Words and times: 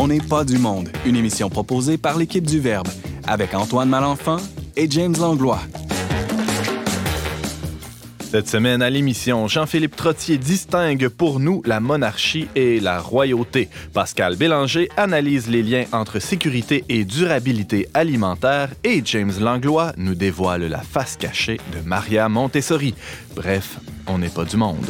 On 0.00 0.06
n'est 0.06 0.20
pas 0.20 0.44
du 0.44 0.58
monde, 0.58 0.90
une 1.04 1.16
émission 1.16 1.50
proposée 1.50 1.98
par 1.98 2.16
l'équipe 2.16 2.46
du 2.46 2.60
Verbe, 2.60 2.86
avec 3.26 3.52
Antoine 3.52 3.88
Malenfant 3.88 4.36
et 4.76 4.88
James 4.88 5.16
Langlois. 5.18 5.58
Cette 8.20 8.48
semaine 8.48 8.80
à 8.80 8.90
l'émission, 8.90 9.48
Jean-Philippe 9.48 9.96
Trottier 9.96 10.38
distingue 10.38 11.08
pour 11.08 11.40
nous 11.40 11.62
la 11.64 11.80
monarchie 11.80 12.46
et 12.54 12.78
la 12.78 13.00
royauté. 13.00 13.70
Pascal 13.92 14.36
Bélanger 14.36 14.88
analyse 14.96 15.48
les 15.48 15.64
liens 15.64 15.86
entre 15.90 16.20
sécurité 16.20 16.84
et 16.88 17.04
durabilité 17.04 17.88
alimentaire 17.92 18.68
et 18.84 19.02
James 19.04 19.32
Langlois 19.40 19.94
nous 19.96 20.14
dévoile 20.14 20.68
la 20.68 20.78
face 20.80 21.16
cachée 21.16 21.58
de 21.74 21.84
Maria 21.84 22.28
Montessori. 22.28 22.94
Bref, 23.34 23.78
on 24.06 24.18
n'est 24.18 24.28
pas 24.28 24.44
du 24.44 24.56
monde. 24.56 24.86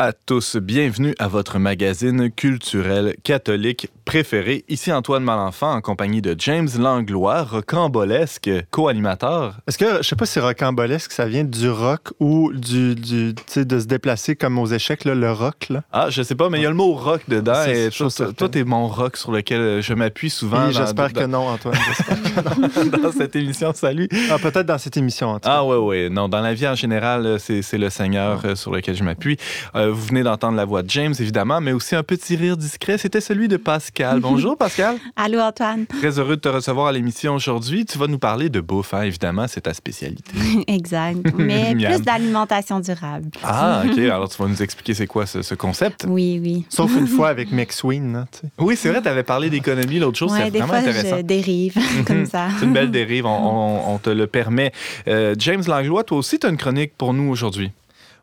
À 0.00 0.12
tous, 0.12 0.56
bienvenue 0.56 1.12
à 1.18 1.26
votre 1.26 1.58
magazine 1.58 2.30
culturel 2.30 3.16
catholique 3.24 3.88
préféré. 4.04 4.64
Ici 4.68 4.92
Antoine 4.92 5.24
Malenfant 5.24 5.72
en 5.72 5.80
compagnie 5.80 6.22
de 6.22 6.36
James 6.38 6.68
Langlois, 6.78 7.42
rocambolesque 7.42 8.48
co-animateur. 8.70 9.58
Est-ce 9.66 9.76
que, 9.76 9.96
je 9.96 10.02
sais 10.02 10.14
pas 10.14 10.24
si 10.24 10.38
rocambolesque, 10.38 11.10
ça 11.10 11.26
vient 11.26 11.42
du 11.42 11.68
rock 11.68 12.12
ou 12.20 12.52
du, 12.52 12.94
du 12.94 13.34
de 13.34 13.80
se 13.80 13.86
déplacer 13.86 14.36
comme 14.36 14.56
aux 14.60 14.68
échecs, 14.68 15.04
là, 15.04 15.16
le 15.16 15.32
rock? 15.32 15.66
Là? 15.68 15.82
Ah, 15.90 16.10
je 16.10 16.22
sais 16.22 16.36
pas, 16.36 16.48
mais 16.48 16.60
il 16.60 16.62
y 16.62 16.66
a 16.66 16.70
le 16.70 16.76
mot 16.76 16.94
rock 16.94 17.22
dedans. 17.26 17.64
Et 17.64 17.90
toi, 17.90 18.08
toi, 18.36 18.48
t'es 18.48 18.62
mon 18.62 18.86
rock 18.86 19.16
sur 19.16 19.32
lequel 19.32 19.82
je 19.82 19.94
m'appuie 19.94 20.30
souvent. 20.30 20.70
J'espère 20.70 21.12
que 21.12 21.24
non, 21.24 21.48
Antoine. 21.48 21.74
Que 21.74 22.90
non. 22.96 23.02
dans 23.02 23.12
cette 23.12 23.34
émission, 23.34 23.72
salut. 23.74 24.08
Ah, 24.30 24.38
peut-être 24.38 24.66
dans 24.66 24.78
cette 24.78 24.96
émission, 24.96 25.40
tout 25.40 25.48
Ah, 25.50 25.64
oui, 25.64 25.76
oui. 25.76 26.10
Non, 26.10 26.28
dans 26.28 26.40
la 26.40 26.54
vie 26.54 26.68
en 26.68 26.76
général, 26.76 27.38
c'est 27.40 27.78
le 27.78 27.90
Seigneur 27.90 28.42
ah. 28.44 28.54
sur 28.54 28.70
lequel 28.70 28.94
je 28.94 29.02
m'appuie. 29.02 29.36
Euh, 29.74 29.87
vous 29.90 30.06
venez 30.06 30.22
d'entendre 30.22 30.56
la 30.56 30.64
voix 30.64 30.82
de 30.82 30.90
James, 30.90 31.14
évidemment, 31.18 31.60
mais 31.60 31.72
aussi 31.72 31.94
un 31.94 32.02
petit 32.02 32.36
rire 32.36 32.56
discret. 32.56 32.98
C'était 32.98 33.20
celui 33.20 33.48
de 33.48 33.56
Pascal. 33.56 34.20
Bonjour, 34.20 34.56
Pascal. 34.56 34.96
Allô, 35.16 35.38
Antoine. 35.40 35.86
Très 35.86 36.18
heureux 36.18 36.36
de 36.36 36.40
te 36.40 36.48
recevoir 36.48 36.88
à 36.88 36.92
l'émission 36.92 37.34
aujourd'hui. 37.34 37.84
Tu 37.84 37.98
vas 37.98 38.06
nous 38.06 38.18
parler 38.18 38.48
de 38.48 38.60
bouffe, 38.60 38.94
hein, 38.94 39.02
évidemment, 39.02 39.46
c'est 39.48 39.62
ta 39.62 39.74
spécialité. 39.74 40.32
exact. 40.66 41.18
Mais 41.36 41.74
plus 41.78 42.02
d'alimentation 42.02 42.80
durable. 42.80 43.30
Ah, 43.42 43.82
OK. 43.84 43.98
Alors, 43.98 44.28
tu 44.28 44.40
vas 44.42 44.48
nous 44.48 44.62
expliquer 44.62 44.94
c'est 44.94 45.06
quoi 45.06 45.26
ce, 45.26 45.54
concept? 45.54 46.06
Oui, 46.08 46.40
oui. 46.42 46.64
Sauf 46.68 46.90
une 46.96 47.06
fois 47.06 47.28
avec 47.28 47.52
McSween. 47.52 48.16
Hein, 48.16 48.26
oui, 48.58 48.76
c'est 48.76 48.90
vrai, 48.90 49.02
tu 49.02 49.08
avais 49.08 49.22
parlé 49.22 49.50
d'économie 49.50 49.98
l'autre 49.98 50.18
jour. 50.18 50.30
c'est 50.30 50.50
vraiment 50.50 50.66
fois, 50.66 50.76
intéressant. 50.76 51.16
Je 51.16 51.22
dérive 51.22 51.74
comme 52.06 52.26
ça. 52.26 52.48
c'est 52.58 52.64
une 52.64 52.72
belle 52.72 52.90
dérive, 52.90 53.26
on, 53.26 53.98
te 54.02 54.10
le 54.10 54.26
permet. 54.26 54.72
Euh, 55.08 55.34
James 55.38 55.62
Langlois, 55.66 56.04
toi 56.04 56.18
aussi, 56.18 56.38
tu 56.38 56.46
as 56.46 56.50
une 56.50 56.56
chronique 56.56 56.92
pour 56.96 57.14
nous 57.14 57.30
aujourd'hui. 57.30 57.72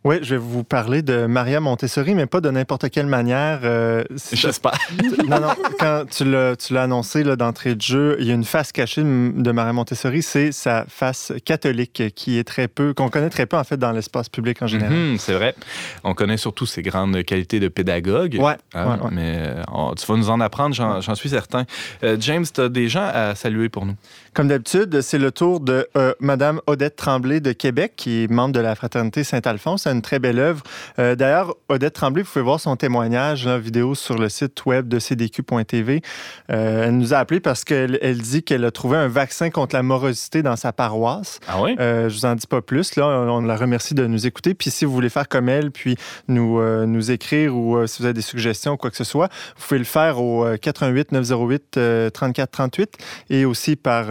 Oui, 0.05 0.17
je 0.21 0.35
vais 0.35 0.39
vous 0.39 0.63
parler 0.63 1.01
de 1.01 1.25
Maria 1.25 1.59
Montessori, 1.59 2.13
mais 2.13 2.27
pas 2.27 2.39
de 2.39 2.51
n'importe 2.51 2.91
quelle 2.91 3.07
manière. 3.07 3.61
Euh, 3.63 4.03
J'espère. 4.31 4.77
non, 5.27 5.39
non, 5.39 5.47
quand 5.79 6.03
tu 6.07 6.25
l'as 6.25 6.83
annoncé 6.83 7.23
d'entrée 7.23 7.73
de 7.73 7.81
jeu, 7.81 8.15
il 8.19 8.27
y 8.27 8.31
a 8.31 8.35
une 8.35 8.43
face 8.43 8.71
cachée 8.71 9.01
de 9.01 9.51
Maria 9.51 9.73
Montessori, 9.73 10.21
c'est 10.21 10.51
sa 10.51 10.85
face 10.87 11.33
catholique 11.43 12.03
qui 12.13 12.37
est 12.37 12.43
très 12.43 12.67
peu, 12.67 12.93
qu'on 12.93 13.09
connaît 13.09 13.31
très 13.31 13.47
peu 13.47 13.57
en 13.57 13.63
fait 13.63 13.77
dans 13.77 13.91
l'espace 13.91 14.29
public 14.29 14.61
en 14.61 14.67
général. 14.67 14.93
Mhm, 14.93 15.17
c'est 15.17 15.33
vrai. 15.33 15.55
On 16.03 16.13
connaît 16.13 16.37
surtout 16.37 16.67
ses 16.67 16.83
grandes 16.83 17.23
qualités 17.23 17.59
de 17.59 17.67
pédagogue. 17.67 18.37
Ouais. 18.39 18.57
Hein, 18.75 18.99
mais 19.11 19.37
euh, 19.39 19.63
tu 19.97 20.05
vas 20.05 20.17
nous 20.17 20.29
en 20.29 20.39
apprendre, 20.39 20.75
j'en 20.75 21.15
suis 21.15 21.29
certain. 21.29 21.65
Euh, 22.03 22.15
James, 22.19 22.45
tu 22.53 22.61
as 22.61 22.69
des 22.69 22.89
gens 22.89 23.09
à 23.11 23.33
saluer 23.33 23.69
pour 23.69 23.87
nous? 23.87 23.95
Comme 24.35 24.49
d'habitude, 24.49 25.01
c'est 25.01 25.17
le 25.17 25.31
tour 25.31 25.61
de 25.61 25.87
Madame 26.19 26.59
Odette 26.67 26.97
Tremblay 26.97 27.39
de 27.39 27.53
Québec, 27.53 27.93
qui 27.95 28.23
est 28.23 28.31
membre 28.31 28.53
de 28.53 28.59
la 28.59 28.75
fraternité 28.75 29.23
Saint-Alphonse 29.23 29.87
une 29.87 30.01
très 30.01 30.19
belle 30.19 30.39
œuvre. 30.39 30.61
Euh, 30.99 31.15
d'ailleurs, 31.15 31.55
Odette 31.69 31.93
Tremblay, 31.93 32.23
vous 32.23 32.29
pouvez 32.31 32.43
voir 32.43 32.59
son 32.59 32.75
témoignage 32.75 33.47
en 33.47 33.57
vidéo 33.57 33.95
sur 33.95 34.17
le 34.17 34.29
site 34.29 34.65
web 34.65 34.87
de 34.87 34.99
cdq.tv. 34.99 36.01
Euh, 36.49 36.85
elle 36.85 36.97
nous 36.97 37.13
a 37.13 37.17
appelé 37.17 37.39
parce 37.39 37.63
qu'elle 37.63 37.97
elle 38.01 38.17
dit 38.17 38.43
qu'elle 38.43 38.65
a 38.65 38.71
trouvé 38.71 38.97
un 38.97 39.07
vaccin 39.07 39.49
contre 39.49 39.75
la 39.75 39.83
morosité 39.83 40.43
dans 40.43 40.55
sa 40.55 40.73
paroisse. 40.73 41.39
Ah 41.47 41.61
oui? 41.61 41.75
Euh, 41.79 42.09
je 42.09 42.15
vous 42.15 42.25
en 42.25 42.35
dis 42.35 42.47
pas 42.47 42.61
plus. 42.61 42.95
Là, 42.95 43.05
on, 43.05 43.41
la 43.41 43.55
remercie 43.55 43.93
de 43.93 44.05
nous 44.05 44.27
écouter. 44.27 44.53
Puis 44.53 44.71
si 44.71 44.85
vous 44.85 44.91
voulez 44.91 45.09
faire 45.09 45.27
comme 45.27 45.49
elle, 45.49 45.71
puis 45.71 45.95
nous, 46.27 46.61
nous 46.85 47.11
écrire 47.11 47.55
ou 47.55 47.85
si 47.87 48.01
vous 48.01 48.05
avez 48.05 48.13
des 48.13 48.21
suggestions 48.21 48.73
ou 48.73 48.77
quoi 48.77 48.89
que 48.89 48.97
ce 48.97 49.03
soit, 49.03 49.29
vous 49.57 49.67
pouvez 49.67 49.79
le 49.79 49.85
faire 49.85 50.19
au 50.19 50.45
88 50.61 51.11
908 51.11 51.79
34 52.13 52.51
38 52.51 52.93
et 53.29 53.45
aussi 53.45 53.75
par 53.75 54.05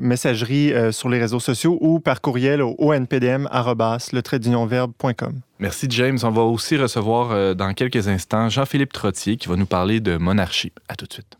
messagerie 0.00 0.72
sur 0.92 1.08
les 1.08 1.18
réseaux 1.18 1.40
sociaux 1.40 1.78
ou 1.80 2.00
par 2.00 2.20
courriel 2.20 2.62
au 2.62 2.76
onpdm 2.78 3.48
le 4.12 4.22
trait 4.22 4.38
Merci 5.58 5.86
James. 5.90 6.18
On 6.22 6.30
va 6.30 6.42
aussi 6.42 6.76
recevoir 6.76 7.32
euh, 7.32 7.54
dans 7.54 7.72
quelques 7.74 8.08
instants 8.08 8.48
Jean-Philippe 8.48 8.92
Trottier 8.92 9.36
qui 9.36 9.48
va 9.48 9.56
nous 9.56 9.66
parler 9.66 10.00
de 10.00 10.16
monarchie. 10.16 10.72
À 10.88 10.94
tout 10.94 11.06
de 11.06 11.12
suite. 11.12 11.37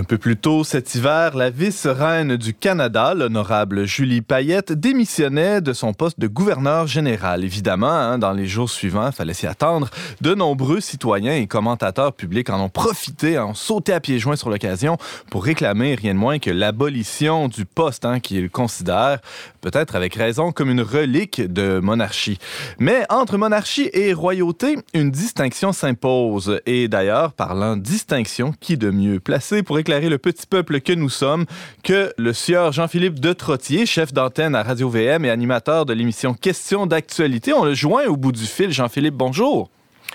Un 0.00 0.04
peu 0.04 0.16
plus 0.16 0.38
tôt 0.38 0.64
cet 0.64 0.94
hiver, 0.94 1.36
la 1.36 1.50
vice-reine 1.50 2.38
du 2.38 2.54
Canada, 2.54 3.12
l'honorable 3.12 3.84
Julie 3.84 4.22
Payette, 4.22 4.72
démissionnait 4.72 5.60
de 5.60 5.74
son 5.74 5.92
poste 5.92 6.18
de 6.18 6.26
gouverneur 6.26 6.86
général. 6.86 7.44
Évidemment, 7.44 7.90
hein, 7.90 8.16
dans 8.16 8.32
les 8.32 8.46
jours 8.46 8.70
suivants, 8.70 9.08
il 9.08 9.12
fallait 9.12 9.34
s'y 9.34 9.46
attendre. 9.46 9.90
De 10.22 10.34
nombreux 10.34 10.80
citoyens 10.80 11.34
et 11.34 11.46
commentateurs 11.46 12.14
publics 12.14 12.48
en 12.48 12.64
ont 12.64 12.70
profité, 12.70 13.38
en 13.38 13.50
ont 13.50 13.54
sauté 13.54 13.92
à 13.92 14.00
pieds 14.00 14.18
joints 14.18 14.36
sur 14.36 14.48
l'occasion 14.48 14.96
pour 15.30 15.44
réclamer 15.44 15.96
rien 15.96 16.14
de 16.14 16.18
moins 16.18 16.38
que 16.38 16.50
l'abolition 16.50 17.48
du 17.48 17.66
poste 17.66 18.06
hein, 18.06 18.20
qu'ils 18.20 18.48
considèrent, 18.48 19.20
peut-être 19.60 19.96
avec 19.96 20.14
raison, 20.14 20.50
comme 20.50 20.70
une 20.70 20.80
relique 20.80 21.42
de 21.42 21.78
monarchie. 21.78 22.38
Mais 22.78 23.04
entre 23.10 23.36
monarchie 23.36 23.90
et 23.92 24.14
royauté, 24.14 24.78
une 24.94 25.10
distinction 25.10 25.74
s'impose. 25.74 26.58
Et 26.64 26.88
d'ailleurs, 26.88 27.34
parlant 27.34 27.76
distinction, 27.76 28.54
qui 28.60 28.78
de 28.78 28.90
mieux 28.90 29.20
placé 29.20 29.62
pour 29.62 29.78
le 29.98 30.18
petit 30.18 30.46
peuple 30.46 30.80
que 30.80 30.92
nous 30.92 31.08
sommes 31.08 31.46
que 31.82 32.12
le 32.16 32.32
sieur 32.32 32.70
Jean-Philippe 32.70 33.18
de 33.18 33.32
Trottier, 33.32 33.86
chef 33.86 34.12
d'antenne 34.12 34.54
à 34.54 34.62
Radio-VM 34.62 35.24
et 35.24 35.30
animateur 35.30 35.84
de 35.84 35.92
l'émission 35.92 36.32
Questions 36.32 36.86
d'actualité. 36.86 37.52
On 37.52 37.64
le 37.64 37.74
joint 37.74 38.06
au 38.06 38.16
bout 38.16 38.30
du 38.30 38.44
fil. 38.44 38.70
Jean-Philippe, 38.70 39.14
bonjour. 39.14 39.68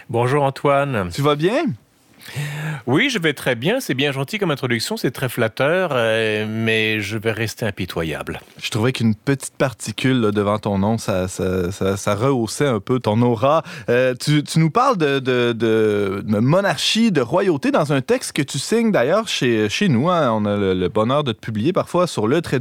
Bonjour 0.09 0.43
Antoine. 0.43 1.09
Tu 1.13 1.21
vas 1.21 1.35
bien? 1.35 1.65
Oui, 2.87 3.09
je 3.09 3.19
vais 3.19 3.33
très 3.33 3.55
bien. 3.55 3.79
C'est 3.79 3.93
bien 3.93 4.11
gentil 4.11 4.37
comme 4.37 4.51
introduction, 4.51 4.97
c'est 4.97 5.11
très 5.11 5.29
flatteur, 5.29 5.91
euh, 5.93 6.45
mais 6.47 6.99
je 7.01 7.17
vais 7.17 7.31
rester 7.31 7.65
impitoyable. 7.65 8.39
Je 8.61 8.69
trouvais 8.69 8.91
qu'une 8.91 9.15
petite 9.15 9.55
particule 9.57 10.31
devant 10.31 10.59
ton 10.59 10.77
nom, 10.77 10.97
ça, 10.97 11.27
ça, 11.27 12.15
rehaussait 12.15 12.67
un 12.67 12.79
peu 12.79 12.99
ton 12.99 13.21
aura. 13.21 13.63
Euh, 13.89 14.13
tu, 14.15 14.43
nous 14.57 14.69
parles 14.69 14.97
de, 14.97 16.23
monarchie, 16.39 17.11
de 17.11 17.21
royauté 17.21 17.71
dans 17.71 17.93
un 17.93 18.01
texte 18.01 18.33
que 18.33 18.41
tu 18.41 18.59
signes 18.59 18.91
d'ailleurs 18.91 19.27
chez, 19.27 19.69
chez 19.69 19.87
nous. 19.87 20.09
Hein. 20.09 20.31
On 20.31 20.45
a 20.45 20.57
le, 20.57 20.87
bonheur 20.87 21.23
de 21.23 21.31
te 21.31 21.39
publier 21.39 21.73
parfois 21.73 22.07
sur 22.07 22.27
le 22.27 22.41
trait 22.41 22.59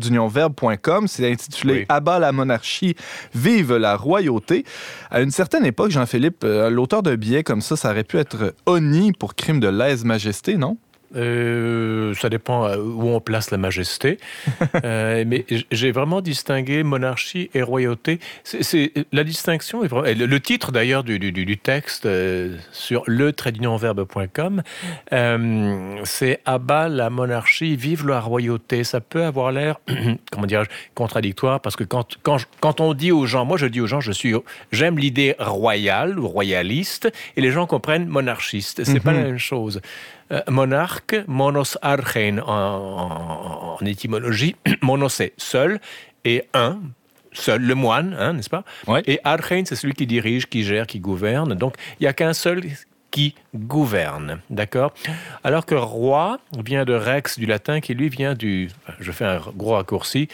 C'est 1.07 1.31
intitulé 1.31 1.87
Abat 1.89 2.19
la 2.19 2.33
monarchie, 2.33 2.97
vive 3.35 3.77
la 3.77 3.97
royauté. 3.97 4.65
À 5.15 5.21
une 5.21 5.31
certaine 5.31 5.65
époque, 5.65 5.93
Jean-Philippe, 5.93 6.43
euh, 6.43 6.69
l'auteur 6.71 7.05
d'un 7.05 7.15
billet 7.15 7.45
comme 7.45 7.61
ça, 7.61 7.77
ça 7.77 7.93
aurait 7.93 8.03
pu 8.03 8.19
être 8.19 8.53
honni 8.67 9.13
pour 9.13 9.37
crime 9.37 9.61
de 9.61 9.69
lèse-majesté, 9.69 10.57
non? 10.57 10.77
Euh, 11.17 12.15
ça 12.15 12.29
dépend 12.29 12.67
euh, 12.67 12.77
où 12.79 13.09
on 13.09 13.21
place 13.21 13.51
la 13.51 13.59
majesté. 13.59 14.19
euh, 14.85 15.25
mais 15.27 15.45
j'ai 15.71 15.93
vraiment 15.93 16.21
distingué 16.21 16.83
monarchie 16.83 17.51
et 17.55 17.63
royauté. 17.63 18.19
C'est 18.43 18.93
la 19.13 19.25
distinction 19.25 19.85
est 19.85 20.15
le, 20.15 20.41
titre 20.41 20.73
d'ailleurs 20.73 21.05
du, 21.05 21.19
du, 21.19 21.33
du, 21.33 21.59
texte 21.59 22.07
euh, 22.07 22.57
sur 22.73 23.03
le 23.07 23.33
verbe.com, 23.79 24.63
c'est 26.05 26.41
abat 26.45 26.89
la 26.89 27.11
monarchie, 27.11 27.77
vive 27.77 28.07
la 28.07 28.21
royauté. 28.21 28.85
Ça 28.85 29.01
peut 29.01 29.25
avoir 29.25 29.53
l'air, 29.53 29.81
comment 30.31 30.47
dirais-je, 30.47 30.71
contradictoire 30.95 31.61
parce 31.61 31.77
que 31.77 31.85
quand, 31.85 32.19
quand, 32.23 32.39
quand 32.61 32.81
on 32.81 32.95
dit 32.95 33.13
aux 33.13 33.27
gens, 33.27 33.45
moi 33.45 33.57
je 33.57 33.67
dis 33.67 33.81
aux 33.81 33.87
gens, 33.87 34.01
je 34.01 34.13
suis, 34.13 34.35
j'aime 34.73 34.99
l'idée 34.99 35.35
royale 35.39 36.19
ou 36.19 36.29
royaliste, 36.29 37.11
et 37.37 37.41
les 37.41 37.51
gens 37.51 37.67
comprennent 37.67 38.07
monarchiste. 38.07 38.85
C'est 38.85 39.01
pas 39.01 39.13
la 39.13 39.21
mhm. 39.21 39.27
même 39.27 39.39
chose. 39.39 39.81
Euh, 40.33 40.41
monarque, 40.49 41.17
monos 41.27 41.77
archein 41.83 42.39
en, 42.39 43.79
en, 43.81 43.87
étymologie. 43.87 44.57
Monos 44.83 45.15
c'est 45.15 45.33
seul 45.37 45.81
et 46.25 46.45
un, 46.55 46.81
seul, 47.33 47.63
le 47.63 47.75
moine, 47.75 48.17
hein, 48.19 48.33
n'est-ce 48.33 48.51
pas? 48.51 48.65
Ouais. 48.87 49.03
Et 49.07 49.21
archein, 49.25 49.65
c'est 49.67 49.77
celui 49.77 49.95
qui 49.95 50.07
dirige, 50.07 50.47
qui 50.47 50.65
gère, 50.65 50.87
qui 50.87 51.01
gouverne. 51.01 51.55
Donc, 51.55 51.77
il 52.01 52.05
n'y 52.05 52.07
a 52.07 52.13
qu'un 52.13 52.33
seul 52.33 52.63
qui 53.11 53.35
gouverne, 53.55 54.41
d'accord? 54.51 54.93
Alors 55.45 55.65
que 55.67 55.75
roi 55.75 56.39
vient 56.65 56.85
de 56.85 56.95
rex 56.95 57.39
du 57.39 57.47
latin, 57.47 57.81
qui 57.81 57.95
lui 57.95 58.09
vient 58.09 58.35
du, 58.35 58.69
je 59.01 59.13
fais 59.13 59.25
un 59.25 59.41
gros 59.57 59.75
raccourci, 59.75 60.29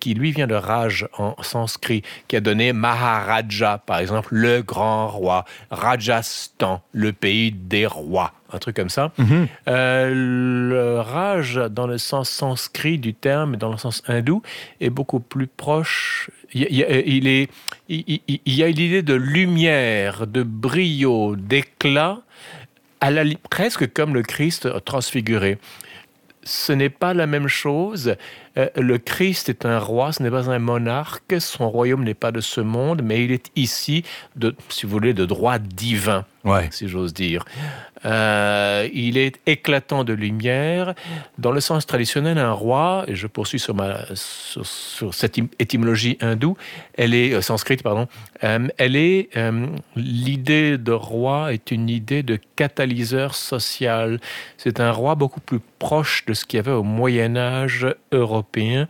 qui 0.00 0.14
lui 0.14 0.32
vient 0.32 0.46
de 0.48 0.54
raj 0.54 1.06
en 1.16 1.34
sanskrit, 1.42 2.02
qui 2.28 2.36
a 2.36 2.40
donné 2.40 2.72
Maharaja, 2.72 3.78
par 3.86 3.98
exemple, 3.98 4.28
le 4.34 4.62
grand 4.62 5.08
roi, 5.08 5.44
Rajasthan, 5.70 6.82
le 6.92 7.12
pays 7.12 7.52
des 7.52 7.86
rois, 7.86 8.32
un 8.52 8.58
truc 8.58 8.76
comme 8.76 8.88
ça. 8.88 9.12
Euh, 9.68 10.10
le 10.14 11.00
raj, 11.00 11.56
dans 11.70 11.86
le 11.86 11.98
sens 11.98 12.28
sanskrit 12.30 12.98
du 12.98 13.14
terme, 13.14 13.56
dans 13.56 13.70
le 13.70 13.78
sens 13.78 14.02
hindou, 14.08 14.42
est 14.80 14.90
beaucoup 14.90 15.20
plus 15.20 15.46
proche. 15.46 16.30
Il, 16.52 16.66
il- 16.70 17.02
il 17.06 17.28
est, 17.28 17.48
il, 17.88 18.04
il- 18.28 18.40
il 18.44 18.54
y 18.54 18.62
a 18.62 18.68
l'idée 18.68 19.02
de 19.02 19.14
lumière, 19.14 20.26
de 20.26 20.42
brio, 20.42 21.36
d'éclat, 21.36 22.18
à 23.06 23.10
la, 23.10 23.24
li- 23.24 23.38
presque 23.50 23.92
comme 23.92 24.14
le 24.14 24.22
Christ 24.22 24.68
transfiguré. 24.84 25.58
Ce 26.42 26.72
n'est 26.72 26.90
pas 26.90 27.12
la 27.12 27.26
même 27.26 27.48
chose. 27.48 28.14
Euh, 28.56 28.68
le 28.76 28.98
Christ 28.98 29.48
est 29.48 29.64
un 29.66 29.78
roi, 29.80 30.12
ce 30.12 30.22
n'est 30.22 30.30
pas 30.30 30.48
un 30.48 30.60
monarque. 30.60 31.34
Son 31.40 31.68
royaume 31.70 32.04
n'est 32.04 32.14
pas 32.14 32.30
de 32.30 32.40
ce 32.40 32.60
monde, 32.60 33.02
mais 33.02 33.24
il 33.24 33.32
est 33.32 33.50
ici, 33.56 34.04
de, 34.36 34.54
si 34.68 34.86
vous 34.86 34.92
voulez, 34.92 35.12
de 35.12 35.24
droit 35.24 35.58
divin 35.58 36.24
Ouais. 36.44 36.68
si 36.70 36.86
j'ose 36.88 37.12
dire. 37.12 37.44
Euh, 38.06 38.88
il 38.92 39.18
est 39.18 39.40
éclatant 39.46 40.04
de 40.04 40.12
lumière. 40.12 40.94
Dans 41.38 41.50
le 41.50 41.60
sens 41.60 41.86
traditionnel, 41.86 42.38
un 42.38 42.52
roi, 42.52 43.04
et 43.08 43.14
je 43.14 43.26
poursuis 43.26 43.58
sur, 43.58 43.74
ma, 43.74 43.98
sur, 44.14 45.12
cette 45.12 45.38
étymologie 45.58 46.16
hindoue, 46.20 46.56
elle 46.94 47.14
est 47.14 47.32
euh, 47.32 47.40
sanscrite, 47.40 47.82
pardon, 47.82 48.06
euh, 48.44 48.68
elle 48.78 48.96
est 48.96 49.36
euh, 49.36 49.66
l'idée 49.96 50.78
de 50.78 50.92
roi 50.92 51.52
est 51.52 51.70
une 51.70 51.88
idée 51.88 52.22
de 52.22 52.38
catalyseur 52.56 53.34
social. 53.34 54.20
C'est 54.56 54.80
un 54.80 54.92
roi 54.92 55.14
beaucoup 55.14 55.40
plus 55.40 55.60
proche 55.78 56.24
de 56.26 56.34
ce 56.34 56.44
qu'il 56.44 56.58
y 56.58 56.60
avait 56.60 56.72
au 56.72 56.82
Moyen 56.82 57.36
Âge 57.36 57.86
européen 58.12 58.88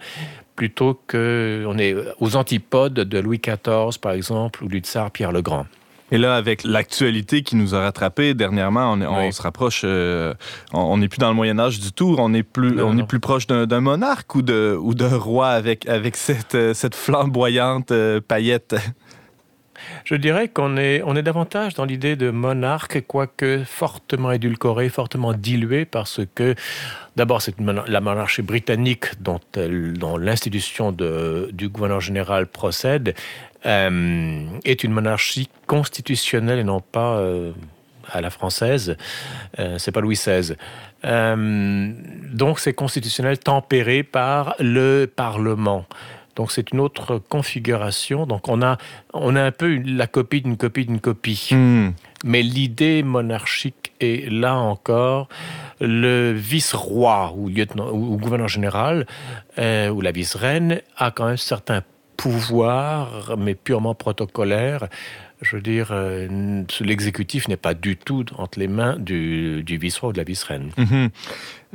plutôt 0.57 0.99
que 1.07 1.65
on 1.67 1.77
est 1.77 1.95
aux 2.19 2.35
antipodes 2.37 2.95
de 2.95 3.19
Louis 3.19 3.39
XIV 3.39 3.99
par 4.01 4.13
exemple 4.13 4.65
ou 4.65 4.69
du 4.69 4.79
tsar 4.79 5.11
Pierre 5.11 5.33
le 5.33 5.43
Grand. 5.43 5.67
Et 6.13 6.19
là, 6.19 6.37
avec 6.37 6.63
l'actualité 6.63 7.43
qui 7.43 7.57
nous 7.57 7.75
a 7.75 7.81
rattrapés 7.81 8.35
dernièrement, 8.35 8.93
on, 8.93 9.01
est- 9.01 9.07
on 9.07 9.27
Oui. 9.27 9.33
se 9.33 9.43
rapproche. 9.43 9.83
euh, 9.85 10.35
on 10.73 10.99
n'est 10.99 11.09
plus 11.09 11.19
dans 11.19 11.29
le 11.29 11.35
Moyen 11.35 11.59
Âge 11.59 11.81
du 11.81 11.91
tout. 11.93 12.15
On 12.19 12.33
est 12.33 12.45
plus, 12.45 12.73
Non, 12.77 12.89
on 12.89 12.95
non. 12.95 13.03
est 13.03 13.07
plus 13.07 13.19
proche 13.21 13.47
d'un 13.49 13.67
d'un 13.67 13.81
monarque 13.81 14.35
ou 14.37 14.43
de 14.43 14.77
ou 14.81 14.95
d'un 14.95 15.17
roi 15.17 15.49
avec 15.49 15.89
avec 15.89 16.17
cette 16.17 16.55
euh, 16.55 16.75
cette 16.75 16.95
flamboyante 16.95 17.91
euh, 17.91 18.21
paillette. 18.21 18.77
Je 20.05 20.15
dirais 20.15 20.49
qu'on 20.49 20.79
est, 20.79 21.03
on 21.05 21.15
est 21.17 21.23
davantage 21.23 21.75
dans 21.75 21.85
l'idée 21.85 22.17
de 22.17 22.31
monarque, 22.31 23.05
quoique 23.07 23.63
fortement 23.67 24.33
édulcoré, 24.33 24.89
fortement 24.89 25.35
dilué, 25.35 25.85
parce 25.85 26.21
que 26.35 26.55
d'abord 27.17 27.43
c'est 27.43 27.55
la 27.87 28.01
monarchie 28.01 28.41
britannique 28.43 29.05
dont, 29.21 29.39
l'institution 30.19 30.93
du 30.93 31.69
gouverneur 31.69 32.01
général 32.01 32.47
procède, 32.47 33.15
euh, 33.67 34.45
est 34.65 34.85
une 34.85 34.93
monarchie 34.93 35.49
constitutionnelle 35.67 36.59
et 36.59 36.65
non 36.65 36.81
pas 36.81 37.17
euh, 37.19 37.53
à 38.13 38.21
la 38.21 38.31
française. 38.31 38.97
Euh, 39.59 39.79
c'est 39.79 39.93
pas 39.93 40.01
Louis 40.01 40.15
XVI. 40.17 40.55
Euh, 41.05 41.93
donc 42.33 42.59
c'est 42.61 42.73
constitutionnel 42.73 43.39
tempéré 43.39 44.03
par 44.03 44.55
le 44.59 45.07
Parlement. 45.15 45.85
Donc 46.37 46.53
c'est 46.53 46.71
une 46.73 46.81
autre 46.81 47.19
configuration. 47.19 48.27
Donc 48.27 48.49
on 48.49 48.61
a, 48.63 48.77
on 49.15 49.37
a 49.37 49.43
un 49.43 49.53
peu 49.53 49.71
une- 49.71 49.97
la 49.97 50.07
copie 50.07 50.43
d'une 50.43 50.57
copie 50.57 50.85
d'une 50.85 51.01
copie. 51.01 51.49
Hmm. 51.51 51.91
Mais 52.25 52.43
l'idée 52.43 53.03
monarchique 53.03 53.93
est 54.01 54.31
là 54.31 54.55
encore. 54.57 55.29
Le 55.81 56.33
vice-roi 56.33 57.33
ou, 57.37 57.49
lieutenant, 57.49 57.89
ou, 57.91 58.15
ou 58.15 58.17
gouverneur 58.19 58.49
général 58.49 59.07
euh, 59.59 59.89
ou 59.89 60.01
la 60.01 60.11
vice-reine 60.13 60.81
a 60.97 61.11
quand 61.11 61.27
même 61.27 61.37
certains 61.37 61.83
pouvoirs, 62.17 63.37
mais 63.39 63.55
purement 63.55 63.95
protocolaires. 63.95 64.89
Je 65.43 65.57
veux 65.57 65.63
dire, 65.63 65.89
euh, 65.91 66.65
l'exécutif 66.81 67.47
n'est 67.49 67.59
pas 67.59 67.75
du 67.75 67.97
tout 67.97 68.25
entre 68.39 68.59
les 68.59 68.69
mains 68.69 68.97
du, 68.99 69.63
du 69.63 69.77
vice-roi 69.77 70.09
ou 70.09 70.13
de 70.13 70.19
la 70.19 70.25
vice-reine. 70.25 70.71
Mhm. 70.79 71.11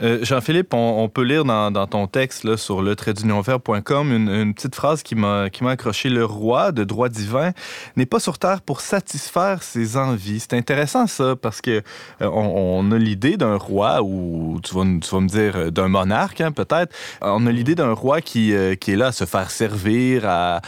Euh, 0.02 0.20
Jean-Philippe, 0.24 0.74
on, 0.74 1.10
peut 1.10 1.24
lire 1.24 1.44
dans, 1.44 1.72
ton 1.88 2.08
texte 2.08 2.56
sur 2.56 2.82
le 2.82 2.96
une, 2.96 4.30
une 4.30 4.54
petite 4.54 4.76
phrase 4.76 5.04
qui 5.04 5.16
m'a 5.16 5.50
accroché. 5.66 6.10
Le 6.10 6.26
roi 6.26 6.72
de 6.72 6.84
droit 6.84 7.10
divin 7.10 7.52
n'est 7.96 8.06
pas 8.06 8.20
sur 8.20 8.40
terre 8.40 8.62
pour 8.62 8.82
satisfaire 8.82 9.64
ses 9.64 9.98
envies. 9.98 10.40
C'est 10.40 10.54
intéressant 10.54 11.08
ça 11.08 11.36
parce 11.36 11.62
que 11.62 11.82
euh, 12.22 12.30
on, 12.32 12.92
a 12.92 12.98
l'idée 12.98 13.38
d'un 13.38 13.58
roi 13.58 14.02
ou 14.02 14.60
tu 14.64 14.76
vas, 14.76 14.84
me 14.84 15.28
dire 15.28 15.56
euh, 15.56 15.72
d'un 15.72 15.88
monarque 15.88 16.42
hein, 16.42 16.52
peut-être. 16.52 16.96
On 17.22 17.46
a 17.46 17.52
l'idée 17.52 17.76
d'un 17.76 17.94
roi 17.94 18.22
qui, 18.22 18.52
est 18.52 18.96
là 18.96 19.08
à 19.08 19.12
se 19.12 19.26
faire 19.26 19.52
servir, 19.52 20.24
à 20.26 20.62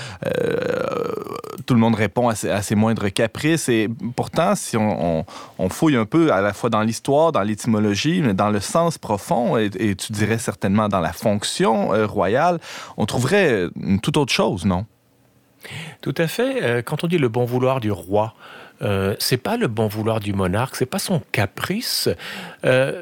tout 1.65 1.73
le 1.73 1.79
monde 1.79 1.95
répond 1.95 2.29
à 2.29 2.35
ses, 2.35 2.75
moindres 2.75 3.11
caprices 3.11 3.69
et 3.69 3.89
pourtant 4.15 4.55
si 4.55 4.77
on, 4.77 5.25
on, 5.57 5.69
fouille 5.69 5.95
un 5.95 6.05
peu 6.05 6.31
à 6.31 6.41
la 6.41 6.53
fois 6.53 6.69
dans 6.69 6.81
l'histoire, 6.81 7.31
dans 7.31 7.41
l'étymologie, 7.41 8.21
mais 8.21 8.33
dans 8.33 8.49
le 8.49 8.59
sens 8.59 8.97
profond 9.13 9.57
et, 9.57 9.69
et 9.79 9.95
tu 9.95 10.11
dirais 10.11 10.39
certainement 10.39 10.89
dans 10.89 10.99
la 10.99 11.13
fonction 11.13 11.93
euh, 11.93 12.07
royale, 12.07 12.59
on 12.97 13.05
trouverait 13.05 13.67
une 13.79 13.99
toute 13.99 14.17
autre 14.17 14.33
chose, 14.33 14.65
non? 14.65 14.85
Tout 16.01 16.15
à 16.17 16.27
fait. 16.27 16.63
Euh, 16.63 16.81
Quand 16.81 17.03
on 17.03 17.07
dit 17.07 17.19
le 17.19 17.29
bon 17.29 17.45
vouloir 17.45 17.79
du 17.79 17.91
roi, 17.91 18.33
euh, 18.81 19.15
c'est 19.19 19.37
pas 19.37 19.55
le 19.57 19.67
bon 19.67 19.87
vouloir 19.87 20.19
du 20.19 20.33
monarque, 20.33 20.75
c'est 20.75 20.87
pas 20.87 20.99
son 20.99 21.21
caprice. 21.31 22.09
Euh, 22.65 23.01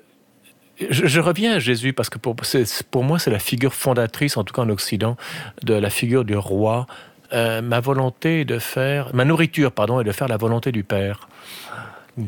je, 0.89 1.19
reviens 1.19 1.53
à 1.53 1.59
Jésus 1.59 1.93
parce 1.93 2.09
que 2.09 2.17
pour, 2.17 3.03
moi, 3.03 3.19
c'est 3.19 3.31
la 3.31 3.39
figure 3.39 3.73
fondatrice, 3.73 4.35
en 4.37 4.43
tout 4.43 4.53
cas 4.53 4.63
en 4.63 4.69
Occident, 4.69 5.15
de 5.63 5.73
la 5.73 5.89
figure 5.89 6.25
du 6.25 6.35
roi. 6.35 6.87
Euh, 7.33 7.61
ma 7.61 7.79
volonté 7.79 8.43
de 8.43 8.59
faire, 8.59 9.15
ma 9.15 9.23
nourriture, 9.23 9.71
pardon, 9.71 10.01
est 10.01 10.03
de 10.03 10.11
faire 10.11 10.27
la 10.27 10.37
volonté 10.37 10.71
du 10.71 10.83
Père. 10.83 11.29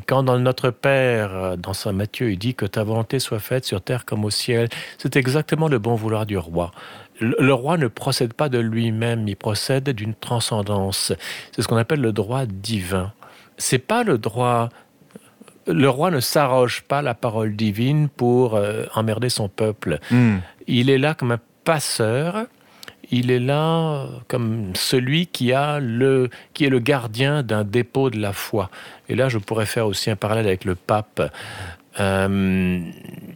Quand 0.07 0.23
dans 0.23 0.39
notre 0.39 0.69
Père, 0.69 1.35
euh, 1.35 1.55
dans 1.57 1.73
Saint 1.73 1.91
Matthieu, 1.91 2.31
il 2.31 2.37
dit 2.37 2.55
que 2.55 2.65
ta 2.65 2.83
volonté 2.83 3.19
soit 3.19 3.39
faite 3.39 3.65
sur 3.65 3.81
terre 3.81 4.05
comme 4.05 4.23
au 4.23 4.29
ciel, 4.29 4.69
c'est 4.97 5.15
exactement 5.15 5.67
le 5.67 5.79
bon 5.79 5.95
vouloir 5.95 6.25
du 6.25 6.37
roi. 6.37 6.71
Le, 7.19 7.53
roi 7.53 7.77
ne 7.77 7.87
procède 7.87 8.33
pas 8.33 8.49
de 8.49 8.59
lui-même, 8.59 9.27
il 9.27 9.35
procède 9.35 9.89
d'une 9.89 10.15
transcendance. 10.15 11.13
C'est 11.51 11.61
ce 11.61 11.67
qu'on 11.67 11.77
appelle 11.77 12.01
le 12.01 12.11
droit 12.11 12.45
divin. 12.45 13.13
C'est 13.57 13.79
pas 13.79 14.03
le 14.03 14.17
droit. 14.17 14.69
Le 15.67 15.87
roi 15.87 16.11
ne 16.11 16.19
s'arroge 16.19 16.81
pas 16.81 17.01
la 17.01 17.13
parole 17.13 17.55
divine 17.55 18.09
pour 18.09 18.55
euh, 18.55 18.85
emmerder 18.95 19.29
son 19.29 19.47
peuple. 19.47 19.99
Hmm. 20.11 20.37
Il 20.67 20.89
est 20.89 20.97
là 20.97 21.13
comme 21.13 21.31
un 21.31 21.39
passeur. 21.63 22.45
Il 23.11 23.31
est 23.31 23.39
là 23.39 24.07
comme 24.27 24.75
celui 24.75 25.27
qui 25.27 25.53
a 25.53 25.79
le 25.79 26.29
qui 26.53 26.65
est 26.65 26.69
le 26.69 26.79
gardien 26.79 27.43
d'un 27.43 27.63
dépôt 27.63 28.09
de 28.09 28.19
la 28.19 28.33
foi. 28.33 28.69
Et 29.09 29.15
là, 29.15 29.29
je 29.29 29.37
pourrais 29.37 29.65
faire 29.65 29.87
aussi 29.87 30.09
un 30.09 30.15
parallèle 30.15 30.47
avec 30.47 30.65
le 30.65 30.75
pape. 30.75 31.21
Euh, 31.99 32.79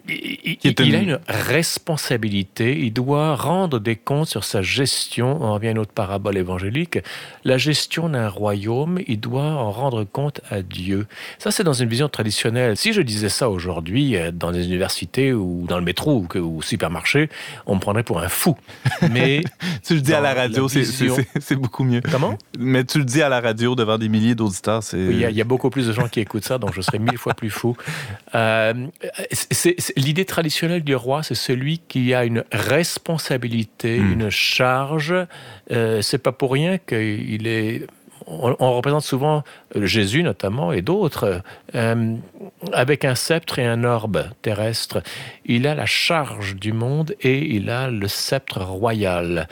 il, 0.10 0.96
a 0.96 1.00
une- 1.00 1.20
responsabilité. 1.28 2.78
Il 2.80 2.92
doit 2.94 3.36
rendre 3.36 3.80
des 3.80 3.96
comptes 3.96 4.28
sur 4.30 4.44
sa 4.44 4.62
gestion. 4.62 5.38
On 5.42 5.54
revient 5.54 5.68
à 5.68 5.72
une 5.72 5.78
autre 5.80 5.92
parabole 5.94 6.38
évangélique. 6.38 7.00
La 7.44 7.58
gestion 7.58 8.10
d'un 8.10 8.30
royaume, 8.30 9.00
il 9.08 9.20
doit 9.20 9.44
en 9.44 9.72
rendre 9.72 10.04
compte 10.06 10.42
à 10.50 10.62
Dieu. 10.62 11.08
Ça, 11.40 11.52
c'est 11.52 11.64
dans 11.64 11.74
une 11.74 11.90
vision 11.90 12.10
traditionnelle. 12.10 12.78
Si 12.78 12.94
je 12.94 13.02
disais 13.02 13.30
ça 13.30 13.50
aujourd'hui 13.50 14.16
euh, 14.16 14.32
dans 14.32 14.52
des 14.52 14.66
universités 14.66 15.34
ou 15.34 15.66
dans 15.68 15.78
le 15.78 15.84
métro 15.86 16.26
ou, 16.36 16.40
au 16.40 16.62
supermarché, 16.62 17.30
on 17.66 17.76
me 17.76 17.80
prendrait 17.80 18.04
pour 18.04 18.20
un 18.20 18.30
fou. 18.30 18.56
Mais 19.12 19.44
Tu 19.84 19.96
le 19.96 20.02
dis 20.02 20.14
à 20.14 20.22
la 20.22 20.34
radio, 20.34 20.68
la 20.74 20.80
vision. 20.82 21.16
c'est- 21.40 21.56
beaucoup 21.56 21.84
mieux. 21.84 22.02
comment? 22.12 22.38
Mais 22.60 22.84
tu 22.84 23.00
le 23.00 23.04
dis 23.06 23.22
à 23.22 23.30
la 23.30 23.40
radio 23.42 23.76
devant 23.76 23.98
des 23.98 24.10
milliers 24.10 24.36
d'auditeurs, 24.36 24.84
c'est... 24.84 24.98
Oui, 24.98 25.08
il 25.16 25.20
y, 25.20 25.26
a- 25.26 25.30
il 25.30 25.36
y 25.36 25.42
a 25.42 25.46
beaucoup 25.46 25.70
plus 25.70 25.88
de 25.88 25.94
gens 25.94 26.08
qui 26.08 26.20
écoutent 26.20 26.44
ça, 26.46 26.58
donc 26.58 26.74
je 26.74 26.82
serais 26.82 27.00
mille 27.00 27.18
fois 27.18 27.34
plus 27.34 27.50
fou. 27.50 27.76
Euh, 28.36 28.47
c'est- 29.32 29.75
c'est- 29.80 29.98
L'idée 29.98 30.25
traditionnelle 30.25 30.84
du 30.84 30.96
roi, 30.96 31.24
c'est 31.24 31.36
celui 31.36 31.80
qui 31.88 32.13
a 32.13 32.25
une 32.25 32.44
responsabilité, 32.51 34.00
Hmm. 34.00 34.12
une 34.13 34.30
charge. 34.30 35.13
Euh, 35.72 36.01
c'est 36.01 36.18
pas 36.18 36.32
pour 36.32 36.51
rien 36.54 36.77
qu'il 36.77 37.48
est. 37.48 37.88
On, 38.30 38.74
représente 38.75 39.04
souvent 39.04 39.44
euh, 39.77 39.86
Jésus 39.86 40.22
notamment 40.22 40.74
et 40.74 40.82
d'autres 40.82 41.42
euh, 41.75 42.16
avec 42.74 43.06
un 43.06 43.16
sceptre 43.16 43.58
et 43.60 43.66
un 43.66 43.86
orbe 43.86 44.25
terrestre. 44.42 45.01
Il 45.46 45.66
a 45.66 45.75
la 45.75 45.86
charge 45.86 46.58
du 46.58 46.74
monde 46.74 47.16
et 47.22 47.56
il 47.56 47.70
a 47.70 47.89
le 47.89 48.08
sceptre 48.10 48.62
royal. 48.62 49.48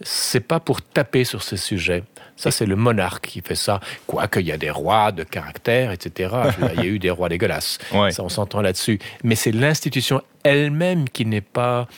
C'est 0.00 0.40
pas 0.40 0.60
pour 0.60 0.82
taper 0.82 1.24
sur 1.24 1.42
ces 1.42 1.56
sujets. 1.56 2.04
Ça, 2.36 2.50
c'est 2.50 2.66
le 2.66 2.76
monarque 2.76 3.28
qui 3.28 3.40
fait 3.40 3.54
ça. 3.54 3.80
Quoique, 4.06 4.40
il 4.40 4.46
y 4.46 4.52
a 4.52 4.58
des 4.58 4.70
rois 4.70 5.10
de 5.10 5.24
caractère, 5.24 5.90
etc. 5.90 6.34
Il 6.74 6.80
y 6.80 6.82
a 6.82 6.86
eu 6.86 6.98
des 6.98 7.10
rois 7.10 7.30
dégueulasses. 7.30 7.78
Ça, 8.10 8.22
on 8.22 8.28
s'entend 8.28 8.60
là-dessus. 8.60 8.98
Mais 9.24 9.36
c'est 9.36 9.52
l'institution 9.52 10.20
elle-même 10.42 11.08
qui 11.08 11.24
n'est 11.24 11.40
pas 11.40 11.88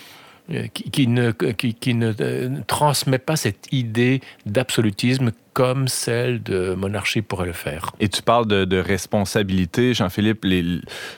euh, 0.50 0.67
qui, 0.73 1.07
ne, 1.07 1.31
qui, 1.31 1.95
ne 1.95 2.14
euh, 2.21 2.49
transmet 2.67 3.19
pas 3.19 3.37
cette 3.37 3.71
idée 3.71 4.23
d'absolutisme 4.47 5.31
comme 5.52 5.88
celle 5.88 6.43
de 6.43 6.73
monarchie 6.73 7.21
pourrait 7.21 7.49
le 7.49 7.52
faire. 7.52 7.93
Et 8.00 8.09
tu 8.09 8.23
parles 8.23 8.47
de, 8.47 8.78
responsabilité, 8.78 9.93
Jean-Philippe. 9.93 10.47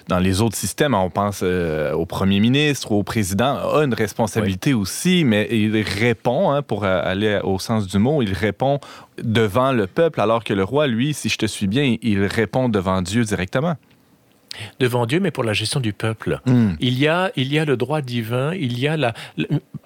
dans 0.09 0.19
les 0.19 0.41
autres 0.41 0.57
systèmes, 0.57 0.95
on 0.95 1.11
pense 1.11 1.43
euh, 1.45 1.93
au 1.93 2.07
premier 2.07 2.41
ministre, 2.41 2.91
au 2.91 3.05
président, 3.05 3.57
a 3.57 3.85
une 3.85 3.95
responsabilité 3.95 4.75
aussi, 4.75 5.25
mais 5.25 5.47
il 5.53 5.81
répond, 5.81 6.51
hein, 6.51 6.63
pour 6.63 6.85
aller 6.85 7.39
au 7.45 7.61
sens 7.61 7.87
du 7.87 7.99
mot, 7.99 8.23
il 8.23 8.33
répond 8.33 8.81
devant 9.23 9.71
le 9.71 9.87
peuple, 9.87 10.21
alors 10.21 10.43
que 10.43 10.55
le 10.55 10.65
roi, 10.65 10.89
lui, 10.89 11.15
si 11.15 11.29
je 11.29 11.39
te 11.39 11.47
suis 11.47 11.69
bien, 11.69 11.97
il 12.03 12.25
répond 12.25 12.69
devant 12.69 13.01
Dieu 13.03 13.23
directement 13.23 13.77
devant 14.78 15.07
Dieu, 15.07 15.21
mais 15.21 15.30
pour 15.30 15.45
la 15.45 15.52
gestion 15.52 15.80
du 15.80 15.92
peuple. 15.92 16.40
Hmm. 16.47 16.73
Il, 16.80 16.99
y 16.99 17.07
a, 17.07 17.30
il 17.37 17.52
y 17.52 17.59
a 17.59 17.64
le 17.64 17.76
droit 17.76 18.00
divin, 18.00 18.54
il 18.54 18.78
y 18.78 18.88
a 18.88 18.97
la... 18.97 19.14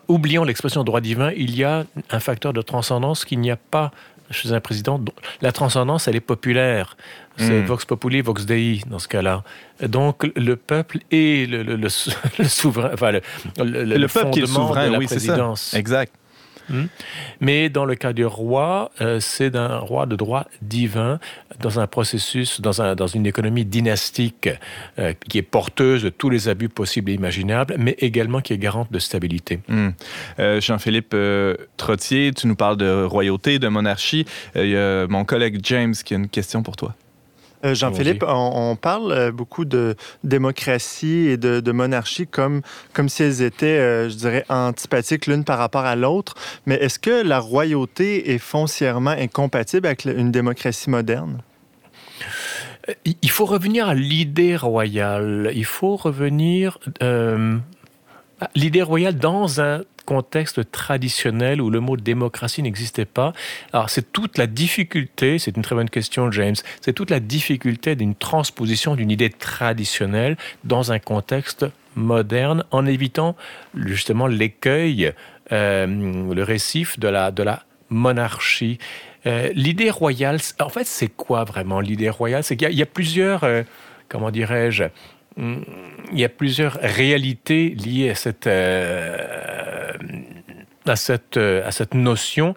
Oublions 0.08 0.44
l'expression 0.44 0.84
droit 0.84 1.00
divin, 1.00 1.30
il 1.36 1.56
y 1.56 1.64
a 1.64 1.84
un 2.10 2.20
facteur 2.20 2.52
de 2.52 2.62
transcendance 2.62 3.24
qu'il 3.24 3.40
n'y 3.40 3.50
a 3.50 3.56
pas 3.56 3.90
chez 4.30 4.52
un 4.52 4.60
président. 4.60 5.00
La 5.42 5.52
transcendance, 5.52 6.08
elle 6.08 6.16
est 6.16 6.20
populaire. 6.20 6.96
C'est 7.36 7.62
hmm. 7.62 7.66
Vox 7.66 7.84
Populi, 7.84 8.20
Vox 8.20 8.46
Dei 8.46 8.80
dans 8.86 8.98
ce 8.98 9.08
cas-là. 9.08 9.42
Donc 9.82 10.30
le 10.36 10.54
peuple 10.56 10.98
est 11.10 11.50
le, 11.50 11.88
souverain, 12.48 12.90
enfin 12.94 13.10
le, 13.10 13.20
le, 13.58 14.06
peuple 14.06 14.30
qui 14.30 14.40
est 14.40 14.46
souverain, 14.46 14.86
de 14.86 14.92
la 14.92 14.98
oui, 14.98 15.06
présidence. 15.06 15.74
Exact. 15.74 16.12
Hmm. 16.68 16.86
Mais 17.40 17.68
dans 17.68 17.84
le 17.84 17.94
cas 17.94 18.12
du 18.12 18.24
roi, 18.24 18.90
euh, 19.00 19.20
c'est 19.20 19.50
d'un 19.50 19.78
roi 19.78 20.06
de 20.06 20.16
droit 20.16 20.46
divin 20.62 21.18
dans 21.60 21.80
un 21.80 21.86
processus, 21.86 22.60
dans, 22.60 22.82
un, 22.82 22.94
dans 22.94 23.06
une 23.06 23.26
économie 23.26 23.64
dynastique 23.64 24.48
euh, 24.98 25.12
qui 25.28 25.38
est 25.38 25.42
porteuse 25.42 26.02
de 26.02 26.08
tous 26.08 26.30
les 26.30 26.48
abus 26.48 26.68
possibles 26.68 27.10
et 27.10 27.14
imaginables, 27.14 27.76
mais 27.78 27.96
également 27.98 28.40
qui 28.40 28.52
est 28.52 28.58
garante 28.58 28.90
de 28.90 28.98
stabilité. 28.98 29.60
Hmm. 29.68 29.90
Euh, 30.38 30.60
Jean-Philippe 30.60 31.16
Trottier, 31.76 32.32
tu 32.32 32.46
nous 32.46 32.56
parles 32.56 32.76
de 32.76 33.04
royauté, 33.04 33.58
de 33.58 33.68
monarchie. 33.68 34.24
Il 34.54 34.68
y 34.68 34.76
a 34.76 35.06
mon 35.06 35.24
collègue 35.24 35.60
James 35.62 35.94
qui 35.94 36.14
a 36.14 36.16
une 36.16 36.28
question 36.28 36.62
pour 36.62 36.76
toi. 36.76 36.94
Euh, 37.64 37.74
Jean-Philippe, 37.74 38.24
on, 38.26 38.76
parle 38.76 39.12
euh, 39.12 39.32
beaucoup 39.32 39.64
de 39.64 39.96
démocratie 40.22 41.28
et 41.28 41.36
de, 41.36 41.72
monarchie 41.72 42.26
comme, 42.26 42.60
comme 42.92 43.08
si 43.08 43.22
elles 43.22 43.42
étaient, 43.42 43.66
euh, 43.66 44.08
je 44.08 44.16
dirais, 44.16 44.44
antipathiques 44.48 45.26
l'une 45.26 45.44
par 45.44 45.58
rapport 45.58 45.84
à 45.84 45.96
l'autre. 45.96 46.34
Mais 46.66 46.74
est-ce 46.76 46.98
que 46.98 47.22
la 47.22 47.38
royauté 47.38 48.32
est 48.32 48.38
foncièrement 48.38 49.10
incompatible 49.10 49.86
avec 49.86 50.04
une 50.04 50.30
démocratie 50.30 50.90
moderne? 50.90 51.42
Il 53.04 53.30
faut 53.30 53.46
revenir 53.46 53.88
à 53.88 53.94
l'idée 53.94 54.56
royale. 54.56 55.50
Il 55.54 55.64
faut 55.64 55.96
revenir 55.96 56.78
l'idée 58.54 58.82
royale 58.82 59.16
dans 59.16 59.60
un 59.60 59.82
contexte 60.04 60.70
traditionnel 60.70 61.60
où 61.60 61.70
le 61.70 61.80
mot 61.80 61.96
démocratie 61.96 62.62
n'existait 62.62 63.04
pas. 63.04 63.32
Alors 63.72 63.90
c'est 63.90 64.12
toute 64.12 64.38
la 64.38 64.46
difficulté, 64.46 65.38
c'est 65.38 65.56
une 65.56 65.62
très 65.62 65.74
bonne 65.74 65.90
question 65.90 66.30
James, 66.30 66.56
c'est 66.80 66.92
toute 66.92 67.10
la 67.10 67.20
difficulté 67.20 67.96
d'une 67.96 68.14
transposition 68.14 68.96
d'une 68.96 69.10
idée 69.10 69.30
traditionnelle 69.30 70.36
dans 70.64 70.92
un 70.92 70.98
contexte 70.98 71.66
moderne 71.96 72.64
en 72.70 72.86
évitant 72.86 73.36
justement 73.74 74.26
l'écueil, 74.26 75.12
euh, 75.52 75.86
le 75.86 76.42
récif 76.42 76.98
de 76.98 77.08
la, 77.08 77.30
de 77.30 77.42
la 77.42 77.62
monarchie. 77.88 78.78
Euh, 79.26 79.50
l'idée 79.54 79.90
royale, 79.90 80.38
en 80.60 80.68
fait, 80.68 80.86
c'est 80.86 81.08
quoi 81.08 81.44
vraiment 81.44 81.80
l'idée 81.80 82.10
royale? 82.10 82.44
C'est 82.44 82.56
qu'il 82.56 82.72
y, 82.72 82.82
a 82.82 82.86
plusieurs, 82.86 83.44
euh, 83.44 83.62
comment 84.08 84.30
dirais-je, 84.30 84.84
il 85.36 86.18
y 86.18 86.24
a 86.24 86.28
plusieurs 86.28 86.78
réalités 86.80 87.70
liées 87.70 88.10
à 88.10 88.14
cette, 88.14 88.46
à 90.86 90.96
cette, 90.96 91.36
euh, 91.36 91.66
à 91.66 91.70
cette 91.70 91.94
notion. 91.94 92.54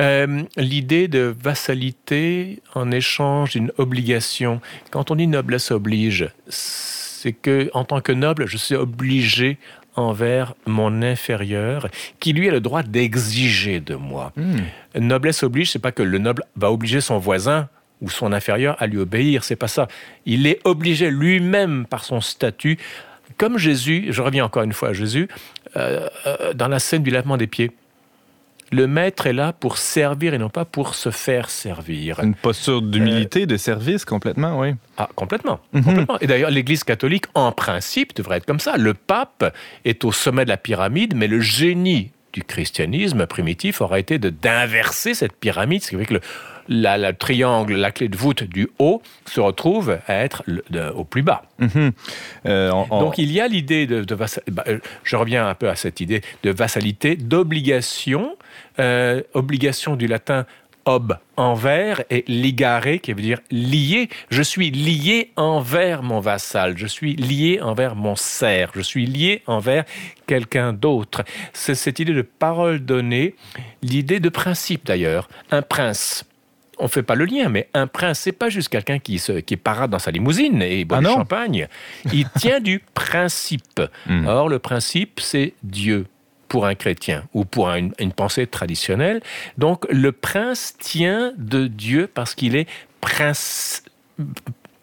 Euh, 0.00 0.42
l'idée 0.56 1.08
de 1.08 1.34
vassalité 1.42 2.62
en 2.74 2.90
échange 2.90 3.52
d'une 3.52 3.72
obligation. 3.78 4.60
Quand 4.90 5.10
on 5.10 5.16
dit 5.16 5.26
noblesse 5.26 5.70
oblige, 5.70 6.30
c'est 6.48 7.32
que 7.32 7.70
en 7.74 7.84
tant 7.84 8.00
que 8.00 8.12
noble, 8.12 8.46
je 8.46 8.56
suis 8.56 8.76
obligé 8.76 9.58
envers 9.96 10.54
mon 10.66 11.02
inférieur, 11.02 11.88
qui 12.20 12.32
lui 12.32 12.48
a 12.48 12.52
le 12.52 12.60
droit 12.60 12.84
d'exiger 12.84 13.80
de 13.80 13.96
moi. 13.96 14.32
Hmm. 14.36 14.58
Noblesse 14.94 15.42
oblige, 15.42 15.72
c'est 15.72 15.80
pas 15.80 15.90
que 15.90 16.04
le 16.04 16.18
noble 16.18 16.44
va 16.54 16.70
obliger 16.70 17.00
son 17.00 17.18
voisin 17.18 17.68
ou 18.00 18.10
son 18.10 18.32
inférieur 18.32 18.76
à 18.78 18.86
lui 18.86 18.98
obéir, 18.98 19.44
c'est 19.44 19.56
pas 19.56 19.68
ça. 19.68 19.88
Il 20.26 20.46
est 20.46 20.60
obligé 20.64 21.10
lui-même 21.10 21.86
par 21.86 22.04
son 22.04 22.20
statut 22.20 22.78
comme 23.38 23.56
Jésus, 23.56 24.06
je 24.10 24.20
reviens 24.20 24.44
encore 24.44 24.64
une 24.64 24.72
fois 24.72 24.88
à 24.88 24.92
Jésus, 24.92 25.28
euh, 25.76 26.08
euh, 26.26 26.52
dans 26.54 26.68
la 26.68 26.78
scène 26.78 27.02
du 27.02 27.10
lavement 27.10 27.36
des 27.36 27.46
pieds. 27.46 27.70
Le 28.70 28.86
maître 28.86 29.26
est 29.26 29.32
là 29.32 29.54
pour 29.54 29.78
servir 29.78 30.34
et 30.34 30.38
non 30.38 30.50
pas 30.50 30.66
pour 30.66 30.94
se 30.94 31.10
faire 31.10 31.48
servir. 31.48 32.20
Une 32.20 32.34
posture 32.34 32.82
d'humilité, 32.82 33.46
de 33.46 33.56
service, 33.56 34.04
complètement, 34.04 34.58
oui. 34.60 34.74
Ah, 34.98 35.08
complètement. 35.14 35.60
Mhm. 35.72 35.84
complètement. 35.84 36.18
Et 36.20 36.26
d'ailleurs, 36.26 36.50
l'Église 36.50 36.84
catholique, 36.84 37.24
en 37.34 37.50
principe, 37.52 38.14
devrait 38.14 38.38
être 38.38 38.44
comme 38.44 38.60
ça. 38.60 38.76
Le 38.76 38.92
pape 38.92 39.54
est 39.86 40.04
au 40.04 40.12
sommet 40.12 40.44
de 40.44 40.50
la 40.50 40.58
pyramide, 40.58 41.14
mais 41.16 41.28
le 41.28 41.40
génie 41.40 42.10
du 42.34 42.42
christianisme 42.42 43.26
primitif 43.26 43.80
aurait 43.80 44.00
été 44.00 44.18
d'inverser 44.18 45.14
cette 45.14 45.32
pyramide, 45.32 45.82
ce 45.82 45.90
qui 45.90 45.96
fait 45.96 46.04
que 46.04 46.14
le, 46.14 46.20
la, 46.68 47.12
triangle, 47.12 47.74
la 47.74 47.90
clé 47.90 48.08
de 48.08 48.16
voûte 48.16 48.44
du 48.44 48.68
haut 48.78 49.02
se 49.26 49.40
retrouve 49.40 49.98
à 50.06 50.14
être 50.14 50.42
au 50.94 51.04
plus 51.04 51.22
bas. 51.22 51.42
Mhm. 51.58 51.92
Euh, 52.46 52.70
Donc 52.90 53.18
il 53.18 53.32
y 53.32 53.40
a 53.40 53.48
l'idée 53.48 53.86
de, 53.86 54.02
bah, 54.14 54.26
euh, 54.68 54.78
je 55.02 55.16
reviens 55.16 55.48
un 55.48 55.54
peu 55.54 55.68
à 55.68 55.76
cette 55.76 56.00
idée 56.00 56.22
de 56.42 56.50
vassalité, 56.50 57.16
d'obligation, 57.16 58.36
euh, 58.78 59.22
obligation 59.34 59.96
du 59.96 60.06
latin 60.06 60.46
ob 60.88 61.18
envers 61.36 62.02
et 62.10 62.24
ligare 62.26 63.00
qui 63.02 63.12
veut 63.12 63.22
dire 63.22 63.40
lié. 63.50 64.08
Je 64.30 64.42
suis 64.42 64.70
lié 64.70 65.30
envers 65.36 66.02
mon 66.02 66.20
vassal, 66.20 66.76
je 66.76 66.86
suis 66.86 67.14
lié 67.14 67.60
envers 67.60 67.94
mon 67.94 68.16
serf, 68.16 68.70
je 68.74 68.80
suis 68.80 69.06
lié 69.06 69.42
envers 69.46 69.84
quelqu'un 70.26 70.72
d'autre. 70.72 71.24
C'est 71.52 71.74
cette 71.74 71.98
idée 71.98 72.14
de 72.14 72.22
parole 72.22 72.80
donnée, 72.80 73.34
l'idée 73.82 74.18
de 74.18 74.28
principe 74.30 74.86
d'ailleurs. 74.86 75.28
Un 75.50 75.62
prince, 75.62 76.24
on 76.78 76.84
ne 76.84 76.88
fait 76.88 77.02
pas 77.02 77.14
le 77.14 77.24
lien, 77.24 77.48
mais 77.48 77.68
un 77.74 77.86
prince, 77.86 78.20
c'est 78.20 78.32
pas 78.32 78.48
juste 78.48 78.68
quelqu'un 78.68 78.98
qui, 78.98 79.18
se, 79.18 79.32
qui 79.32 79.56
parade 79.56 79.90
dans 79.90 79.98
sa 79.98 80.10
limousine 80.10 80.62
et 80.62 80.84
boit 80.84 80.98
ah 80.98 81.00
du 81.00 81.06
champagne. 81.06 81.68
Il 82.12 82.28
tient 82.38 82.60
du 82.60 82.80
principe. 82.94 83.80
Hmm. 84.06 84.26
Or, 84.26 84.48
le 84.48 84.58
principe, 84.58 85.20
c'est 85.20 85.54
Dieu 85.62 86.06
pour 86.48 86.66
un 86.66 86.74
chrétien 86.74 87.24
ou 87.34 87.44
pour 87.44 87.68
une, 87.70 87.92
pensée 88.16 88.46
traditionnelle. 88.46 89.20
Donc, 89.58 89.86
le 89.90 90.12
prince 90.12 90.74
tient 90.78 91.32
de 91.36 91.66
Dieu 91.66 92.08
parce 92.12 92.34
qu'il 92.34 92.56
est 92.56 92.66
prince. 93.00 93.82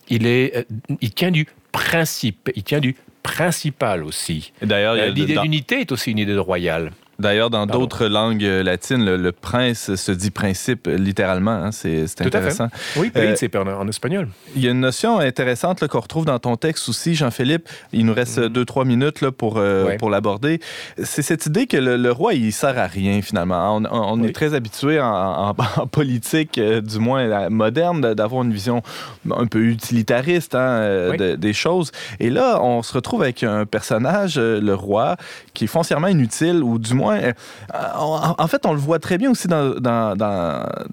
Il, 0.07 0.27
est, 0.27 0.55
euh, 0.55 0.63
il 1.01 1.11
tient 1.11 1.31
du 1.31 1.47
principe, 1.71 2.51
il 2.55 2.63
tient 2.63 2.79
du 2.79 2.95
principal 3.23 4.03
aussi. 4.03 4.53
D'ailleurs, 4.61 4.93
euh, 4.93 5.07
l'idée 5.07 5.37
d'unité 5.37 5.81
est 5.81 5.91
aussi 5.91 6.11
une 6.11 6.19
idée 6.19 6.33
de 6.33 6.39
royale. 6.39 6.91
D'ailleurs, 7.19 7.49
dans 7.49 7.65
d'autres 7.65 8.07
langues 8.07 8.41
latines, 8.41 9.05
le, 9.05 9.31
prince 9.31 9.95
se 9.95 10.11
dit 10.11 10.31
principe 10.31 10.87
littéralement. 10.87 11.51
Hein, 11.51 11.71
c'est 11.71 12.05
intéressant. 12.19 12.67
Oui, 12.97 13.11
euh, 13.15 13.35
c'est 13.37 13.55
en, 13.55 13.87
espagnol. 13.87 14.27
Il 14.55 14.63
y 14.63 14.67
a 14.67 14.71
une 14.71 14.79
notion 14.79 15.19
intéressante 15.19 15.87
qu'on 15.87 15.99
retrouve 15.99 16.25
dans 16.25 16.39
ton 16.39 16.55
texte 16.55 16.89
aussi, 16.89 17.15
Jean-Philippe. 17.15 17.69
Il 17.93 18.05
nous 18.05 18.13
reste 18.13 18.39
mm. 18.39 18.49
deux, 18.49 18.65
trois 18.65 18.85
minutes 18.85 19.21
là, 19.21 19.31
pour, 19.31 19.55
euh, 19.57 19.95
pour 19.97 20.09
l'aborder. 20.09 20.59
C'est 21.01 21.21
cette 21.21 21.45
idée 21.45 21.67
que 21.67 21.77
le, 21.77 22.11
roi, 22.11 22.33
il 22.33 22.51
sert 22.51 22.77
à 22.77 22.87
rien 22.87 23.21
finalement. 23.21 23.79
On, 23.91 24.23
est 24.23 24.33
très 24.33 24.53
habitué 24.53 24.99
en, 25.01 25.53
politique, 25.91 26.57
euh, 26.57 26.81
du 26.81 26.99
moins 26.99 27.49
moderne, 27.49 28.13
d'avoir 28.13 28.43
une 28.43 28.53
vision 28.53 28.81
un 29.29 29.45
peu 29.45 29.59
utilitariste 29.59 30.55
hein, 30.55 31.11
des 31.37 31.53
choses. 31.53 31.91
Et 32.19 32.29
là, 32.29 32.61
on 32.61 32.83
se 32.83 32.93
retrouve 32.93 33.21
avec 33.21 33.43
un 33.43 33.65
personnage, 33.65 34.37
le 34.37 34.73
roi, 34.73 35.17
qui 35.53 35.65
est 35.65 35.67
foncièrement 35.67 36.07
inutile 36.07 36.63
ou 36.63 36.77
du 36.77 36.93
moins 36.93 37.04
euh, 37.13 37.33
en, 37.73 38.47
fait, 38.47 38.65
on 38.65 38.73
le 38.73 38.79
voit 38.79 38.99
très 38.99 39.17
bien 39.17 39.31
aussi 39.31 39.47
dans, 39.47 39.75
dans, 39.79 40.15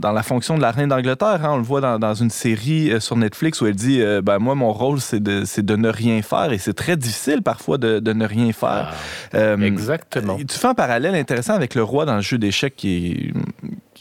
la 0.03 0.23
fonction 0.23 0.57
de 0.57 0.63
la 0.63 0.71
reine 0.71 0.89
d'Angleterre. 0.89 1.45
Hein. 1.45 1.51
On 1.53 1.57
le 1.57 1.63
voit 1.63 1.81
dans, 1.81 2.15
une 2.15 2.31
série 2.31 2.91
euh, 2.91 3.01
sur 3.01 3.17
Netflix 3.17 3.61
où 3.61 3.67
elle 3.67 3.75
dit 3.75 4.01
euh, 4.01 4.23
ben, 4.23 4.39
Moi, 4.39 4.55
mon 4.55 4.73
rôle, 4.73 5.01
c'est 5.01 5.23
de, 5.23 5.45
de, 5.61 5.77
ne 5.77 5.89
rien 5.89 6.23
faire. 6.23 6.53
Et 6.53 6.59
c'est 6.59 6.75
très 6.75 6.97
difficile 6.97 7.43
parfois 7.43 7.79
de, 7.79 8.13
ne 8.13 8.27
rien 8.27 8.53
faire. 8.53 8.93
Ah, 9.33 9.55
exactement. 9.55 10.37
Tu 10.37 10.59
fais 10.59 10.69
un 10.69 10.75
parallèle 10.75 11.15
intéressant 11.15 11.55
avec 11.55 11.75
le 11.75 11.83
roi 11.83 12.05
dans 12.05 12.17
le 12.17 12.23
jeu 12.23 12.39
d'échecs 12.39 12.77
qui 12.77 13.33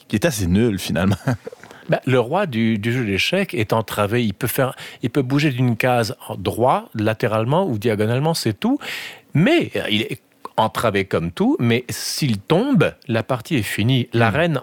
qui 0.08 0.18
est 0.18 0.26
assez 0.26 0.48
nul 0.48 0.78
finalement. 0.78 1.16
Ben, 1.90 2.00
le 2.06 2.20
roi 2.20 2.46
du, 2.46 2.80
jeu 2.82 3.04
d'échecs 3.04 3.54
est 3.54 3.74
entravé. 3.74 4.24
Il 4.24 4.34
peut, 4.34 4.48
faire, 4.48 4.76
il 5.02 5.10
peut 5.10 5.24
bouger 5.24 5.50
d'une 5.50 5.76
case 5.76 6.16
droit, 6.38 6.90
latéralement 6.96 7.68
ou 7.68 7.78
diagonalement, 7.78 8.34
c'est 8.34 8.58
tout. 8.58 8.80
Mais 9.34 9.72
il 9.90 10.04
est 10.04 10.22
entravé 10.58 11.06
comme 11.06 11.32
tout, 11.32 11.56
mais 11.60 11.86
s'il 11.90 12.40
tombe, 12.40 12.94
la 13.08 13.24
partie 13.24 13.56
est 13.56 13.64
finie. 13.64 14.10
La 14.14 14.32
hmm. 14.32 14.36
reine 14.36 14.62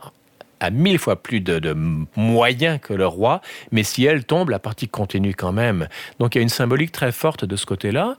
a 0.60 0.70
mille 0.70 0.98
fois 0.98 1.16
plus 1.22 1.40
de, 1.40 1.74
moyens 2.16 2.78
que 2.82 2.92
le 2.92 3.06
roi, 3.06 3.40
mais 3.70 3.82
si 3.82 4.04
elle 4.04 4.24
tombe, 4.24 4.50
la 4.50 4.58
partie 4.58 4.88
continue 4.88 5.34
quand 5.34 5.52
même. 5.52 5.88
Donc 6.18 6.34
il 6.34 6.38
y 6.38 6.40
a 6.40 6.42
une 6.42 6.48
symbolique 6.48 6.92
très 6.92 7.12
forte 7.12 7.44
de 7.44 7.56
ce 7.56 7.66
côté-là. 7.66 8.16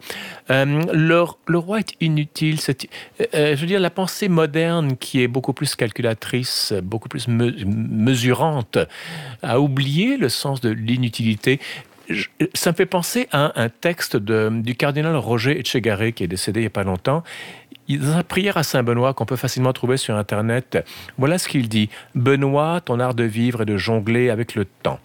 Euh, 0.50 0.84
le, 0.94 1.58
roi 1.58 1.80
est 1.80 1.96
inutile. 2.00 2.60
Euh, 2.68 2.74
euh, 3.36 3.56
je 3.56 3.62
veux 3.62 3.68
dire, 3.68 3.80
la 3.80 3.90
pensée 3.90 4.30
moderne, 4.30 4.98
qui 4.98 5.22
est 5.22 5.28
beaucoup 5.28 5.54
plus 5.54 5.76
calculatrice, 5.76 6.74
beaucoup 6.84 7.10
plus 7.10 7.28
mesurante, 7.28 8.78
a 9.44 9.60
oublié 9.60 10.18
le 10.18 10.30
sens 10.30 10.62
de 10.62 10.70
l'inutilité 10.70 11.60
ça 12.54 12.72
me 12.72 12.76
fait 12.76 12.86
penser 12.86 13.28
à 13.32 13.62
un, 13.62 13.70
texte 13.70 14.18
du 14.18 14.76
cardinal 14.76 15.16
Roger 15.16 15.60
Etchegaré, 15.60 16.14
qui 16.14 16.24
est 16.24 16.28
décédé 16.28 16.62
il 16.62 16.64
n'y 16.64 16.68
a 16.68 16.72
pas 16.72 16.84
longtemps. 16.84 17.24
Dans 17.90 18.14
sa 18.14 18.24
prière 18.24 18.58
à 18.58 18.64
Saint 18.64 18.84
Benoît, 18.84 19.14
qu'on 19.14 19.26
peut 19.26 19.36
facilement 19.36 19.74
trouver 19.74 19.98
sur 19.98 20.16
Internet, 20.16 20.86
voilà 21.18 21.38
ce 21.38 21.48
qu'il 21.48 21.70
dit. 21.70 21.90
Benoît, 22.16 22.82
ton 22.82 23.00
art 23.00 23.16
de 23.16 23.24
vivre 23.24 23.64
et 23.64 23.66
de 23.66 23.78
jongler 23.78 24.30
avec 24.30 24.56
le 24.56 24.66
temps. 24.66 25.00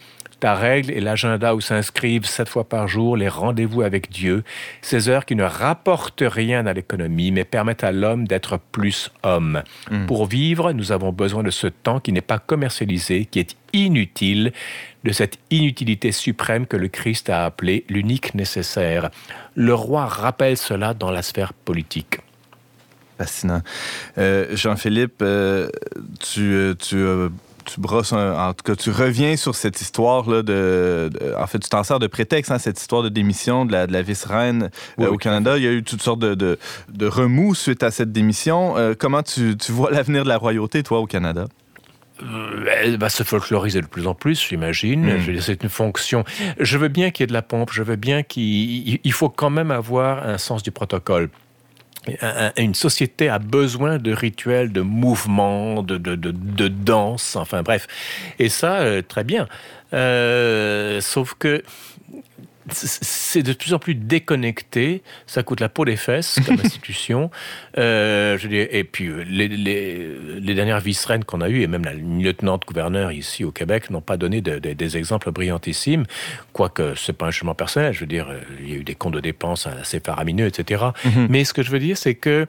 Ta 0.45 0.55
règle 0.55 0.91
est 0.91 1.01
l'agenda 1.01 1.55
où 1.55 1.63
s'inscrivent 1.63 2.27
sept 2.27 2.51
fois 2.51 2.69
par 2.69 2.87
jour 2.87 3.17
les 3.17 3.29
rendez-vous 3.29 3.81
avec 3.81 4.11
Dieu, 4.11 4.45
ces 4.83 5.09
heures 5.09 5.25
qui 5.25 5.37
ne 5.37 5.43
rapportent 5.43 6.23
rien 6.23 6.67
à 6.67 6.75
l'économie, 6.75 7.33
mais 7.33 7.45
permettent 7.45 7.83
à 7.83 7.93
l'homme 7.93 8.29
d'être 8.29 8.59
plus 8.71 9.11
homme. 9.23 9.63
Hmm. 9.91 10.05
Pour 10.05 10.27
vivre, 10.27 10.73
nous 10.73 10.93
avons 10.93 11.13
besoin 11.13 11.43
de 11.43 11.51
ce 11.51 11.67
temps 11.67 11.99
qui 11.99 12.13
n'est 12.13 12.21
pas 12.21 12.39
commercialisé, 12.39 13.25
qui 13.25 13.39
est 13.39 13.57
inutile, 13.73 14.53
de 15.05 15.13
cette 15.13 15.39
inutilité 15.49 16.13
suprême 16.13 16.67
que 16.67 16.77
le 16.77 16.89
Christ 16.89 17.31
a 17.31 17.47
appelée 17.47 17.87
l'unique 17.89 18.35
nécessaire. 18.35 19.09
Le 19.55 19.73
roi 19.73 20.05
rappelle 20.05 20.59
cela 20.59 20.93
dans 20.93 21.11
la 21.11 21.23
sphère 21.23 21.55
politique. 21.55 22.19
Fascinant. 23.17 23.63
Euh, 24.19 24.55
Jean-Philippe, 24.55 25.23
euh, 25.23 25.71
tu, 26.21 26.53
euh, 26.53 26.75
tu 26.75 27.03
tu 27.65 27.81
brosses, 27.81 28.13
en 28.13 28.53
tout 28.53 28.63
cas, 28.65 28.77
tu 28.77 28.91
reviens 28.91 29.37
sur 29.37 29.55
cette 29.55 29.81
histoire-là 29.81 30.43
de, 30.43 31.11
En 31.39 31.47
fait, 31.47 31.59
tu 31.59 31.69
t'en 31.69 31.83
sers 31.83 31.99
de 31.99 32.07
prétexte, 32.07 32.51
hein, 32.51 32.59
cette 32.59 32.81
histoire 32.81 33.03
de 33.03 33.09
démission 33.09 33.65
de 33.65 33.73
la, 33.73 33.87
de 33.87 33.93
la 33.93 34.03
vice-reine 34.03 34.71
au 34.99 35.17
Canada. 35.17 35.57
Il 35.57 35.65
y 35.65 35.69
a 35.69 35.73
eu 35.73 35.83
toutes 35.83 36.03
sortes 36.03 36.21
de, 36.21 36.35
de, 36.35 37.07
remous 37.07 37.55
suite 37.55 37.83
à 37.83 37.91
cette 37.91 38.13
démission. 38.13 38.75
comment 38.99 39.23
tu, 39.23 39.57
tu 39.57 39.73
vois 39.73 39.91
l'avenir 39.91 40.25
de 40.25 40.29
la 40.29 40.39
royauté, 40.39 40.83
toi, 40.83 41.01
au 41.01 41.07
Canada? 41.07 41.47
elle 42.71 42.99
va 42.99 43.09
se 43.09 43.23
folkloriser 43.23 43.81
de 43.81 43.87
plus 43.87 44.07
en 44.07 44.15
plus, 44.15 44.41
j'imagine. 44.41 45.17
Hmm. 45.17 45.41
C'est 45.41 45.63
une 45.63 45.69
fonction. 45.69 46.25
Je 46.59 46.79
veux 46.79 46.89
bien 46.89 47.11
qu'il 47.11 47.23
y 47.23 47.25
ait 47.25 47.29
de 47.29 47.33
la 47.33 47.43
pompe, 47.43 47.71
je 47.73 47.83
veux 47.83 47.97
bien 47.97 48.23
qu'il 48.23 49.01
il 49.03 49.13
faut 49.13 49.29
quand 49.29 49.51
même 49.51 49.71
avoir 49.71 50.27
un 50.27 50.39
sens 50.39 50.63
du 50.63 50.71
protocole 50.71 51.29
une 52.57 52.75
société 52.75 53.29
a 53.29 53.39
besoin 53.39 53.99
de 53.99 54.13
rituels, 54.13 54.73
de 54.73 54.81
mouvements, 54.81 55.83
de, 55.83 55.97
de, 55.97 56.15
de, 56.15 56.69
danse, 56.69 57.37
enfin 57.37 57.63
bref. 57.63 57.87
Et 58.39 58.49
ça, 58.49 58.81
euh, 58.81 59.03
très 59.03 59.25
bien. 59.25 59.49
Euh, 59.93 61.01
sauf 61.01 61.35
que 61.39 61.63
c'est 62.71 63.43
de 63.43 63.53
plus 63.53 63.75
en 63.75 63.79
plus 63.79 63.95
déconnecté. 63.95 65.03
Ça 65.27 65.43
coûte 65.43 65.61
la 65.61 65.69
peau 65.69 65.85
des 65.85 65.97
fesses 65.97 66.39
comme 66.47 66.61
institution. 66.65 67.31
Euh, 67.79 68.39
je 68.39 68.49
dis, 68.49 68.57
et 68.57 68.85
puis 68.85 69.07
euh, 69.07 69.25
les, 69.29 69.49
les, 69.49 70.17
les 70.41 70.55
dernières 70.55 70.81
vice-reines 70.81 71.25
qu'on 71.25 71.41
a 71.41 71.49
eues, 71.49 71.63
et 71.63 71.67
même 71.67 71.85
la 71.85 71.95
lieutenant-gouverneur 71.95 73.13
ici 73.13 73.45
au 73.45 73.51
Québec, 73.51 73.91
n'ont 73.91 74.01
pas 74.01 74.17
donné 74.17 74.41
des 74.41 74.97
exemples 74.97 75.31
brillantissimes. 75.31 76.05
Quoique 76.53 76.95
c'est 76.97 77.13
pas 77.13 77.27
un 77.27 77.31
jugement 77.31 77.55
personnel. 77.55 77.93
Je 77.93 78.01
veux 78.01 78.07
dire, 78.07 78.29
euh, 78.31 78.41
il 78.61 78.71
y 78.71 78.73
a 78.73 78.77
eu 78.77 78.85
des 78.85 78.95
comptes 78.95 79.15
de 79.15 79.21
dépenses 79.21 79.67
assez 79.67 80.01
faramineux, 80.01 80.47
etc. 80.47 80.85
Mm-hmm. 81.05 81.27
Mais 81.29 81.45
ce 81.45 81.53
que 81.53 81.63
je 81.63 81.71
veux 81.71 81.79
dire, 81.79 81.97
c'est 81.97 82.15
que 82.15 82.47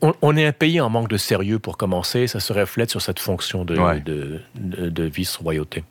on, 0.00 0.36
est 0.36 0.46
un 0.46 0.52
pays 0.52 0.80
en 0.80 0.90
manque 0.90 1.08
de 1.08 1.16
sérieux 1.16 1.58
pour 1.58 1.76
commencer. 1.76 2.26
Ça 2.26 2.40
se 2.40 2.52
reflète 2.52 2.90
sur 2.90 3.02
cette 3.02 3.18
fonction 3.18 3.64
de, 3.64 3.76
de, 4.04 4.40
de 4.54 5.02
vice-royauté. 5.04 5.82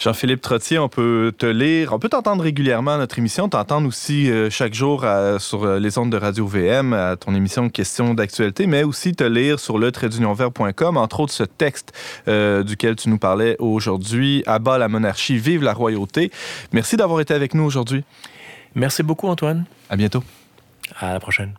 Jean-Philippe 0.00 0.40
Trottier, 0.40 0.78
on 0.78 0.88
peut 0.88 1.30
te 1.36 1.44
lire, 1.44 1.92
on 1.92 1.98
peut 1.98 2.08
t'entendre 2.08 2.42
régulièrement 2.42 2.94
à 2.94 2.96
notre 2.96 3.18
émission, 3.18 3.50
t'entendre 3.50 3.86
aussi 3.86 4.30
euh, 4.30 4.48
chaque 4.48 4.72
jour 4.72 5.04
sur 5.38 5.64
euh, 5.64 5.78
les 5.78 5.98
ondes 5.98 6.10
de 6.10 6.16
Radio 6.16 6.46
VM 6.46 6.94
à 6.94 7.16
ton 7.16 7.34
émission 7.34 7.68
Questions 7.68 8.14
d'actualité, 8.14 8.66
mais 8.66 8.82
aussi 8.82 9.14
te 9.14 9.24
lire 9.24 9.60
sur 9.60 9.76
le 9.76 9.90
entre 10.96 11.20
autres 11.20 11.32
ce 11.34 11.42
texte 11.42 11.92
euh, 12.28 12.62
duquel 12.62 12.96
tu 12.96 13.10
nous 13.10 13.18
parlais 13.18 13.56
aujourd'hui, 13.58 14.42
Abat 14.46 14.78
la 14.78 14.88
monarchie, 14.88 15.36
vive 15.36 15.62
la 15.62 15.74
royauté. 15.74 16.30
Merci 16.72 16.96
d'avoir 16.96 17.20
été 17.20 17.34
avec 17.34 17.52
nous 17.52 17.64
aujourd'hui. 17.64 18.02
Merci 18.74 19.02
beaucoup 19.02 19.28
Antoine. 19.28 19.66
À 19.90 19.96
bientôt. 19.96 20.24
À 20.98 21.12
la 21.12 21.20
prochaine. 21.20 21.54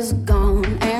is 0.00 0.12
gone 0.24 0.99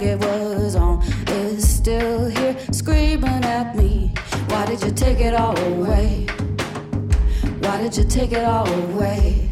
it 0.00 0.18
was 0.20 0.74
on 0.74 1.02
is 1.28 1.68
still 1.68 2.26
here 2.26 2.56
screaming 2.70 3.44
at 3.44 3.76
me. 3.76 4.14
Why 4.48 4.64
did 4.64 4.82
you 4.82 4.90
take 4.90 5.20
it 5.20 5.34
all 5.34 5.58
away? 5.58 6.26
Why 7.60 7.82
did 7.82 7.96
you 7.96 8.04
take 8.04 8.32
it 8.32 8.44
all 8.44 8.66
away? 8.66 9.48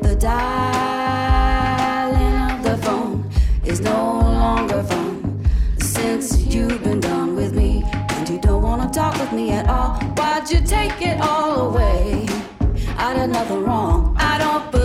The 0.00 0.16
dialing 0.18 1.36
of 2.50 2.62
the 2.62 2.78
phone 2.78 3.30
is 3.64 3.80
no 3.80 4.20
longer 4.20 4.82
fun 4.84 5.44
since 5.80 6.38
you've 6.46 6.82
been 6.82 7.00
done 7.00 7.36
with 7.36 7.52
me 7.54 7.84
and 7.92 8.28
you 8.28 8.38
don't 8.40 8.62
wanna 8.62 8.88
talk 8.90 9.18
with 9.18 9.32
me 9.32 9.50
at 9.50 9.68
all. 9.68 9.98
Why'd 10.16 10.50
you 10.50 10.60
take 10.60 11.02
it 11.02 11.20
all 11.20 11.68
away? 11.68 12.26
I 12.96 13.12
did 13.14 13.28
nothing 13.30 13.64
wrong. 13.64 14.16
I 14.18 14.38
don't 14.38 14.77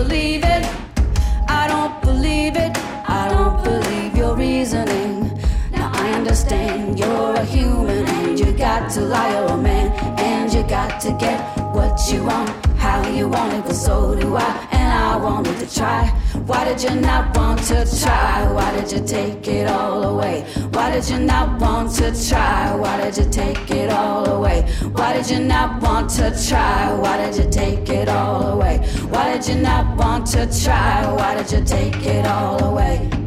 got 8.80 8.90
to 8.90 9.00
lie, 9.02 9.30
you're 9.30 9.50
a 9.50 9.56
man 9.56 9.86
and 10.18 10.52
you 10.52 10.62
got 10.64 11.00
to 11.00 11.12
get 11.12 11.38
what 11.76 12.00
you 12.10 12.24
want, 12.24 12.50
how 12.76 13.08
you 13.08 13.28
want 13.28 13.52
it, 13.52 13.62
but 13.64 13.74
so 13.74 14.16
do 14.16 14.34
I. 14.34 14.68
And 14.72 14.92
I 14.92 15.16
wanted 15.16 15.56
to 15.60 15.74
try. 15.78 16.08
Why 16.48 16.64
did 16.64 16.82
you 16.82 17.00
not 17.00 17.36
want 17.36 17.60
to 17.68 17.86
try? 18.00 18.50
Why 18.52 18.68
did 18.76 18.90
you 18.90 19.06
take 19.06 19.46
it 19.46 19.68
all 19.68 20.02
away? 20.02 20.42
Why 20.72 20.90
did 20.90 21.08
you 21.08 21.20
not 21.20 21.60
want 21.60 21.92
to 21.98 22.06
try? 22.28 22.74
Why 22.74 22.96
did 23.02 23.16
you 23.16 23.30
take 23.30 23.70
it 23.70 23.90
all 23.90 24.28
away? 24.28 24.62
Why 24.92 25.12
did 25.12 25.30
you 25.30 25.38
not 25.38 25.80
want 25.80 26.10
to 26.18 26.26
try? 26.48 26.92
Why 26.94 27.16
did 27.18 27.36
you 27.36 27.48
take 27.50 27.88
it 27.88 28.08
all 28.08 28.54
away? 28.54 28.78
Why 29.12 29.34
did 29.34 29.46
you 29.48 29.62
not 29.62 29.96
want 29.96 30.26
to 30.34 30.42
try? 30.64 31.12
Why 31.12 31.34
did 31.36 31.52
you 31.52 31.64
take 31.64 32.04
it 32.04 32.26
all 32.26 32.64
away? 32.64 33.23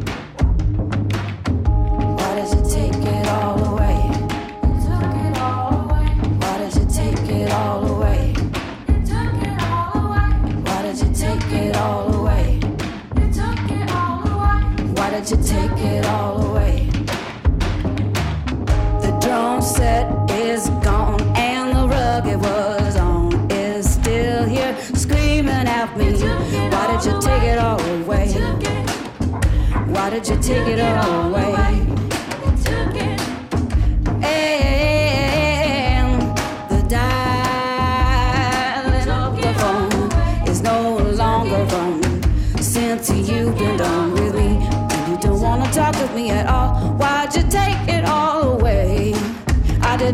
You 15.30 15.36
take 15.44 15.78
it 15.78 16.06
all 16.06 16.40
away. 16.50 16.88
The 19.02 19.18
drum 19.20 19.60
set 19.60 20.30
is 20.30 20.70
gone 20.82 21.20
and 21.36 21.76
the 21.76 21.86
rug 21.86 22.26
it 22.26 22.38
was 22.38 22.96
on 22.96 23.50
is 23.50 23.92
still 23.92 24.44
here 24.44 24.74
screaming 24.94 25.48
at 25.48 25.94
me. 25.98 26.12
Why 26.70 26.86
did 26.96 27.04
you 27.04 27.20
take 27.20 27.42
it 27.42 27.58
all 27.58 27.78
away? 27.80 28.32
Why 29.92 30.08
did 30.08 30.26
you 30.26 30.40
take 30.40 30.66
it 30.66 30.80
all 30.80 31.34
away? 31.34 31.97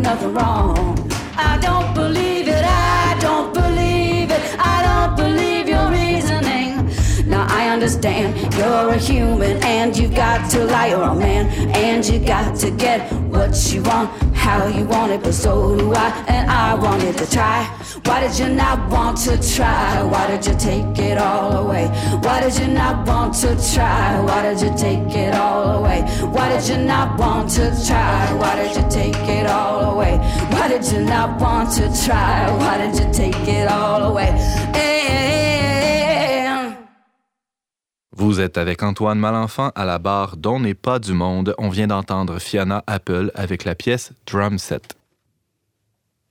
Nothing 0.04 0.34
wrong. 0.34 1.10
I 1.34 1.58
don't 1.62 1.94
believe 1.94 2.46
it. 2.46 2.62
I 2.62 3.16
don't 3.20 3.54
believe 3.54 4.30
it. 4.30 4.42
I 4.58 4.76
don't 4.86 5.16
believe 5.16 5.66
your 5.66 5.90
reasoning. 5.90 6.90
Now 7.26 7.46
I 7.48 7.70
understand 7.70 8.36
you're 8.54 8.90
a 8.90 8.98
human 8.98 9.56
and 9.64 9.96
you've 9.96 10.14
got 10.14 10.50
to 10.50 10.64
lie. 10.66 10.88
You're 10.88 11.02
a 11.02 11.14
man 11.14 11.46
and 11.74 12.06
you 12.06 12.18
got 12.18 12.54
to 12.56 12.70
get 12.70 13.10
what 13.32 13.72
you 13.72 13.82
want 13.82 14.33
how 14.44 14.66
you 14.66 14.84
want 14.84 15.10
it, 15.10 15.22
but 15.22 15.32
so 15.32 15.74
do 15.74 15.90
I, 15.94 16.08
and 16.28 16.50
I 16.50 16.74
wanted 16.74 17.16
to 17.16 17.26
try. 17.30 17.64
Why 18.04 18.20
did 18.20 18.38
you 18.38 18.48
not 18.54 18.90
want 18.90 19.16
to 19.26 19.34
try? 19.56 20.02
Why 20.02 20.26
did 20.26 20.44
you 20.46 20.54
take 20.58 20.98
it 20.98 21.16
all 21.16 21.52
away? 21.64 21.86
Why 22.24 22.42
did 22.42 22.54
you 22.60 22.68
not 22.68 23.06
want 23.06 23.32
to 23.42 23.50
try? 23.72 24.20
Why 24.20 24.42
did 24.42 24.60
you 24.60 24.72
take 24.76 25.16
it 25.16 25.34
all 25.34 25.78
away? 25.78 26.02
Why 26.34 26.46
did 26.52 26.68
you 26.68 26.76
not 26.76 27.18
want 27.18 27.48
to 27.56 27.64
try? 27.86 28.34
Why 28.40 28.52
did 28.60 28.76
you 28.76 28.86
take 28.90 29.16
it 29.38 29.46
all 29.46 29.94
away? 29.94 30.18
Why 30.52 30.68
did 30.68 30.84
you 30.92 31.00
not 31.00 31.40
want 31.40 31.72
to 31.78 31.84
try? 32.04 32.50
Why 32.58 32.76
did 32.82 32.94
you 33.00 33.10
take 33.14 33.48
it 33.48 33.66
all 33.66 34.02
away? 34.10 34.28
Eh, 34.28 35.08
eh, 35.08 35.40
eh. 35.40 35.43
Vous 38.16 38.40
êtes 38.40 38.58
avec 38.58 38.84
Antoine 38.84 39.18
Malenfant 39.18 39.72
à 39.74 39.84
la 39.84 39.98
barre 39.98 40.36
d'On 40.36 40.60
n'est 40.60 40.74
pas 40.74 41.00
du 41.00 41.14
monde. 41.14 41.52
On 41.58 41.68
vient 41.68 41.88
d'entendre 41.88 42.38
Fiona 42.38 42.84
Apple 42.86 43.32
avec 43.34 43.64
la 43.64 43.74
pièce 43.74 44.12
Drum 44.24 44.56
Set. 44.56 44.96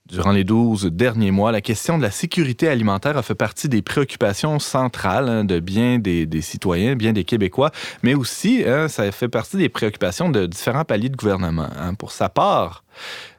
Durant 0.06 0.32
les 0.32 0.46
12 0.46 0.86
derniers 0.86 1.32
mois, 1.32 1.52
la 1.52 1.60
question 1.60 1.98
de 1.98 2.04
la 2.04 2.12
sécurité 2.12 2.69
alimentaire 2.69 3.17
a 3.17 3.22
fait 3.22 3.36
partie 3.36 3.67
des 3.67 3.82
préoccupations 3.82 4.60
centrales 4.60 5.28
hein, 5.28 5.43
de 5.43 5.60
bien 5.60 6.00
des, 6.00 6.28
citoyens, 6.41 6.96
bien 6.96 7.12
des 7.12 7.26
Québécois, 7.26 7.72
mais 8.02 8.13
aussi 8.13 8.63
hein, 8.65 8.88
ça 8.88 9.12
fait 9.12 9.28
partie 9.28 9.58
des 9.58 9.67
préoccupations 9.67 10.30
de 10.30 10.46
différents 10.46 10.86
paliers 10.86 11.10
de 11.10 11.17
gouvernement. 11.17 11.67
Hein. 11.78 11.96
Pour 11.96 12.13
sa 12.13 12.30
part, 12.30 12.86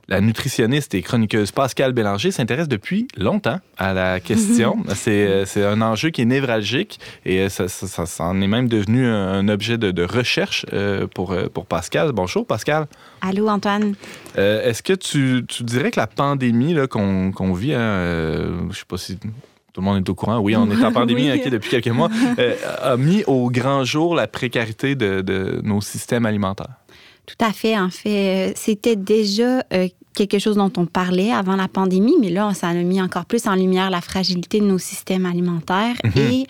la 0.09 0.21
nutritionniste 0.21 0.95
et 0.95 1.03
chroniqueuse 1.03 1.51
Pascal 1.51 1.93
Bélanger 1.93 2.31
s'intéresse 2.31 2.69
depuis 2.69 3.09
longtemps 3.17 3.61
à 3.77 3.93
la 3.93 4.21
question. 4.21 4.77
Euh, 5.07 5.45
c'est 5.47 5.65
un 5.65 5.83
enjeu 5.83 6.11
qui 6.11 6.23
est 6.23 6.27
névralgique 6.27 6.99
et 7.27 7.41
euh, 7.41 7.49
ça, 7.49 7.69
ça, 7.69 8.25
en 8.25 8.41
est 8.41 8.47
même 8.47 8.69
devenu 8.69 9.07
un, 9.07 9.49
objet 9.49 9.77
de, 9.77 10.03
recherche 10.03 10.65
euh, 10.73 11.07
pour, 11.07 11.37
pour 11.53 11.67
Pascal. 11.67 12.13
Bonjour 12.13 12.47
Pascal. 12.47 12.87
Allô 13.21 13.49
Antoine. 13.49 13.95
Est-ce 14.37 14.83
que 14.83 14.93
tu, 14.93 15.45
tu, 15.47 15.63
dirais 15.63 15.91
que 15.91 16.01
la 16.01 16.07
pandémie 16.07 16.77
qu'on 16.89 17.53
vit, 17.53 17.75
hein, 17.75 18.69
je 18.71 18.79
sais 18.79 18.85
pas 18.89 18.97
si 18.97 19.17
tout 19.17 19.81
le 19.81 19.83
monde 19.83 19.99
est 19.99 20.09
au 20.09 20.15
courant. 20.15 20.39
Oui, 20.39 20.57
on 20.57 20.71
est 20.71 20.85
en 20.85 20.93
pandémie 21.01 21.29
depuis 21.51 21.71
quelques 21.71 21.89
mois. 21.89 22.09
a 22.83 22.97
mis 22.97 23.25
au 23.25 23.51
grand 23.51 23.85
jour 23.85 24.15
la 24.15 24.27
précarité 24.27 24.95
de, 24.95 25.21
de 25.21 25.61
nos 25.63 25.81
systèmes 25.81 26.25
alimentaires. 26.27 26.77
Tout 27.27 27.45
à 27.45 27.53
fait. 27.53 27.79
En 27.79 27.91
fait, 27.91 28.51
euh, 28.51 28.53
c'était 28.55 28.97
déjà 28.97 29.63
euh, 29.73 29.89
quelque 30.15 30.39
chose 30.39 30.57
dont 30.57 30.73
on 30.77 30.87
parlait 30.87 31.33
avant 31.33 31.57
la 31.57 31.69
pandémie, 31.69 32.17
mais 32.21 32.31
là, 32.31 32.53
ça 32.55 32.69
a 32.69 32.75
mis 32.75 33.01
encore 33.01 33.25
plus 33.25 33.47
en 33.47 33.55
lumière 33.55 33.91
la 33.91 34.01
fragilité 34.01 34.61
de 34.61 34.67
nos 34.67 34.79
systèmes 34.79 35.25
alimentaires 35.27 35.97
mhm. 36.05 36.13
et 36.17 36.47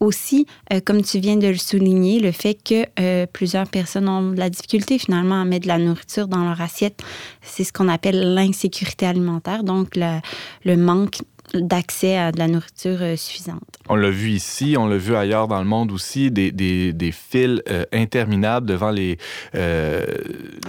aussi, 0.00 0.46
euh, 0.72 0.80
comme 0.84 1.02
tu 1.02 1.18
viens 1.18 1.36
de 1.36 1.48
le 1.48 1.56
souligner, 1.56 2.20
le 2.20 2.30
fait 2.30 2.54
que 2.54 3.24
plusieurs 3.26 3.68
personnes 3.68 4.08
ont 4.08 4.32
de 4.32 4.38
la 4.38 4.50
difficulté 4.50 4.98
finalement 4.98 5.40
à 5.40 5.44
mettre 5.44 5.64
de 5.64 5.68
la 5.68 5.78
nourriture 5.78 6.28
dans 6.28 6.44
leur 6.44 6.60
assiette. 6.60 7.00
C'est 7.42 7.64
ce 7.64 7.72
qu'on 7.72 7.88
appelle 7.88 8.34
l'insécurité 8.34 9.06
alimentaire, 9.06 9.64
donc 9.64 9.96
le, 9.96 10.20
le 10.64 10.76
manque 10.76 11.18
d'accès 11.54 12.16
à 12.16 12.32
de 12.32 12.38
la 12.38 12.48
nourriture 12.48 12.98
euh, 13.00 13.16
suffisante. 13.16 13.62
On 13.88 13.96
l'a 13.96 14.10
vu 14.10 14.30
ici, 14.30 14.76
on 14.78 14.86
l'a 14.86 14.96
vu 14.96 15.16
ailleurs 15.16 15.48
dans 15.48 15.58
le 15.58 15.66
monde 15.66 15.92
aussi, 15.92 16.30
des, 16.30 16.52
des, 16.52 16.92
des 16.92 17.12
fils 17.12 17.62
euh, 17.68 17.84
interminables 17.92 18.66
devant 18.66 18.90
les, 18.90 19.18
euh, 19.54 20.04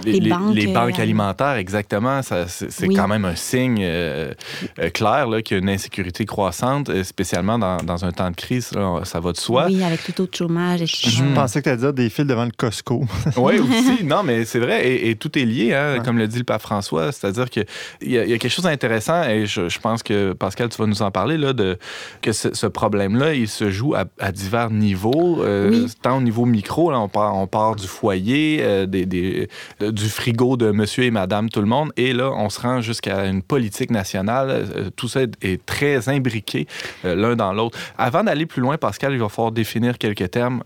les, 0.04 0.20
banques, 0.20 0.98
alimentaires, 0.98 1.56
exactement. 1.56 2.20
C'est 2.22 2.88
quand 2.88 3.08
même 3.08 3.24
un 3.24 3.36
signe 3.36 3.86
clair 4.94 5.26
qu'il 5.44 5.56
y 5.56 5.60
a 5.60 5.62
une 5.62 5.68
insécurité 5.68 6.24
croissante, 6.24 6.90
spécialement 7.02 7.58
dans, 7.58 7.78
dans, 7.78 8.04
un 8.04 8.12
temps 8.12 8.30
de 8.30 8.36
crise, 8.36 8.70
ça 9.04 9.20
va 9.20 9.32
de 9.32 9.36
soi. 9.36 9.66
Oui, 9.66 9.82
avec 9.82 10.02
tout 10.02 10.22
autre 10.22 10.36
chômage. 10.36 10.84
Je 10.86 11.34
pensais 11.34 11.60
que 11.60 11.64
tu 11.64 11.70
allais 11.70 11.78
dire 11.78 11.92
des 11.92 12.08
fils 12.10 12.26
devant 12.26 12.44
le 12.44 12.52
Costco. 12.56 13.04
oui, 13.36 13.58
aussi. 13.58 14.04
Non, 14.04 14.22
mais 14.22 14.44
c'est 14.44 14.58
vrai, 14.58 15.08
et, 15.08 15.14
tout 15.16 15.38
est 15.38 15.44
lié, 15.44 15.74
hein, 15.74 16.00
comme 16.04 16.18
le 16.18 16.26
dit 16.26 16.38
le 16.38 16.44
pape 16.44 16.62
François, 16.62 17.12
c'est-à-dire 17.12 17.50
qu'il 17.50 17.66
y, 18.02 18.12
y, 18.12 18.18
a 18.18 18.38
quelque 18.38 18.48
chose 18.48 18.64
d'intéressant, 18.64 19.22
et 19.24 19.46
je, 19.46 19.68
je 19.68 19.78
pense 19.78 20.02
que 20.02 20.32
Pascal 20.32 20.69
tu 20.70 20.80
vas 20.80 20.86
nous 20.86 21.02
en 21.02 21.10
parler, 21.10 21.36
là, 21.36 21.52
de, 21.52 21.78
que 22.22 22.32
ce, 22.32 22.66
problème-là, 22.66 23.34
il 23.34 23.48
se 23.48 23.70
joue 23.70 23.94
à, 23.94 24.32
divers 24.32 24.70
niveaux, 24.70 25.42
euh, 25.42 25.86
tant 26.02 26.18
au 26.18 26.20
niveau 26.20 26.46
micro, 26.46 26.90
là, 26.90 27.00
on, 27.00 27.08
part, 27.08 27.36
on 27.36 27.46
part 27.46 27.76
du 27.76 27.86
foyer, 27.86 28.58
euh, 28.62 28.86
des, 28.86 29.48
euh, 29.82 29.92
du 29.92 30.08
frigo 30.08 30.56
de 30.56 30.70
monsieur 30.70 31.04
et 31.04 31.10
madame, 31.10 31.50
tout 31.50 31.60
le 31.60 31.66
monde, 31.66 31.92
et 31.96 32.12
là, 32.12 32.30
on 32.30 32.48
se 32.48 32.60
rend 32.60 32.80
jusqu'à 32.80 33.26
une 33.26 33.42
politique 33.42 33.90
nationale. 33.90 34.90
tout 34.96 35.08
ça 35.08 35.20
est 35.42 35.64
très 35.66 36.08
imbriqué 36.08 36.66
l'un 37.04 37.36
dans 37.36 37.52
l'autre. 37.52 37.78
Avant 37.98 38.24
d'aller 38.24 38.46
plus 38.46 38.62
loin, 38.62 38.78
Pascal, 38.78 39.12
il 39.12 39.18
va 39.18 39.28
falloir 39.28 39.52
définir 39.52 39.98
quelques 39.98 40.30
termes. 40.30 40.62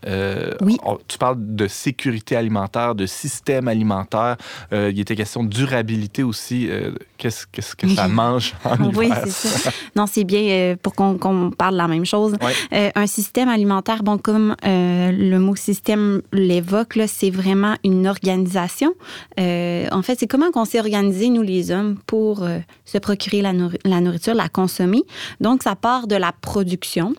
oui. 0.60 0.76
tu 1.08 1.18
parles 1.18 1.36
de 1.38 1.66
sécurité 1.66 2.36
alimentaire, 2.36 2.94
de 2.94 3.06
système 3.06 3.68
alimentaire. 3.68 4.36
il 4.72 4.98
était 5.00 5.16
question 5.16 5.42
de 5.42 5.48
durabilité 5.48 6.22
aussi. 6.22 6.68
Qu'est-ce, 7.16 7.46
qu'est-ce 7.50 7.74
que 7.74 7.88
ça 7.88 8.08
mange 8.08 8.54
en 8.64 8.76
hiver? 8.76 8.90
Oui, 8.96 9.10
c'est 9.26 9.48
ça. 9.48 9.70
Non, 9.96 10.07
c'est 10.07 10.24
bien 10.24 10.40
euh, 10.40 10.76
pour 10.80 10.94
qu'on 10.94 11.50
parle 11.57 11.74
de 11.74 11.78
la 11.78 11.88
même 11.88 12.04
chose. 12.04 12.37
Euh, 12.72 12.90
un 12.94 13.07
système 13.07 13.48
alimentaire, 13.48 14.02
bon, 14.02 14.18
comme 14.18 14.57
euh, 14.64 15.12
le 15.12 15.38
mot 15.38 15.57
système 15.57 16.22
l'évoque, 16.33 16.98
c'est 17.07 17.30
vraiment 17.30 17.74
une 17.85 18.07
organisation. 18.07 18.94
en 19.38 20.02
fait, 20.02 20.18
c'est 20.18 20.26
comment 20.26 20.50
qu'on 20.50 20.64
s'est 20.64 20.80
organisé, 20.80 21.28
nous 21.28 21.42
les 21.42 21.70
hommes, 21.70 21.98
pour 22.07 22.46
se 22.85 22.98
procurer 22.98 23.42
la, 23.42 23.52
la, 23.85 24.00
nourriture, 24.00 24.35
la 24.35 24.48
consommer. 24.48 25.02
Donc, 25.40 25.62
ça 25.62 25.76
part 25.76 26.07
de 26.07 26.16
la 26.16 26.33
production. 26.33 27.14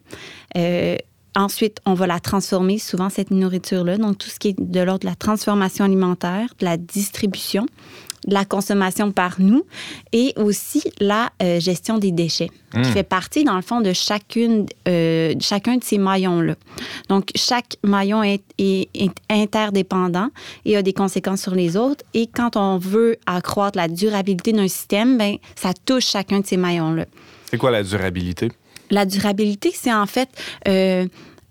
Ensuite, 1.37 1.79
on 1.85 1.95
va 1.95 2.07
la 2.07 2.21
transformer, 2.21 2.79
souvent 2.79 3.09
cette 3.09 3.29
nourriture-là. 3.29 3.97
Donc, 3.97 4.17
tout 4.17 4.29
ce 4.29 4.39
qui 4.39 4.49
est 4.49 4.55
de 4.57 4.79
l'ordre 4.79 5.01
de 5.01 5.07
la 5.07 5.15
transformation 5.15 5.83
alimentaire, 5.83 6.53
de 6.59 6.65
la 6.65 6.77
distribution 6.77 7.65
la 8.27 8.45
consommation 8.45 9.11
par 9.11 9.35
nous 9.39 9.65
et 10.11 10.33
aussi 10.37 10.83
la 10.99 11.31
euh, 11.41 11.59
gestion 11.59 11.97
des 11.97 12.11
déchets, 12.11 12.49
qui 12.71 12.79
hmm. 12.79 12.85
fait 12.85 13.03
partie, 13.03 13.43
dans 13.43 13.55
le 13.55 13.61
fond, 13.61 13.81
de 13.81 13.93
chacune, 13.93 14.65
euh, 14.87 15.33
chacun 15.39 15.77
de 15.77 15.83
ces 15.83 15.97
maillons-là. 15.97 16.55
Donc, 17.09 17.29
chaque 17.35 17.77
maillon 17.83 18.23
est, 18.23 18.43
est, 18.57 18.89
interdépendant 19.29 20.29
et 20.65 20.75
a 20.75 20.81
des 20.81 20.93
conséquences 20.93 21.41
sur 21.41 21.55
les 21.55 21.77
autres. 21.77 22.03
Et 22.13 22.27
quand 22.27 22.55
on 22.57 22.77
veut 22.77 23.17
accroître 23.25 23.77
la 23.77 23.87
durabilité 23.87 24.51
d'un 24.53 24.67
système, 24.67 25.17
ben, 25.17 25.37
ça 25.55 25.71
touche 25.85 26.07
chacun 26.07 26.39
de 26.39 26.45
ces 26.45 26.57
maillons-là. 26.57 27.05
C'est 27.49 27.57
quoi 27.57 27.71
la 27.71 27.83
durabilité? 27.83 28.51
La 28.89 29.05
durabilité, 29.05 29.71
c'est 29.73 29.93
en 29.93 30.05
fait... 30.05 30.29
Euh, 30.67 31.07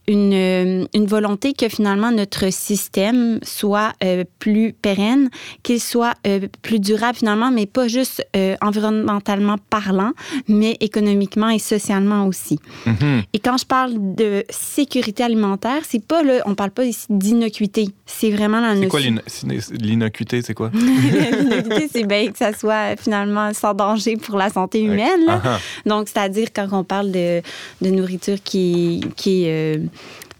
une, 0.07 0.33
euh, 0.35 0.87
une, 0.95 1.07
volonté 1.07 1.53
que 1.53 1.69
finalement 1.69 2.11
notre 2.11 2.53
système 2.53 3.38
soit 3.43 3.93
euh, 4.03 4.25
plus 4.38 4.73
pérenne, 4.73 5.31
qu'il 5.62 5.81
soit 5.81 6.14
euh, 6.27 6.40
plus 6.62 6.79
durable 6.79 7.17
finalement, 7.17 7.51
mais 7.51 7.67
pas 7.67 7.88
juste 7.88 8.27
environnementalement 8.61 9.57
parlant, 9.71 10.12
mais 10.49 10.77
économiquement 10.81 11.49
et 11.49 11.59
socialement 11.59 12.27
aussi. 12.27 12.59
Mm-hmm. 12.87 13.23
Et 13.33 13.38
quand 13.38 13.57
je 13.57 13.64
parle 13.64 13.93
de 14.14 14.45
sécurité 14.51 15.23
alimentaire, 15.23 15.83
c'est 15.88 16.05
pas 16.05 16.23
le, 16.23 16.40
on 16.47 16.55
parle 16.55 16.71
pas 16.71 16.85
ici 16.85 17.07
d'innocuité, 17.09 17.88
c'est 18.07 18.31
vraiment 18.31 18.61
la 18.61 18.75
notion. 18.75 18.83
C'est 18.83 18.88
quoi 18.88 19.77
l'innocuité, 19.81 20.43
c'est 20.43 20.55
quoi? 20.55 20.71
L'innocuité, 20.75 21.88
c'est 21.93 22.05
bien 22.05 22.31
que 22.31 22.38
ça 22.38 22.53
soit 22.53 22.97
finalement 23.01 23.53
sans 23.55 23.75
danger 23.75 24.17
pour 24.17 24.37
la 24.37 24.51
santé 24.51 24.83
humaine. 24.83 25.27
Uh-huh. 25.27 25.88
Donc, 25.88 26.09
c'est-à-dire 26.09 26.49
quand 26.55 26.69
on 26.73 26.85
parle 26.85 27.11
de, 27.11 27.40
de 27.81 27.90
nourriture 27.90 28.38
qui, 28.43 29.03
qui 29.17 29.45
est 29.45 29.81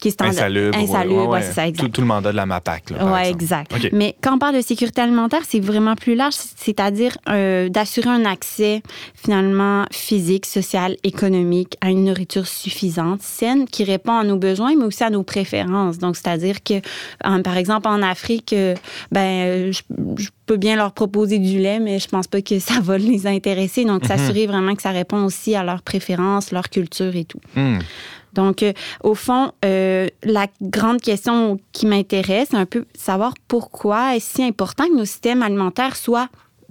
qui 0.05 0.09
est 0.09 0.23
Insalubre. 0.23 0.77
Insalubre, 0.77 1.38
c'est 1.40 1.53
ça, 1.53 1.67
exact. 1.67 1.93
Tout, 1.93 2.01
le 2.01 2.07
mandat 2.07 2.31
de 2.31 2.37
la 2.37 2.47
MAPAC. 2.47 2.85
Oui, 2.90 3.21
exact. 3.27 3.75
Mais 3.93 4.14
quand 4.23 4.35
on 4.35 4.38
parle 4.38 4.57
de 4.57 4.61
sécurité 4.61 5.01
alimentaire, 5.01 5.40
c'est 5.49 5.61
vraiment 5.61 5.95
plus 5.95 6.14
large, 6.14 6.35
c'est-à-dire 6.35 7.17
euh, 7.29 7.69
d'assurer 7.69 8.11
un 8.11 8.25
accès 8.25 8.83
finalement 9.14 9.87
physique, 9.90 10.47
social, 10.47 10.97
économique 11.05 11.77
à 11.81 11.90
une 11.90 12.05
nourriture 12.05 12.47
suffisante, 12.47 13.23
saine, 13.23 13.67
qui 13.67 13.85
répond 13.85 14.12
à 14.12 14.25
nos 14.25 14.37
besoins, 14.37 14.75
mais 14.77 14.85
aussi 14.85 15.05
à 15.05 15.11
nos 15.11 15.23
préférences. 15.23 15.99
Donc, 15.99 16.17
c'est-à-dire 16.17 16.62
que, 16.62 16.81
par 17.43 17.57
exemple, 17.57 17.88
en 17.88 18.03
Afrique, 18.03 18.53
euh, 18.53 18.75
ben, 19.11 19.73
je, 19.73 19.81
peux 20.47 20.57
bien 20.59 20.77
leur 20.77 20.93
proposer 20.93 21.38
du 21.38 21.59
lait, 21.59 21.81
mais 21.81 21.99
je 21.99 22.07
pense 22.07 22.27
pas 22.27 22.43
que 22.43 22.59
ça 22.59 22.75
va 22.83 22.99
les 22.99 23.27
intéresser. 23.27 23.87
Donc, 23.87 24.03
mhm. 24.03 24.09
s'assurer 24.09 24.47
vraiment 24.47 24.75
que 24.75 24.83
ça 24.83 24.90
répond 24.90 25.25
aussi 25.25 25.55
à 25.55 25.64
leurs 25.64 25.81
préférences, 25.81 26.53
leur 26.53 26.69
culture 26.69 27.17
et 27.17 27.25
tout. 27.25 27.40
Hmm. 27.57 27.79
Donc, 28.35 28.62
euh, 28.62 28.73
au 29.03 29.14
fond, 29.14 29.53
euh, 29.64 30.09
la 30.23 30.47
grande 30.61 31.01
question 31.01 31.59
qui 31.73 31.87
m'intéresse, 31.87 32.49
c'est 32.51 32.57
un 32.57 32.66
peu 32.66 32.85
savoir 32.94 33.35
pourquoi 33.49 34.16
est-ce 34.16 34.35
si 34.37 34.42
important 34.42 34.87
que 34.87 34.97
nos 34.97 35.05
systèmes 35.05 35.42
alimentaires 35.42 35.97
soient 35.97 36.29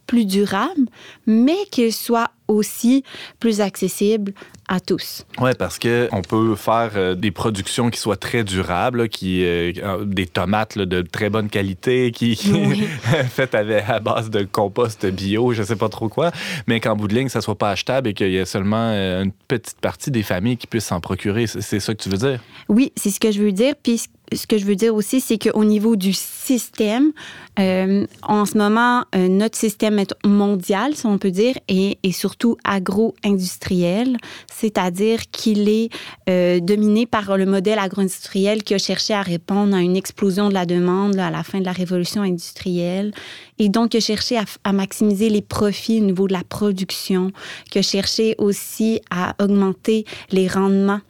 plus 0.08 0.26
durables, 0.26 0.90
mais 1.26 1.58
qu'ils 1.72 1.94
soient 1.94 2.30
aussi 2.48 3.04
plus 3.40 3.62
accessibles 3.62 4.34
à 4.68 4.80
tous. 4.80 5.26
Oui, 5.40 5.52
parce 5.58 5.78
qu'on 5.80 6.22
peut 6.22 6.56
faire 6.56 6.92
euh, 6.96 7.16
des 7.16 7.32
productions 7.32 7.90
qui 7.90 8.00
soient 8.00 8.18
très 8.18 8.44
durables, 8.44 9.10
qui, 9.10 9.44
euh, 9.44 10.04
des 10.06 10.26
tomates 10.26 10.78
de 10.78 11.02
très 11.02 11.30
bonne 11.30 11.50
qualité, 11.50 12.12
qui, 12.12 12.36
faites 13.30 13.56
avec, 13.56 13.84
à 13.88 14.00
base 14.00 14.30
de 14.30 14.44
compost 14.44 15.06
bio, 15.06 15.54
je 15.54 15.62
ne 15.62 15.68
sais 15.68 15.76
pas 15.76 15.90
trop 15.90 16.10
quoi, 16.10 16.32
mais 16.68 16.80
qu'en 16.80 16.96
bout 16.96 17.08
de 17.08 17.16
ligne, 17.16 17.30
ça 17.30 17.40
ne 17.40 17.44
soit 17.44 17.58
pas 17.58 17.72
achetable 17.72 18.10
et 18.10 18.14
qu'il 18.14 18.30
y 18.30 18.38
ait 18.38 18.46
seulement 18.46 18.92
une 18.94 19.32
petite 19.48 19.80
partie 19.80 20.12
des 20.12 20.24
familles 20.24 20.58
qui 20.58 20.68
puissent 20.68 20.86
s'en 20.86 21.00
procurer. 21.00 21.48
C'est 21.48 21.80
ça 21.80 21.94
que 21.94 22.02
tu 22.02 22.10
veux 22.10 22.18
dire? 22.18 22.40
Oui, 22.70 22.92
c'est 22.96 23.10
ce 23.10 23.20
que 23.20 23.32
je 23.32 23.42
veux 23.42 23.52
dire. 23.52 23.74
Puis 23.82 24.02
ce 24.36 24.48
que 24.48 24.58
je 24.58 24.66
veux 24.66 24.76
dire 24.76 24.96
aussi, 24.96 25.22
c'est 25.22 25.38
qu'au 25.38 25.64
niveau 25.64 25.96
du 25.96 26.14
système, 26.14 27.12
euh, 27.60 28.06
en 28.24 28.46
ce 28.46 28.58
moment, 28.58 29.04
euh, 29.16 29.28
notre 29.28 29.58
système 29.58 30.00
est 30.00 30.14
mondial, 30.26 30.96
si 30.96 31.06
on 31.06 31.18
peut 31.18 31.32
dire, 31.32 31.56
et, 31.68 32.00
et 32.04 32.12
surtout 32.12 32.58
agro-industriel, 32.64 34.18
c'est-à-dire 34.56 35.20
qu'il 35.32 35.68
est 35.70 35.90
euh, 36.30 36.60
dominé 36.60 37.06
par 37.06 37.38
le 37.38 37.46
modèle 37.46 37.80
agro-industriel 37.80 38.64
qui 38.64 38.74
a 38.74 38.78
cherché 38.78 39.14
à 39.14 39.22
répondre 39.22 39.76
à 39.76 39.82
une 39.82 39.96
explosion 39.96 40.50
de 40.50 40.54
la 40.54 40.66
demande 40.66 41.16
là, 41.16 41.28
à 41.28 41.32
la 41.32 41.44
fin 41.44 41.60
de 41.60 41.66
la 41.66 41.72
révolution 41.72 42.22
industrielle, 42.22 43.14
et 43.60 43.70
donc 43.70 43.90
qui 43.90 43.98
a 43.98 44.00
cherché 44.00 44.38
à, 44.38 44.46
à, 44.64 44.74
maximiser 44.74 45.30
les 45.30 45.42
profits 45.42 46.00
au 46.02 46.06
niveau 46.06 46.28
de 46.28 46.34
la 46.34 46.44
production, 46.44 47.32
qui 47.70 47.80
a 47.80 47.82
cherché 47.82 48.36
aussi 48.38 49.02
à 49.10 49.36
augmenter 49.44 50.06
les 50.32 50.48
rendements 50.48 51.02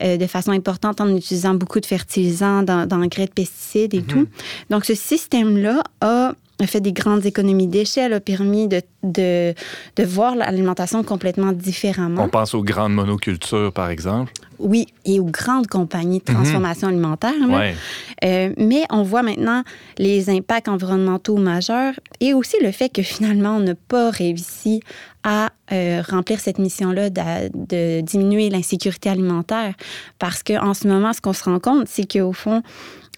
de 0.00 0.26
façon 0.26 0.52
importante 0.52 1.00
en 1.00 1.08
utilisant 1.16 1.54
beaucoup 1.54 1.80
de 1.80 1.86
fertilisants, 1.86 2.62
d'engrais, 2.62 3.26
de 3.26 3.32
pesticides 3.32 3.94
et 3.94 4.00
-hmm. 4.00 4.06
tout. 4.06 4.26
Donc, 4.70 4.84
ce 4.84 4.94
système-là 4.94 5.82
a 6.00 6.34
fait 6.66 6.80
des 6.80 6.92
grandes 6.92 7.26
économies 7.26 7.66
d'échelle, 7.66 8.12
a 8.12 8.20
permis 8.20 8.68
de, 8.68 8.80
de, 9.02 9.52
de 9.96 10.04
voir 10.04 10.36
l'alimentation 10.36 11.02
complètement 11.02 11.52
différemment. 11.52 12.22
On 12.22 12.28
pense 12.28 12.54
aux 12.54 12.62
grandes 12.62 12.94
monocultures, 12.94 13.72
par 13.72 13.90
exemple. 13.90 14.32
Oui, 14.62 14.86
et 15.04 15.20
aux 15.20 15.24
grandes 15.24 15.66
compagnies 15.66 16.20
de 16.20 16.24
transformation 16.24 16.88
mm 16.88 16.90
-hmm. 16.90 16.94
alimentaire. 16.94 17.34
Là. 17.40 17.58
Ouais. 17.58 17.74
Euh, 18.24 18.52
mais 18.56 18.84
on 18.90 19.02
voit 19.02 19.22
maintenant 19.22 19.62
les 19.98 20.30
impacts 20.30 20.68
environnementaux 20.68 21.36
majeurs 21.36 21.94
et 22.20 22.32
aussi 22.34 22.56
le 22.62 22.70
fait 22.72 22.88
que 22.88 23.02
finalement, 23.02 23.56
on 23.56 23.60
n'a 23.60 23.74
pas 23.74 24.10
réussi 24.10 24.80
à 25.24 25.50
euh, 25.72 26.02
remplir 26.08 26.40
cette 26.40 26.58
mission-là 26.58 27.10
de, 27.10 27.22
de, 27.54 28.00
diminuer 28.00 28.50
l'insécurité 28.50 29.08
alimentaire. 29.08 29.74
Parce 30.18 30.42
qu'en 30.42 30.74
ce 30.74 30.86
moment, 30.88 31.12
ce 31.12 31.20
qu'on 31.20 31.32
se 31.32 31.44
rend 31.44 31.60
compte, 31.60 31.86
c'est 31.88 32.10
qu'au 32.12 32.32
fond, 32.32 32.62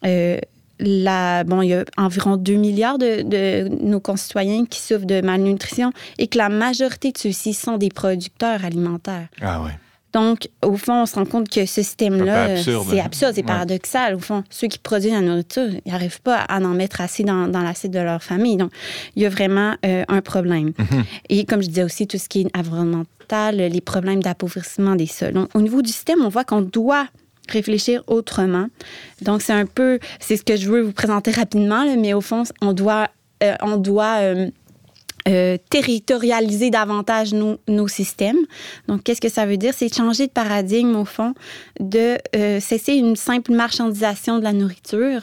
euh, 0.04 0.38
la, 0.80 1.44
bon, 1.44 1.62
il 1.62 1.68
y 1.70 1.74
a 1.74 1.84
environ 1.96 2.36
2 2.36 2.54
milliards 2.54 2.98
de, 2.98 3.22
de, 3.22 3.68
nos 3.82 4.00
concitoyens 4.00 4.66
qui 4.66 4.80
souffrent 4.80 5.06
de 5.06 5.20
malnutrition 5.20 5.92
et 6.18 6.26
que 6.26 6.38
la 6.38 6.48
majorité 6.48 7.12
de 7.12 7.18
ceux-ci 7.18 7.54
sont 7.54 7.76
des 7.78 7.90
producteurs 7.90 8.64
alimentaires. 8.64 9.28
Ah 9.40 9.62
ouais. 9.62 9.70
Donc, 10.14 10.48
au 10.62 10.76
fond, 10.76 11.02
on 11.02 11.06
se 11.06 11.16
rend 11.16 11.24
compte 11.26 11.48
que 11.48 11.66
ce 11.66 11.82
système-là, 11.82 12.56
c'est 12.56 13.00
absurde, 13.00 13.32
c'est 13.34 13.40
ouais. 13.40 13.42
paradoxal. 13.42 14.14
Au 14.14 14.20
fond, 14.20 14.44
ceux 14.48 14.68
qui 14.68 14.78
produisent 14.78 15.12
la 15.12 15.20
nourriture, 15.20 15.68
ils 15.84 15.92
n'arrivent 15.92 16.22
pas 16.22 16.36
à 16.36 16.60
en 16.60 16.68
mettre 16.68 17.00
assez 17.00 17.24
dans, 17.24 17.48
dans 17.48 17.60
l'assiette 17.60 17.92
de 17.92 17.98
leur 17.98 18.22
famille. 18.22 18.56
Donc, 18.56 18.70
il 19.16 19.24
y 19.24 19.26
a 19.26 19.28
vraiment 19.28 19.74
euh, 19.84 20.04
un 20.08 20.20
problème. 20.20 20.68
Mm 20.68 20.84
-hmm. 20.84 21.04
Et 21.30 21.44
comme 21.44 21.62
je 21.62 21.68
disais 21.68 21.84
aussi, 21.84 22.06
tout 22.06 22.18
ce 22.18 22.28
qui 22.28 22.42
est 22.42 22.56
environnemental, 22.56 23.56
les 23.56 23.80
problèmes 23.80 24.22
d'appauvrissement 24.22 24.94
des 24.96 25.06
sols. 25.06 25.32
Donc, 25.32 25.48
au 25.54 25.60
niveau 25.60 25.82
du 25.82 25.90
système, 25.90 26.20
on 26.24 26.28
voit 26.28 26.44
qu'on 26.44 26.62
doit 26.62 27.06
réfléchir 27.48 28.02
autrement. 28.06 28.66
Donc, 29.22 29.42
c'est 29.42 29.52
un 29.64 29.66
peu, 29.66 29.98
c'est 30.20 30.36
ce 30.36 30.44
que 30.44 30.56
je 30.56 30.66
veux 30.70 30.82
vous 30.82 30.92
présenter 30.92 31.30
rapidement, 31.32 31.82
là, 31.84 31.96
mais 31.96 32.14
au 32.14 32.20
fond, 32.20 32.42
on 32.68 32.72
doit, 32.72 33.08
euh, 33.42 33.56
on 33.62 33.76
doit 33.76 34.16
euh, 34.20 34.50
euh, 35.26 35.56
territorialiser 35.70 36.70
davantage 36.70 37.32
nos, 37.32 37.56
nos, 37.66 37.88
systèmes. 37.88 38.36
Donc, 38.88 39.02
qu'est-ce 39.02 39.20
que 39.20 39.30
ça 39.30 39.46
veut 39.46 39.56
dire? 39.56 39.72
C'est 39.74 39.94
changer 39.94 40.26
de 40.26 40.32
paradigme, 40.32 40.96
au 40.96 41.04
fond, 41.04 41.34
de 41.80 42.18
euh, 42.36 42.60
cesser 42.60 42.94
une 42.94 43.16
simple 43.16 43.52
marchandisation 43.52 44.38
de 44.38 44.44
la 44.44 44.52
nourriture, 44.52 45.22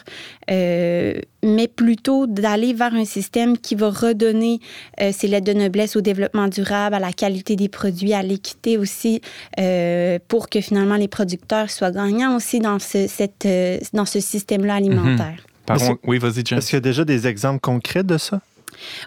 euh, 0.50 1.14
mais 1.44 1.68
plutôt 1.68 2.26
d'aller 2.26 2.74
vers 2.74 2.94
un 2.96 3.06
système 3.06 3.58
qui 3.58 3.76
va 3.76 3.90
redonner 3.90 4.60
euh, 5.00 5.12
ses 5.12 5.28
lettres 5.28 5.46
de 5.46 5.54
noblesse 5.54 5.96
au 5.96 6.02
développement 6.02 6.48
durable, 6.48 6.96
à 6.96 7.00
la 7.00 7.14
qualité 7.14 7.56
des 7.56 7.70
produits, 7.70 8.14
à 8.14 8.24
l'équité 8.24 8.78
aussi, 8.78 9.22
euh, 9.60 10.18
pour 10.28 10.50
que 10.50 10.62
finalement 10.62 10.96
les 10.96 11.08
producteurs 11.08 11.70
soient 11.70 11.92
gagnants 11.92 12.36
aussi 12.36 12.60
dans 12.60 12.80
ce, 12.80 13.08
cette, 13.08 13.48
dans 13.94 14.06
ce 14.06 14.20
système-là 14.20 14.76
alimentaire. 14.76 15.38
Mmh. 15.38 15.52
Pardon, 15.66 15.98
oui, 16.06 16.18
vas-y. 16.18 16.40
Est-ce 16.40 16.68
qu'il 16.68 16.76
y 16.76 16.78
a 16.78 16.80
déjà 16.80 17.06
des 17.06 17.28
exemples 17.28 17.60
concrets 17.60 18.04
de 18.04 18.18
ça? 18.18 18.42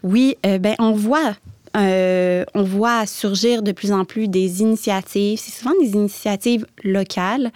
Oui, 0.02 0.36
euh, 0.46 0.58
ben 0.58 0.74
on 0.78 0.92
voit 0.92 1.34
euh, 1.76 2.44
on 2.54 2.62
voit 2.62 3.04
surgir 3.06 3.62
de 3.62 3.72
plus 3.72 3.90
en 3.92 4.04
plus 4.04 4.28
des 4.28 4.60
initiatives. 4.60 5.38
C'est 5.40 5.50
souvent 5.50 5.74
des 5.80 5.92
initiatives 5.92 6.66
locales 6.84 7.50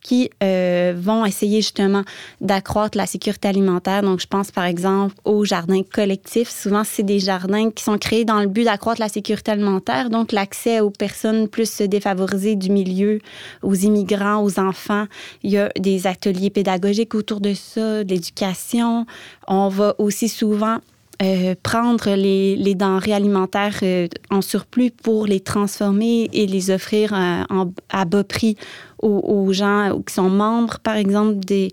qui 0.00 0.30
euh, 0.42 0.94
vont 0.96 1.26
essayer 1.26 1.60
justement 1.60 2.02
d'accroître 2.40 2.96
la 2.96 3.04
sécurité 3.04 3.48
alimentaire. 3.48 4.02
Donc, 4.02 4.20
je 4.20 4.26
pense 4.26 4.50
par 4.50 4.64
exemple 4.64 5.14
aux 5.26 5.44
jardins 5.44 5.82
collectifs. 5.82 6.48
Souvent, 6.48 6.82
c'est 6.82 7.02
des 7.02 7.18
jardins 7.18 7.70
qui 7.70 7.84
sont 7.84 7.98
créés 7.98 8.24
dans 8.24 8.40
le 8.40 8.46
but 8.46 8.64
d'accroître 8.64 9.00
la 9.00 9.10
sécurité 9.10 9.50
alimentaire, 9.50 10.08
donc 10.08 10.32
l'accès 10.32 10.80
aux 10.80 10.90
personnes 10.90 11.46
plus 11.46 11.82
défavorisées 11.82 12.56
du 12.56 12.70
milieu, 12.70 13.20
aux 13.62 13.74
immigrants, 13.74 14.42
aux 14.42 14.58
enfants. 14.58 15.04
Il 15.42 15.50
y 15.50 15.58
a 15.58 15.68
des 15.78 16.06
ateliers 16.06 16.48
pédagogiques 16.48 17.14
autour 17.14 17.40
de 17.40 17.52
ça, 17.52 18.02
de 18.02 18.08
l'éducation. 18.08 19.04
On 19.46 19.68
va 19.68 19.94
aussi 19.98 20.30
souvent 20.30 20.78
euh, 21.20 21.56
prendre 21.64 22.14
les, 22.14 22.54
les, 22.54 22.76
denrées 22.76 23.12
alimentaires 23.12 23.80
euh, 23.82 24.06
en 24.30 24.40
surplus 24.40 24.92
pour 24.92 25.26
les 25.26 25.40
transformer 25.40 26.30
et 26.32 26.46
les 26.46 26.70
offrir 26.70 27.12
euh, 27.12 27.42
en, 27.50 27.72
à 27.90 28.04
bas 28.04 28.22
prix 28.22 28.56
aux, 29.00 29.18
aux, 29.26 29.52
gens 29.52 30.00
qui 30.06 30.14
sont 30.14 30.30
membres, 30.30 30.78
par 30.78 30.94
exemple, 30.94 31.40
des, 31.40 31.72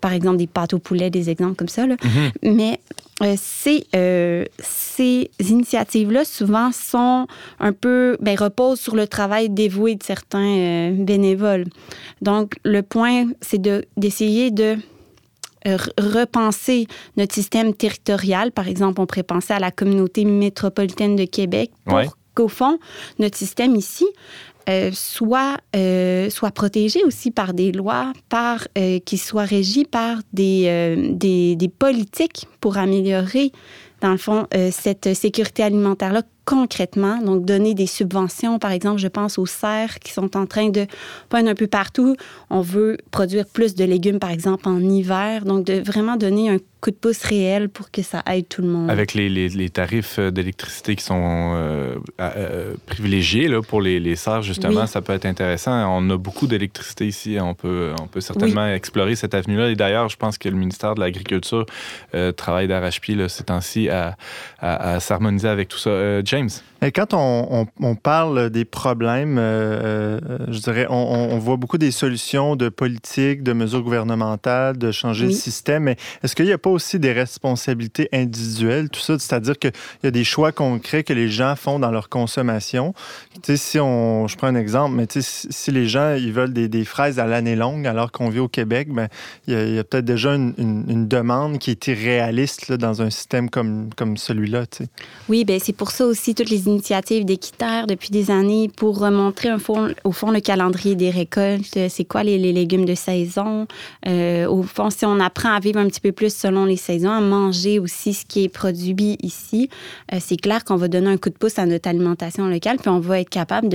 par 0.00 0.12
exemple, 0.12 0.36
des 0.36 0.46
pâtes 0.46 0.74
au 0.74 0.78
poulet, 0.78 1.10
des 1.10 1.28
exemples 1.28 1.56
comme 1.56 1.68
ça. 1.68 1.88
Là. 1.88 1.96
Mm 2.04 2.08
-hmm. 2.08 2.54
Mais 2.56 3.36
ces, 3.36 3.86
ces 4.60 5.30
initiatives-là, 5.40 6.24
souvent, 6.24 6.70
sont 6.72 7.26
un 7.58 7.72
peu, 7.72 8.16
ben, 8.20 8.36
reposent 8.38 8.80
sur 8.80 8.94
le 8.94 9.06
travail 9.06 9.48
dévoué 9.48 9.96
de 9.96 10.04
certains 10.04 10.92
bénévoles. 10.92 11.66
Donc, 12.22 12.46
le 12.64 12.82
point, 12.82 13.32
c'est 13.40 13.60
d'essayer 13.96 14.50
de, 14.50 14.70
de 14.74 14.78
repenser 15.66 16.86
notre 17.16 17.34
système 17.34 17.74
territorial. 17.74 18.52
Par 18.52 18.68
exemple, 18.68 19.00
on 19.00 19.06
pourrait 19.06 19.22
penser 19.22 19.52
à 19.52 19.58
la 19.58 19.70
communauté 19.70 20.24
métropolitaine 20.24 21.16
de 21.16 21.24
Québec 21.24 21.70
pour 21.84 21.96
ouais. 21.96 22.08
qu'au 22.34 22.48
fond, 22.48 22.78
notre 23.18 23.36
système 23.36 23.76
ici 23.76 24.06
euh, 24.68 24.90
soit, 24.92 25.58
euh, 25.76 26.30
soit 26.30 26.50
protégé 26.50 27.04
aussi 27.04 27.30
par 27.30 27.52
des 27.52 27.72
lois, 27.72 28.12
par, 28.28 28.66
euh, 28.78 28.98
qui 28.98 29.18
soit 29.18 29.44
régi 29.44 29.84
par 29.84 30.18
des, 30.32 30.64
euh, 30.66 31.10
des, 31.12 31.56
des, 31.56 31.68
politiques 31.68 32.46
pour 32.60 32.78
améliorer, 32.78 33.52
dans 34.00 34.10
le 34.10 34.16
fond, 34.16 34.46
euh, 34.54 34.70
cette 34.72 35.14
sécurité 35.14 35.62
alimentaire-là 35.62 36.22
concrètement, 36.44 37.18
donc 37.18 37.44
donner 37.44 37.74
des 37.74 37.86
subventions, 37.86 38.58
par 38.58 38.72
exemple, 38.72 38.98
je 38.98 39.08
pense 39.08 39.38
aux 39.38 39.46
serres 39.46 39.98
qui 39.98 40.12
sont 40.12 40.36
en 40.36 40.46
train 40.46 40.68
de 40.68 40.86
poindre 41.28 41.48
un 41.48 41.54
peu 41.54 41.66
partout. 41.66 42.16
On 42.50 42.60
veut 42.60 42.98
produire 43.10 43.46
plus 43.46 43.74
de 43.74 43.84
légumes, 43.84 44.18
par 44.18 44.30
exemple, 44.30 44.68
en 44.68 44.80
hiver, 44.80 45.44
donc 45.44 45.64
de 45.64 45.80
vraiment 45.80 46.16
donner 46.16 46.50
un 46.50 46.58
coup 46.84 46.90
de 46.90 46.96
pouce 46.96 47.22
réel 47.22 47.70
pour 47.70 47.90
que 47.90 48.02
ça 48.02 48.22
aide 48.30 48.46
tout 48.46 48.60
le 48.60 48.68
monde. 48.68 48.90
Avec 48.90 49.14
les, 49.14 49.30
les, 49.30 49.48
les 49.48 49.70
tarifs 49.70 50.20
d'électricité 50.20 50.94
qui 50.96 51.02
sont 51.02 51.52
euh, 51.54 51.94
euh, 52.20 52.74
privilégiés 52.84 53.48
là, 53.48 53.62
pour 53.62 53.80
les, 53.80 53.98
les 54.00 54.16
serres, 54.16 54.42
justement, 54.42 54.82
oui. 54.82 54.88
ça 54.88 55.00
peut 55.00 55.14
être 55.14 55.24
intéressant. 55.24 55.72
On 55.96 56.10
a 56.10 56.18
beaucoup 56.18 56.46
d'électricité 56.46 57.06
ici, 57.06 57.38
on 57.40 57.54
peut, 57.54 57.92
on 58.02 58.06
peut 58.06 58.20
certainement 58.20 58.66
oui. 58.66 58.72
explorer 58.72 59.16
cette 59.16 59.32
avenue-là. 59.32 59.70
Et 59.70 59.76
d'ailleurs, 59.76 60.10
je 60.10 60.18
pense 60.18 60.36
que 60.36 60.48
le 60.50 60.56
ministère 60.56 60.94
de 60.94 61.00
l'Agriculture 61.00 61.64
euh, 62.14 62.32
travaille 62.32 62.68
d'arrache-pied 62.68 63.16
ces 63.28 63.44
temps-ci 63.44 63.88
à, 63.88 64.16
à, 64.58 64.94
à 64.94 65.00
s'harmoniser 65.00 65.48
avec 65.48 65.68
tout 65.68 65.78
ça. 65.78 65.88
Euh, 65.88 66.20
James? 66.26 66.50
Et 66.84 66.92
quand 66.92 67.14
on, 67.14 67.48
on, 67.50 67.66
on, 67.80 67.94
parle 67.94 68.50
des 68.50 68.66
problèmes, 68.66 69.38
euh, 69.38 70.20
je 70.48 70.58
dirais, 70.58 70.86
on, 70.90 70.94
on, 70.94 71.38
voit 71.38 71.56
beaucoup 71.56 71.78
des 71.78 71.90
solutions 71.90 72.56
de 72.56 72.68
politique, 72.68 73.42
de 73.42 73.54
mesures 73.54 73.82
gouvernementales, 73.82 74.76
de 74.76 74.92
changer 74.92 75.26
oui. 75.26 75.32
le 75.32 75.38
système. 75.38 75.84
Mais 75.84 75.96
est-ce 76.22 76.36
qu'il 76.36 76.44
n'y 76.44 76.52
a 76.52 76.58
pas 76.58 76.68
aussi 76.68 76.98
des 76.98 77.12
responsabilités 77.12 78.10
individuelles, 78.12 78.90
tout 78.90 79.00
ça? 79.00 79.18
C'est-à-dire 79.18 79.58
qu'il 79.58 79.72
y 80.02 80.06
a 80.08 80.10
des 80.10 80.24
choix 80.24 80.52
concrets 80.52 81.04
que 81.04 81.14
les 81.14 81.30
gens 81.30 81.56
font 81.56 81.78
dans 81.78 81.90
leur 81.90 82.10
consommation. 82.10 82.92
Tu 83.34 83.40
sais, 83.44 83.56
si 83.56 83.80
on, 83.80 84.28
je 84.28 84.36
prends 84.36 84.48
un 84.48 84.54
exemple, 84.54 84.94
mais 84.94 85.06
tu 85.06 85.22
sais, 85.22 85.48
si 85.50 85.70
les 85.70 85.86
gens 85.86 86.14
ils 86.14 86.32
veulent 86.32 86.52
des, 86.52 86.68
des 86.68 86.84
fraises 86.84 87.18
à 87.18 87.26
l'année 87.26 87.56
longue 87.56 87.86
alors 87.86 88.12
qu'on 88.12 88.28
vit 88.28 88.40
au 88.40 88.48
Québec, 88.48 88.88
ben, 88.92 89.08
il 89.46 89.54
y 89.54 89.78
a, 89.78 89.80
a 89.80 89.84
peut-être 89.84 90.04
déjà 90.04 90.34
une, 90.34 90.52
une, 90.58 90.84
une, 90.88 91.08
demande 91.08 91.58
qui 91.58 91.70
est 91.70 91.86
irréaliste 91.86 92.68
là, 92.68 92.76
dans 92.76 93.00
un 93.00 93.08
système 93.08 93.48
comme, 93.48 93.88
comme 93.96 94.18
celui-là. 94.18 94.66
Tu 94.66 94.84
sais. 94.84 94.90
Oui, 95.30 95.46
ben 95.46 95.58
c'est 95.62 95.72
pour 95.72 95.90
ça 95.90 96.04
aussi 96.04 96.34
toutes 96.34 96.50
les 96.50 96.68
initiatives 96.74 97.24
d'équitaire 97.24 97.86
depuis 97.86 98.10
des 98.10 98.30
années 98.30 98.68
pour 98.76 99.04
fond, 99.58 99.88
au 100.04 100.12
fond 100.12 100.30
le 100.30 100.40
calendrier 100.40 100.94
des 100.94 101.10
récoltes, 101.10 101.78
c'est 101.88 102.04
quoi 102.04 102.22
les, 102.22 102.38
légumes 102.38 102.84
de 102.84 102.94
saison? 102.94 103.66
Euh, 104.06 104.46
au 104.46 104.62
fond, 104.62 104.90
si 104.90 105.06
on 105.06 105.20
apprend 105.20 105.50
à 105.50 105.60
vivre 105.60 105.78
un 105.78 105.86
petit 105.86 106.00
peu 106.00 106.12
plus 106.12 106.34
selon 106.34 106.64
les 106.64 106.76
saisons, 106.76 107.10
à 107.10 107.20
manger 107.20 107.78
aussi 107.78 108.14
ce 108.14 108.24
qui 108.24 108.44
est 108.44 108.48
produit 108.48 109.16
ici, 109.22 109.68
euh, 110.12 110.18
c'est 110.20 110.36
clair 110.36 110.64
qu'on 110.64 110.76
va 110.76 110.88
donner 110.88 111.08
un 111.08 111.16
coup 111.16 111.30
de 111.30 111.34
pouce 111.34 111.58
à 111.58 111.66
notre 111.66 111.88
alimentation 111.88 112.46
locale, 112.46 112.78
puis 112.78 112.88
on 112.88 113.00
va 113.00 113.20
être 113.20 113.30
capable 113.30 113.68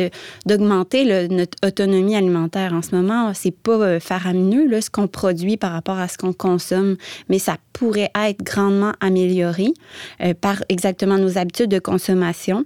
d'augmenter 0.45 1.27
notre 1.29 1.57
autonomie 1.65 2.15
alimentaire. 2.15 2.73
En 2.73 2.81
ce 2.81 2.95
moment, 2.95 3.31
c'est 3.33 3.55
pas 3.55 3.71
euh, 3.71 3.99
faramineux 3.99 4.81
ce 4.81 4.89
qu'on 4.89 5.07
produit 5.07 5.57
par 5.57 5.71
rapport 5.71 5.97
à 5.97 6.07
ce 6.07 6.17
qu'on 6.17 6.33
consomme, 6.33 6.95
mais 7.29 7.39
ça 7.39 7.57
pourrait 7.73 8.11
être 8.15 8.43
grandement 8.43 8.91
amélioré 8.99 9.73
par 10.41 10.63
exactement 10.67 11.17
nos 11.17 11.37
habitudes 11.37 11.69
de 11.69 11.79
consommation 11.79 12.65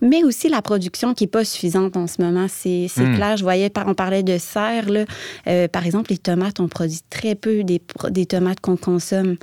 mais 0.00 0.22
aussi 0.22 0.48
la 0.48 0.62
production 0.62 1.14
qui 1.14 1.24
n'est 1.24 1.28
pas 1.28 1.44
suffisante 1.44 1.96
en 1.96 2.06
ce 2.06 2.22
moment. 2.22 2.46
C'est 2.48 2.88
hmm. 2.96 3.14
clair. 3.14 3.36
Je 3.36 3.42
voyais, 3.42 3.70
on 3.86 3.94
parlait 3.94 4.22
de 4.22 4.38
serre. 4.38 4.90
Là. 4.90 5.04
Euh, 5.46 5.68
par 5.68 5.86
exemple, 5.86 6.10
les 6.10 6.18
tomates, 6.18 6.60
on 6.60 6.68
produit 6.68 7.00
très 7.10 7.34
peu 7.34 7.64
des, 7.64 7.80
des 8.10 8.26
tomates 8.26 8.60
qu'on 8.60 8.76
consomme. 8.76 9.36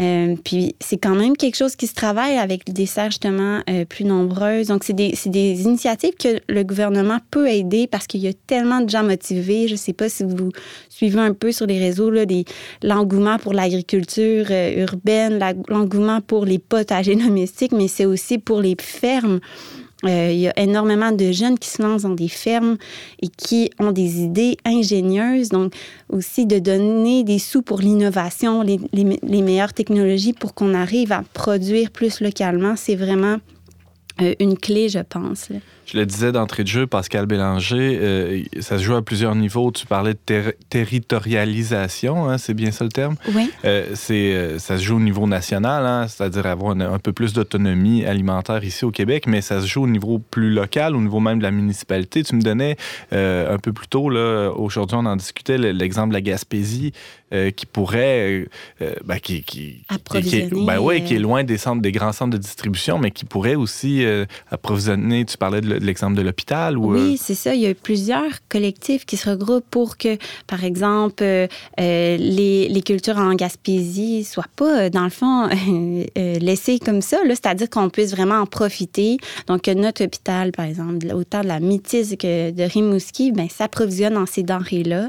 Euh, 0.00 0.34
puis 0.44 0.74
c'est 0.80 0.98
quand 0.98 1.14
même 1.14 1.36
quelque 1.36 1.56
chose 1.56 1.76
qui 1.76 1.86
se 1.86 1.94
travaille 1.94 2.38
avec 2.38 2.72
des 2.72 2.86
serres 2.86 3.10
justement 3.10 3.60
euh, 3.68 3.84
plus 3.84 4.04
nombreuses. 4.04 4.68
Donc, 4.68 4.84
c'est 4.84 4.92
des, 4.92 5.14
des, 5.26 5.62
initiatives 5.62 6.14
que 6.18 6.40
le 6.48 6.62
gouvernement 6.62 7.18
peut 7.30 7.48
aider 7.48 7.86
parce 7.86 8.06
qu'il 8.06 8.20
y 8.20 8.28
a 8.28 8.32
tellement 8.46 8.80
de 8.80 8.88
gens 8.88 9.02
motivés. 9.02 9.68
Je 9.68 9.72
ne 9.72 9.78
sais 9.78 9.92
pas 9.92 10.08
si 10.08 10.24
vous 10.24 10.50
suivez 10.88 11.20
un 11.20 11.34
peu 11.34 11.52
sur 11.52 11.66
les 11.66 11.78
réseaux 11.78 12.10
l'engouement 12.82 13.38
pour 13.38 13.52
l'agriculture 13.52 14.46
urbaine, 14.50 15.38
l'engouement 15.68 16.20
pour 16.20 16.44
les 16.44 16.58
potagers 16.58 17.16
domestiques, 17.26 17.72
mais 17.72 17.88
c'est 17.88 18.06
aussi 18.06 18.38
pour 18.38 18.60
les 18.60 18.76
fermes. 18.78 19.40
Euh, 20.04 20.30
il 20.30 20.38
y 20.38 20.48
a 20.48 20.56
énormément 20.56 21.10
de 21.10 21.32
jeunes 21.32 21.58
qui 21.58 21.68
se 21.68 21.82
lancent 21.82 22.02
dans 22.02 22.10
des 22.10 22.28
fermes 22.28 22.76
et 23.20 23.28
qui 23.28 23.70
ont 23.80 23.90
des 23.90 24.20
idées 24.20 24.56
ingénieuses. 24.64 25.48
Donc, 25.48 25.74
aussi 26.08 26.46
de 26.46 26.60
donner 26.60 27.24
des 27.24 27.40
sous 27.40 27.62
pour 27.62 27.80
l'innovation, 27.80 28.62
les, 28.62 29.42
meilleures 29.42 29.72
technologies 29.72 30.32
pour 30.32 30.54
qu'on 30.54 30.72
arrive 30.72 31.10
à 31.10 31.24
produire 31.32 31.90
plus 31.90 32.20
localement, 32.20 32.76
c'est 32.76 32.94
vraiment 32.94 33.38
euh, 34.20 34.34
une 34.38 34.56
clé, 34.56 34.88
je 34.88 35.00
pense. 35.00 35.48
Je 35.90 35.96
le 35.96 36.04
disais 36.04 36.32
d'entrée 36.32 36.64
de 36.64 36.68
jeu, 36.68 36.86
Pascal 36.86 37.24
Bélanger, 37.24 37.98
euh, 38.02 38.42
ça 38.60 38.76
se 38.76 38.84
joue 38.84 38.94
à 38.94 39.00
plusieurs 39.00 39.34
niveaux. 39.34 39.72
Tu 39.72 39.86
parlais 39.86 40.12
de 40.12 40.54
territorialisation, 40.68 42.28
hein, 42.28 42.36
c'est 42.36 42.52
bien 42.52 42.72
ça 42.72 42.84
le 42.84 42.90
terme? 42.90 43.16
Oui. 43.34 43.50
Euh, 43.64 43.86
c'est, 43.94 44.34
euh, 44.34 44.58
ça 44.58 44.76
se 44.76 44.82
joue 44.82 44.96
au 44.96 45.00
niveau 45.00 45.26
national, 45.26 45.86
hein, 45.86 46.06
c'est-à-dire 46.06 46.44
avoir 46.44 46.78
un 46.78 46.98
peu 46.98 47.14
plus 47.14 47.32
d'autonomie 47.32 48.04
alimentaire 48.04 48.62
ici 48.64 48.84
au 48.84 48.90
Québec, 48.90 49.26
mais 49.26 49.40
ça 49.40 49.62
se 49.62 49.66
joue 49.66 49.84
au 49.84 49.86
niveau 49.86 50.18
plus 50.18 50.50
local, 50.50 50.94
au 50.94 51.00
niveau 51.00 51.20
même 51.20 51.38
de 51.38 51.44
la 51.44 51.52
municipalité. 51.52 52.22
Tu 52.22 52.36
me 52.36 52.42
donnais 52.42 52.76
un 53.10 53.58
peu 53.58 53.72
plus 53.72 53.88
tôt, 53.88 54.10
là, 54.10 54.50
aujourd'hui 54.50 54.98
on 55.00 55.06
en 55.06 55.16
discutait, 55.16 55.56
l'exemple 55.56 56.10
de 56.10 56.14
la 56.14 56.20
Gaspésie, 56.20 56.92
qui 57.56 57.66
pourrait... 57.66 58.46
Ben, 59.04 59.18
qui, 59.20 59.42
qui, 59.42 59.82
qui, 60.22 60.48
ben, 60.66 60.78
ouais, 60.78 61.02
qui 61.02 61.14
est 61.14 61.18
loin 61.18 61.44
des, 61.44 61.56
centres, 61.56 61.80
des 61.80 61.92
grands 61.92 62.12
centres 62.12 62.32
de 62.32 62.42
distribution, 62.42 62.98
mais 62.98 63.10
qui 63.10 63.24
pourrait 63.24 63.54
aussi 63.54 64.04
approvisionner, 64.50 65.24
tu 65.24 65.36
parlais 65.38 65.60
de 65.60 65.77
l'exemple 65.84 66.16
de 66.16 66.22
l'hôpital? 66.22 66.76
Ou, 66.76 66.92
oui, 66.92 67.14
euh? 67.14 67.16
c'est 67.20 67.34
ça. 67.34 67.54
Il 67.54 67.60
y 67.60 67.66
a 67.66 67.74
plusieurs 67.74 68.46
collectifs 68.48 69.04
qui 69.04 69.16
se 69.16 69.28
regroupent 69.28 69.68
pour 69.70 69.96
que, 69.96 70.16
par 70.46 70.64
exemple, 70.64 71.22
euh, 71.22 71.46
euh, 71.80 72.16
les, 72.16 72.68
les, 72.68 72.82
cultures 72.82 73.18
en 73.18 73.34
Gaspésie 73.34 74.24
soient 74.24 74.44
pas, 74.56 74.90
dans 74.90 75.04
le 75.04 75.10
fond, 75.10 75.48
laissées 76.16 76.78
comme 76.78 77.02
ça. 77.02 77.18
C'est-à-dire 77.26 77.70
qu'on 77.70 77.90
puisse 77.90 78.12
vraiment 78.12 78.40
en 78.40 78.46
profiter. 78.46 79.18
Donc, 79.46 79.66
notre 79.68 80.04
hôpital, 80.04 80.52
par 80.52 80.66
exemple, 80.66 81.06
autant 81.14 81.42
de 81.42 81.48
la 81.48 81.60
métisse 81.60 82.14
que 82.18 82.50
de 82.50 82.62
Rimouski, 82.62 83.32
ben, 83.32 83.48
s'approvisionne 83.48 84.16
en 84.16 84.26
ces 84.26 84.42
denrées-là. 84.42 85.08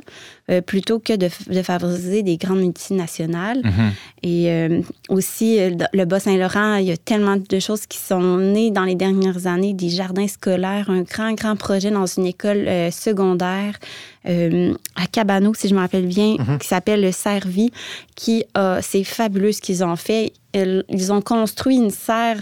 Euh, 0.50 0.62
plutôt 0.62 0.98
que 0.98 1.16
de, 1.16 1.30
favoriser 1.62 2.24
des 2.24 2.38
grandes 2.38 2.62
multinationales. 2.62 3.62
Mhm. 3.64 3.92
Et 4.24 4.50
euh, 4.50 4.82
aussi, 5.08 5.60
euh, 5.60 5.70
le 5.94 6.06
Bas-Saint-Laurent, 6.06 6.76
il 6.76 6.86
y 6.86 6.92
a 6.92 6.98
tellement 6.98 7.38
de 7.38 7.60
choses 7.60 7.86
qui 7.86 8.00
sont 8.00 8.38
nées 8.38 8.72
dans 8.72 8.84
les 8.84 8.96
dernières 8.96 9.46
années, 9.46 9.74
des 9.76 9.90
jardins 9.90 10.28
scolaires, 10.28 10.90
un 10.90 11.04
grand, 11.04 11.34
grand 11.34 11.56
projet 11.56 11.92
dans 11.92 12.08
une 12.08 12.26
école 12.26 12.68
secondaire 12.92 13.78
à 14.26 15.08
Cabano, 15.12 15.54
si 15.54 15.68
je 15.70 15.76
me 15.76 15.80
rappelle 15.80 16.06
bien, 16.06 16.36
mhm. 16.38 16.58
qui 16.60 16.68
s'appelle 16.68 17.02
le 17.02 17.12
Servi, 17.12 17.72
qui 18.16 18.44
c'est 18.82 19.04
fabuleux 19.04 19.52
ce 19.52 19.62
qu'ils 19.62 19.84
ont 19.84 19.96
fait. 19.96 20.34
Ils 20.54 21.12
ont 21.12 21.22
construit 21.22 21.78
une 21.78 21.92
serre 21.92 22.42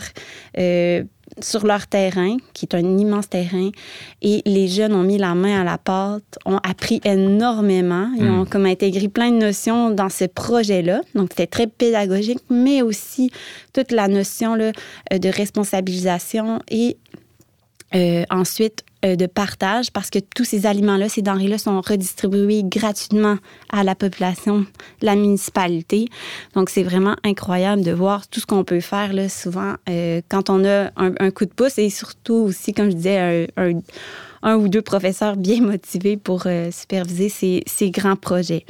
sur 1.42 1.66
leur 1.66 1.88
terrain, 1.88 2.38
qui 2.54 2.66
est 2.66 2.76
un 2.76 2.98
immense 2.98 3.30
terrain, 3.30 3.70
et 4.22 4.42
les 4.46 4.68
jeunes 4.68 4.94
ont 4.94 5.04
mis 5.04 5.18
la 5.18 5.36
main 5.36 5.62
à 5.62 5.64
la 5.64 5.78
pâte, 5.78 6.40
ont 6.46 6.58
appris 6.58 7.02
énormément, 7.04 8.10
ils 8.18 8.26
ont 8.26 8.44
hmm. 8.44 8.48
comme 8.48 8.66
intégré 8.66 9.08
plein 9.08 9.32
de 9.32 9.38
notions 9.38 9.92
dans 9.92 10.10
ce 10.10 10.26
projet-là. 10.26 11.02
Donc, 11.16 11.30
c'était 11.32 11.48
très 11.48 11.68
pédagogique, 11.68 12.40
mais 12.50 12.82
aussi 12.82 13.32
toute 13.74 13.92
la 13.92 14.08
notion 14.08 14.56
là, 14.56 14.72
euh, 15.14 15.18
de 15.18 15.30
responsabilisation 15.30 16.60
et 16.70 16.98
euh, 17.96 18.24
ensuite 18.30 18.84
de 19.04 19.26
partage 19.26 19.92
parce 19.92 20.10
que 20.10 20.20
tous 20.20 20.44
ces 20.44 20.66
aliments-là, 20.66 21.10
ces 21.10 21.22
denrées-là 21.22 21.58
sont 21.58 21.82
redistribués 21.82 22.64
gratuitement 22.64 23.38
à 23.70 23.84
la 23.84 23.96
population, 23.96 24.66
la 25.02 25.16
municipalité. 25.16 26.08
Donc, 26.56 26.70
c'est 26.70 26.84
vraiment 26.84 27.16
incroyable 27.24 27.84
de 27.84 27.92
voir 27.92 28.28
tout 28.28 28.40
ce 28.40 28.46
qu'on 28.46 28.64
peut 28.64 28.80
faire 28.80 29.14
là, 29.14 29.30
souvent 29.30 29.76
euh, 29.90 30.22
quand 30.30 30.50
on 30.50 30.66
a 30.66 30.92
un, 30.98 31.32
coup 31.32 31.46
de 31.46 31.52
pouce 31.52 31.78
et 31.78 31.90
surtout 31.90 32.36
aussi, 32.36 32.74
comme 32.74 32.90
je 32.90 32.96
disais, 32.96 33.48
un, 34.44 34.56
ou 34.56 34.68
deux 34.68 34.82
professeurs 34.82 35.36
bien 35.36 35.62
motivés 35.62 36.18
pour 36.18 36.48
superviser 36.72 37.30
ces, 37.30 37.64
ces 37.66 37.92
grands 37.92 38.16
projets. 38.16 38.66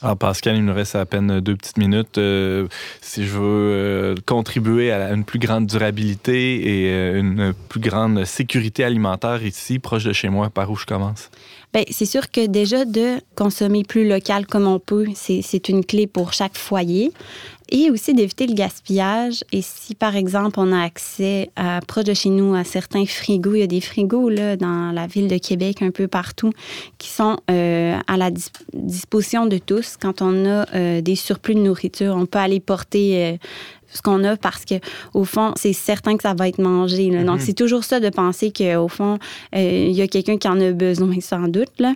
Alors 0.00 0.16
Pascal, 0.16 0.56
il 0.56 0.64
nous 0.64 0.74
reste 0.74 0.94
à 0.94 1.04
peine 1.06 1.40
deux 1.40 1.56
petites 1.56 1.76
minutes. 1.76 2.18
Euh, 2.18 2.68
si 3.00 3.26
je 3.26 3.32
veux 3.32 3.40
euh, 3.42 4.14
contribuer 4.26 4.92
à 4.92 5.12
une 5.12 5.24
plus 5.24 5.40
grande 5.40 5.66
durabilité 5.66 6.84
et 6.84 6.92
euh, 6.92 7.18
une 7.18 7.52
plus 7.68 7.80
grande 7.80 8.24
sécurité 8.24 8.84
alimentaire 8.84 9.44
ici, 9.44 9.80
proche 9.80 10.04
de 10.04 10.12
chez 10.12 10.28
moi, 10.28 10.50
par 10.50 10.70
où 10.70 10.76
je 10.76 10.86
commence? 10.86 11.30
Bien, 11.74 11.82
c'est 11.90 12.06
sûr 12.06 12.30
que 12.30 12.46
déjà 12.46 12.84
de 12.84 13.20
consommer 13.34 13.82
plus 13.82 14.08
local 14.08 14.46
comme 14.46 14.68
on 14.68 14.78
peut, 14.78 15.06
c'est 15.14 15.68
une 15.68 15.84
clé 15.84 16.06
pour 16.06 16.32
chaque 16.32 16.56
foyer 16.56 17.12
et 17.70 17.90
aussi 17.90 18.14
d'éviter 18.14 18.46
le 18.46 18.54
gaspillage. 18.54 19.44
Et 19.52 19.62
si, 19.62 19.94
par 19.94 20.16
exemple, 20.16 20.58
on 20.58 20.72
a 20.72 20.82
accès 20.82 21.50
à, 21.56 21.80
proche 21.86 22.04
de 22.04 22.14
chez 22.14 22.30
nous 22.30 22.54
à 22.54 22.64
certains 22.64 23.06
frigos, 23.06 23.54
il 23.54 23.60
y 23.60 23.62
a 23.62 23.66
des 23.66 23.80
frigos 23.80 24.28
là, 24.28 24.56
dans 24.56 24.92
la 24.92 25.06
ville 25.06 25.28
de 25.28 25.38
Québec, 25.38 25.82
un 25.82 25.90
peu 25.90 26.08
partout, 26.08 26.52
qui 26.98 27.08
sont 27.08 27.38
euh, 27.50 27.98
à 28.06 28.16
la 28.16 28.30
disposition 28.72 29.46
de 29.46 29.58
tous. 29.58 29.96
Quand 30.00 30.22
on 30.22 30.46
a 30.46 30.66
euh, 30.74 31.00
des 31.00 31.16
surplus 31.16 31.54
de 31.54 31.60
nourriture, 31.60 32.14
on 32.16 32.26
peut 32.26 32.38
aller 32.38 32.60
porter 32.60 33.24
euh, 33.24 33.36
ce 33.92 34.02
qu'on 34.02 34.22
a 34.24 34.36
parce 34.36 34.64
que 34.64 34.74
au 35.14 35.24
fond, 35.24 35.52
c'est 35.56 35.72
certain 35.72 36.16
que 36.16 36.22
ça 36.22 36.34
va 36.34 36.48
être 36.48 36.60
mangé. 36.60 37.10
Donc, 37.10 37.38
mhm. 37.38 37.40
c'est 37.40 37.54
toujours 37.54 37.84
ça 37.84 38.00
de 38.00 38.08
penser 38.08 38.52
qu'au 38.52 38.88
fond, 38.88 39.18
euh, 39.54 39.86
il 39.88 39.96
y 39.96 40.02
a 40.02 40.08
quelqu'un 40.08 40.36
qui 40.36 40.48
en 40.48 40.60
a 40.60 40.72
besoin, 40.72 41.20
sans 41.20 41.48
doute. 41.48 41.72
Là. 41.78 41.94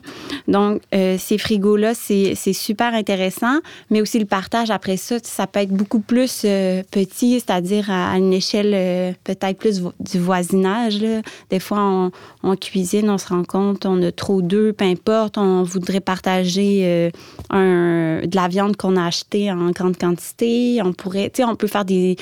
Donc, 0.48 0.80
euh, 0.94 1.16
ces 1.18 1.38
frigos-là, 1.38 1.94
c'est 1.94 2.34
super 2.52 2.94
intéressant, 2.94 3.58
mais 3.90 4.00
aussi 4.00 4.18
le 4.18 4.24
partage 4.24 4.70
après 4.70 4.96
ça, 4.96 5.16
ça 5.22 5.46
peut 5.46 5.60
être 5.60 5.70
beaucoup 5.70 6.00
plus 6.00 6.42
euh, 6.44 6.82
petit, 6.90 7.40
c'est-à-dire 7.40 7.90
à, 7.90 8.16
une 8.18 8.32
échelle 8.32 9.14
peut-être 9.24 9.58
plus 9.58 9.82
du 10.00 10.18
voisinage. 10.18 11.00
Là. 11.00 11.22
Des 11.50 11.60
fois, 11.60 12.10
on, 12.42 12.56
cuisine, 12.56 13.10
on 13.10 13.18
se 13.18 13.28
rend 13.28 13.44
compte, 13.44 13.86
on 13.86 14.02
a 14.02 14.12
trop 14.12 14.42
d'œufs, 14.42 14.74
peu 14.74 14.84
importe, 14.84 15.38
on 15.38 15.62
voudrait 15.62 16.00
partager 16.00 17.10
un, 17.50 18.20
de 18.24 18.36
la 18.36 18.48
viande 18.48 18.76
qu'on 18.76 18.96
a 18.96 19.06
achetée 19.06 19.50
en 19.50 19.70
grande 19.70 19.96
quantité. 19.96 20.80
On 20.84 20.92
pourrait, 20.92 21.30
tu 21.30 21.42
sais, 21.42 21.44
on 21.44 21.56
peut 21.56 21.66
faire 21.66 21.81
des, 21.84 22.16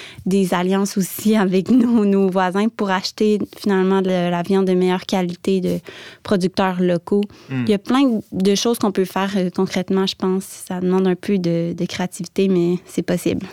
alliances 0.52 0.96
aussi 0.96 1.36
avec 1.36 1.70
nos, 1.70 2.04
nos, 2.04 2.28
voisins 2.28 2.68
pour 2.68 2.90
acheter 2.90 3.38
finalement 3.58 4.02
de 4.02 4.08
la 4.08 4.42
viande 4.42 4.66
de 4.66 4.74
meilleure 4.74 5.06
qualité 5.06 5.60
de 5.60 5.78
producteurs 6.22 6.80
locaux. 6.80 7.22
Hmm. 7.48 7.64
Il 7.66 7.70
y 7.70 7.74
a 7.74 7.78
plein 7.78 8.20
de 8.32 8.54
choses 8.54 8.78
qu'on 8.78 8.92
peut 8.92 9.04
faire 9.04 9.30
euh, 9.36 9.50
concrètement, 9.54 10.06
je 10.06 10.16
pense. 10.16 10.44
Ça 10.44 10.80
demande 10.80 11.06
un 11.06 11.14
peu 11.14 11.38
de, 11.38 11.74
créativité, 11.86 12.48
mais 12.48 12.78
c'est 12.86 13.02
possible. 13.02 13.46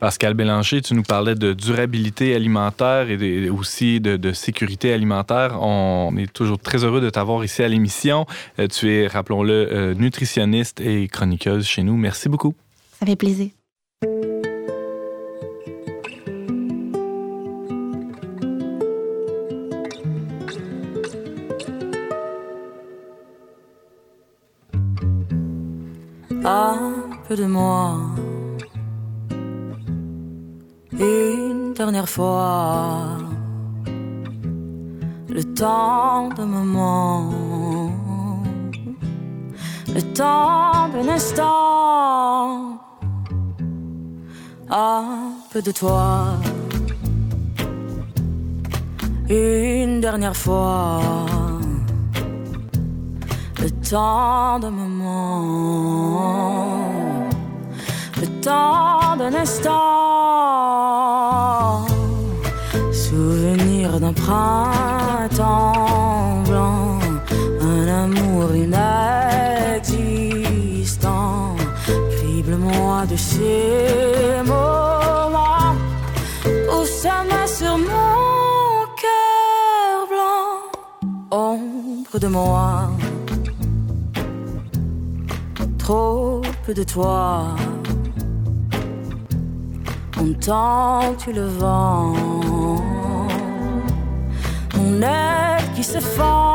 Pascal 0.00 0.34
Bélanger, 0.34 0.82
tu 0.82 0.94
nous 0.94 1.04
parlais 1.04 1.36
de 1.36 1.52
durabilité 1.52 2.34
alimentaire 2.34 3.08
et 3.08 3.48
aussi 3.48 4.00
de, 4.00 4.32
sécurité 4.32 4.92
alimentaire. 4.92 5.62
On 5.62 6.16
est 6.16 6.32
toujours 6.32 6.58
très 6.58 6.84
heureux 6.84 7.00
de 7.00 7.08
t'avoir 7.08 7.44
ici 7.44 7.62
à 7.62 7.68
l'émission. 7.68 8.26
Euh, 8.58 8.66
tu 8.66 8.92
es, 8.92 9.06
rappelons-le, 9.06 9.52
euh, 9.52 9.94
nutritionniste 9.94 10.80
et 10.80 11.06
chroniqueuse 11.06 11.64
chez 11.66 11.84
nous. 11.84 11.96
Merci 11.96 12.28
beaucoup. 12.28 12.54
Ça 12.98 13.06
fait 13.06 13.16
plaisir. 13.16 13.50
Un 26.44 26.92
peu 27.28 27.36
de 27.36 27.44
moi. 27.46 27.96
Une 30.92 31.72
dernière 31.74 32.08
fois, 32.08 33.18
le 35.28 35.42
temps 35.54 36.28
d'un 36.30 36.46
moment, 36.46 37.30
le 39.94 40.02
temps 40.14 40.88
d'un 40.92 41.08
instant, 41.08 42.78
un 44.70 45.04
peu 45.52 45.62
de 45.62 45.70
toi. 45.70 46.34
Une 49.28 50.00
dernière 50.00 50.36
fois, 50.36 51.00
le 53.62 53.70
temps 53.70 54.58
d'un 54.58 54.70
moment, 54.70 55.20
le 58.20 58.26
temps 58.40 59.16
d'un 59.16 59.34
instant, 59.34 59.70
souvenir 62.92 64.00
d'un 64.00 64.12
printemps 64.12 65.72
blanc, 66.48 66.98
un 67.60 67.86
amour 68.04 68.46
inexistant, 68.56 69.96
crible-moi 72.16 73.06
de 73.12 73.16
ces 73.16 74.42
moments 74.44 75.76
où 76.74 76.78
ça 76.84 77.16
met 77.28 77.46
sur 77.46 77.76
mon 77.78 78.86
cœur 79.02 79.96
blanc, 80.12 80.48
ombre 81.30 82.18
de 82.18 82.26
moi, 82.26 82.90
peu 86.64 86.74
de 86.74 86.84
toi. 86.84 87.54
Entends-tu 90.18 91.32
le 91.32 91.46
vent 91.46 92.12
Mon 94.76 95.02
aile 95.02 95.64
qui 95.74 95.84
se 95.84 95.98
fend. 95.98 96.54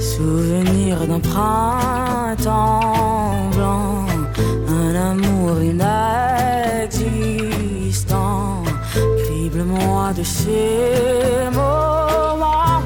Souvenir 0.00 1.06
d'un 1.06 1.20
printemps 1.20 2.80
blanc. 3.54 4.06
Un 4.68 4.94
amour 5.10 5.62
inexistant 5.62 7.02
Crible-moi 9.22 10.12
de 10.16 10.22
ces 10.22 11.50
moments 11.52 12.82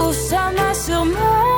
Où 0.00 0.12
ça 0.12 0.50
met 0.56 0.74
sur 0.74 1.04
mon 1.04 1.51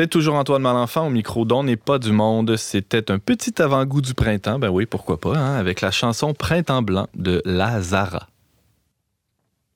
C'est 0.00 0.08
toujours 0.08 0.36
Antoine 0.36 0.62
Malenfant 0.62 1.08
au 1.08 1.10
micro 1.10 1.44
d'On 1.44 1.62
n'est 1.62 1.76
pas 1.76 1.98
du 1.98 2.10
monde. 2.10 2.56
C'était 2.56 3.10
un 3.10 3.18
petit 3.18 3.60
avant-goût 3.60 4.00
du 4.00 4.14
printemps. 4.14 4.58
Ben 4.58 4.70
oui, 4.70 4.86
pourquoi 4.86 5.20
pas, 5.20 5.36
hein, 5.36 5.58
avec 5.58 5.82
la 5.82 5.90
chanson 5.90 6.32
Printemps 6.32 6.80
blanc 6.80 7.06
de 7.14 7.42
Lazara. 7.44 8.26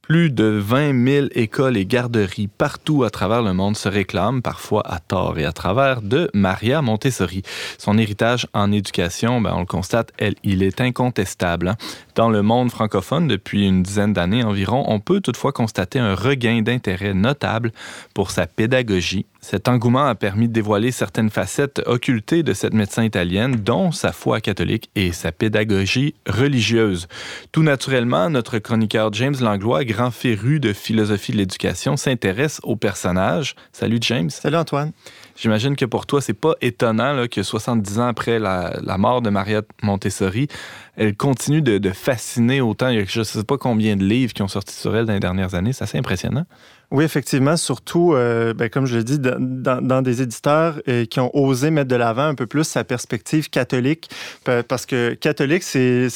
Plus 0.00 0.30
de 0.30 0.44
20 0.44 1.06
000 1.06 1.26
écoles 1.32 1.76
et 1.76 1.84
garderies 1.84 2.46
partout 2.46 3.04
à 3.04 3.10
travers 3.10 3.42
le 3.42 3.52
monde 3.52 3.76
se 3.76 3.86
réclament, 3.88 4.40
parfois 4.40 4.82
à 4.86 4.98
tort 4.98 5.38
et 5.38 5.44
à 5.44 5.52
travers, 5.52 6.00
de 6.00 6.30
Maria 6.32 6.80
Montessori. 6.80 7.42
Son 7.76 7.98
héritage 7.98 8.46
en 8.54 8.72
éducation, 8.72 9.42
ben, 9.42 9.52
on 9.54 9.60
le 9.60 9.66
constate, 9.66 10.10
il 10.42 10.62
est 10.62 10.80
incontestable. 10.80 11.68
hein. 11.68 11.76
Dans 12.14 12.30
le 12.30 12.40
monde 12.40 12.70
francophone, 12.70 13.28
depuis 13.28 13.66
une 13.66 13.82
dizaine 13.82 14.14
d'années 14.14 14.44
environ, 14.44 14.84
on 14.88 15.00
peut 15.00 15.20
toutefois 15.20 15.52
constater 15.52 15.98
un 15.98 16.14
regain 16.14 16.62
d'intérêt 16.62 17.12
notable 17.12 17.72
pour 18.14 18.30
sa 18.30 18.46
pédagogie. 18.46 19.26
Cet 19.44 19.68
engouement 19.68 20.06
a 20.06 20.14
permis 20.14 20.48
de 20.48 20.54
dévoiler 20.54 20.90
certaines 20.90 21.28
facettes 21.28 21.82
occultées 21.84 22.42
de 22.42 22.54
cette 22.54 22.72
médecin 22.72 23.04
italienne, 23.04 23.56
dont 23.56 23.92
sa 23.92 24.10
foi 24.10 24.40
catholique 24.40 24.88
et 24.94 25.12
sa 25.12 25.32
pédagogie 25.32 26.14
religieuse. 26.26 27.08
Tout 27.52 27.62
naturellement, 27.62 28.30
notre 28.30 28.58
chroniqueur 28.58 29.12
James 29.12 29.34
Langlois, 29.38 29.84
grand 29.84 30.10
féru 30.10 30.60
de 30.60 30.72
philosophie 30.72 31.32
de 31.32 31.36
l'éducation, 31.36 31.98
s'intéresse 31.98 32.58
au 32.62 32.76
personnage. 32.76 33.54
Salut 33.70 33.98
James. 34.00 34.30
Salut 34.30 34.56
Antoine. 34.56 34.92
J'imagine 35.36 35.76
que 35.76 35.84
pour 35.84 36.06
toi, 36.06 36.22
c'est 36.22 36.32
pas 36.32 36.54
étonnant 36.62 37.12
là, 37.12 37.28
que 37.28 37.42
70 37.42 37.98
ans 37.98 38.06
après 38.06 38.38
la, 38.38 38.78
la 38.82 38.96
mort 38.96 39.20
de 39.20 39.28
Maria 39.28 39.60
Montessori, 39.82 40.48
elle 40.96 41.14
continue 41.14 41.60
de, 41.60 41.76
de 41.76 41.90
fasciner 41.90 42.62
autant. 42.62 42.88
Il 42.88 42.98
y 42.98 43.02
a 43.02 43.04
je 43.04 43.22
sais 43.22 43.44
pas 43.44 43.58
combien 43.58 43.96
de 43.96 44.04
livres 44.04 44.32
qui 44.32 44.40
ont 44.40 44.48
sorti 44.48 44.74
sur 44.74 44.96
elle 44.96 45.04
dans 45.04 45.12
les 45.12 45.20
dernières 45.20 45.54
années. 45.54 45.74
C'est 45.74 45.84
assez 45.84 45.98
impressionnant. 45.98 46.46
Oui, 46.90 47.04
effectivement, 47.04 47.56
surtout, 47.56 48.12
euh, 48.14 48.54
ben, 48.54 48.68
comme 48.68 48.86
je 48.86 48.96
l'ai 48.98 49.04
dit, 49.04 49.18
dans, 49.18 50.02
des 50.02 50.22
éditeurs 50.22 50.80
euh, 50.88 51.04
qui 51.06 51.18
ont 51.18 51.34
osé 51.36 51.70
mettre 51.70 51.88
de 51.88 51.96
l'avant 51.96 52.26
un 52.26 52.34
peu 52.34 52.46
plus 52.46 52.64
sa 52.64 52.84
perspective 52.84 53.50
catholique, 53.50 54.08
pa- 54.44 54.62
parce 54.62 54.86
que 54.86 55.14
catholique, 55.14 55.62
c'est 55.64 56.08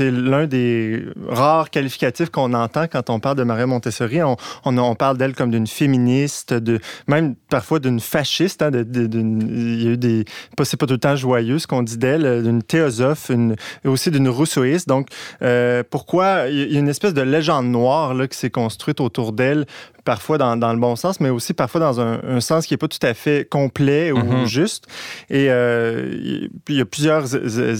l'un 0.00 0.46
des 0.46 1.04
rares 1.28 1.68
qualificatifs 1.70 2.30
qu'on 2.30 2.54
entend 2.54 2.86
quand 2.86 3.10
on 3.10 3.20
parle 3.20 3.36
de 3.36 3.42
Maria 3.42 3.66
Montessori. 3.66 4.20
On, 4.22 4.94
parle 4.94 5.18
d'elle 5.18 5.34
comme 5.34 5.50
d'une 5.50 5.66
féministe, 5.66 6.54
de, 6.54 6.78
même 7.06 7.34
parfois 7.50 7.78
d'une 7.80 8.00
fasciste. 8.00 8.62
hein, 8.62 8.70
de- 8.70 8.86
il 9.12 9.82
y 9.82 9.88
a 9.88 9.90
eu 9.90 9.96
des... 9.98 10.24
C'est 10.62 10.78
pas 10.78 10.86
tout 10.86 10.94
le 10.94 10.98
temps 11.00 11.16
joyeux 11.16 11.58
ce 11.58 11.66
qu'on 11.66 11.82
dit 11.82 11.98
d'elle, 11.98 12.24
euh, 12.24 12.40
d'une 12.42 12.62
théosophe, 12.62 13.30
et 13.30 13.88
aussi 13.88 14.10
d'une 14.10 14.28
rousseauiste. 14.28 14.88
Donc, 14.88 15.08
pourquoi 15.90 16.48
il 16.48 16.72
y 16.72 16.76
a 16.76 16.78
une 16.78 16.88
espèce 16.88 17.14
de 17.14 17.22
légende 17.22 17.66
noire 17.66 18.14
là, 18.14 18.26
qui 18.28 18.38
s'est 18.38 18.50
construite 18.50 19.00
autour 19.00 19.32
d'elle 19.32 19.66
parfois 20.04 20.38
dans, 20.38 20.56
dans 20.56 20.72
le 20.72 20.78
bon 20.78 20.96
sens, 20.96 21.20
mais 21.20 21.30
aussi 21.30 21.54
parfois 21.54 21.80
dans 21.80 22.00
un, 22.00 22.20
un 22.26 22.40
sens 22.40 22.66
qui 22.66 22.74
n'est 22.74 22.78
pas 22.78 22.88
tout 22.88 23.04
à 23.06 23.14
fait 23.14 23.48
complet 23.48 24.12
ou 24.12 24.18
Mhm. 24.18 24.46
juste. 24.46 24.86
Et 25.30 25.46
euh, 25.50 26.48
il 26.68 26.76
y 26.76 26.80
a 26.80 26.84
plusieurs 26.84 27.34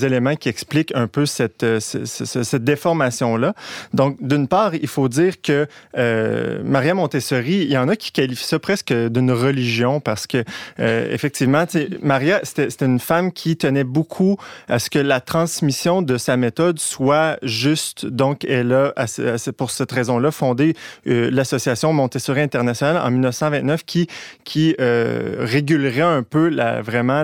éléments 0.04 0.34
qui 0.36 0.48
expliquent 0.48 0.92
un 0.94 1.06
peu 1.06 1.26
cette, 1.26 1.62
euh, 1.62 1.80
ce- 1.80 2.04
ce- 2.04 2.42
cette 2.42 2.64
déformation-là. 2.64 3.54
Donc, 3.92 4.16
d'une 4.20 4.48
part, 4.48 4.74
il 4.74 4.88
faut 4.88 5.08
dire 5.08 5.40
que 5.42 5.66
euh, 5.98 6.60
Maria 6.64 6.94
Montessori, 6.94 7.56
il 7.64 7.70
y 7.72 7.76
en 7.78 7.88
a 7.88 7.96
qui 7.96 8.10
qualifient 8.12 8.44
ça 8.46 8.58
presque 8.58 8.92
d'une 8.92 9.30
religion 9.32 10.00
parce 10.00 10.26
que, 10.26 10.44
euh, 10.80 11.12
effectivement, 11.12 11.64
Maria, 12.02 12.40
c'était 12.42 12.70
c'était 12.70 12.86
une 12.86 13.00
femme 13.00 13.32
qui 13.32 13.56
tenait 13.56 13.84
beaucoup 13.84 14.36
à 14.68 14.78
ce 14.78 14.88
que 14.90 14.98
la 14.98 15.20
transmission 15.20 16.00
de 16.02 16.16
sa 16.16 16.36
méthode 16.36 16.78
soit 16.78 17.36
juste. 17.42 18.06
Donc, 18.06 18.44
elle 18.44 18.72
a, 18.72 18.94
pour 19.56 19.70
cette 19.70 19.92
raison-là, 19.92 20.30
fondé 20.30 20.74
l'association 21.04 21.92
Montessori 21.92 22.13
Internationale 22.42 22.96
en 22.96 23.10
1929 23.10 23.84
qui, 23.84 24.06
qui 24.44 24.74
euh, 24.80 25.36
régulerait 25.40 26.00
un 26.00 26.22
peu 26.22 26.48
la, 26.48 26.82
vraiment 26.82 27.22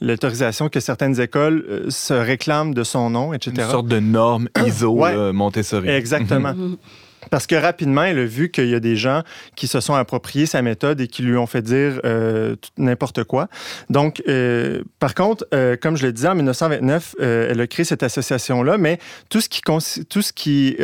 l'autorisation 0.00 0.68
que 0.68 0.80
certaines 0.80 1.20
écoles 1.20 1.64
euh, 1.68 1.90
se 1.90 2.14
réclament 2.14 2.74
de 2.74 2.82
son 2.84 3.10
nom, 3.10 3.32
etc. 3.32 3.52
Une 3.58 3.70
sorte 3.70 3.88
de 3.88 4.00
norme 4.00 4.48
ISO 4.66 4.90
Ouais. 4.90 5.14
là, 5.14 5.32
Montessori. 5.32 5.88
Exactement. 5.88 6.54
Parce 7.30 7.46
que 7.46 7.54
rapidement, 7.54 8.02
elle 8.04 8.18
a 8.18 8.24
vu 8.24 8.50
qu'il 8.50 8.68
y 8.68 8.74
a 8.74 8.80
des 8.80 8.96
gens 8.96 9.22
qui 9.56 9.66
se 9.66 9.80
sont 9.80 9.94
appropriés 9.94 10.46
sa 10.46 10.62
méthode 10.62 11.00
et 11.00 11.06
qui 11.08 11.22
lui 11.22 11.36
ont 11.36 11.46
fait 11.46 11.62
dire 11.62 12.00
euh, 12.04 12.56
n'importe 12.76 13.24
quoi. 13.24 13.48
Donc, 13.90 14.22
euh, 14.28 14.82
par 14.98 15.14
contre, 15.14 15.46
euh, 15.54 15.76
comme 15.80 15.96
je 15.96 16.06
le 16.06 16.12
disais, 16.12 16.28
en 16.28 16.34
1929, 16.34 17.14
euh, 17.20 17.48
elle 17.50 17.60
a 17.60 17.66
créé 17.66 17.84
cette 17.84 18.02
association-là, 18.02 18.78
mais 18.78 18.98
tout 19.28 19.40
ce 19.40 19.48
qui, 19.48 19.60
cons- 19.60 19.78
tout 20.08 20.22
ce 20.22 20.32
qui 20.32 20.76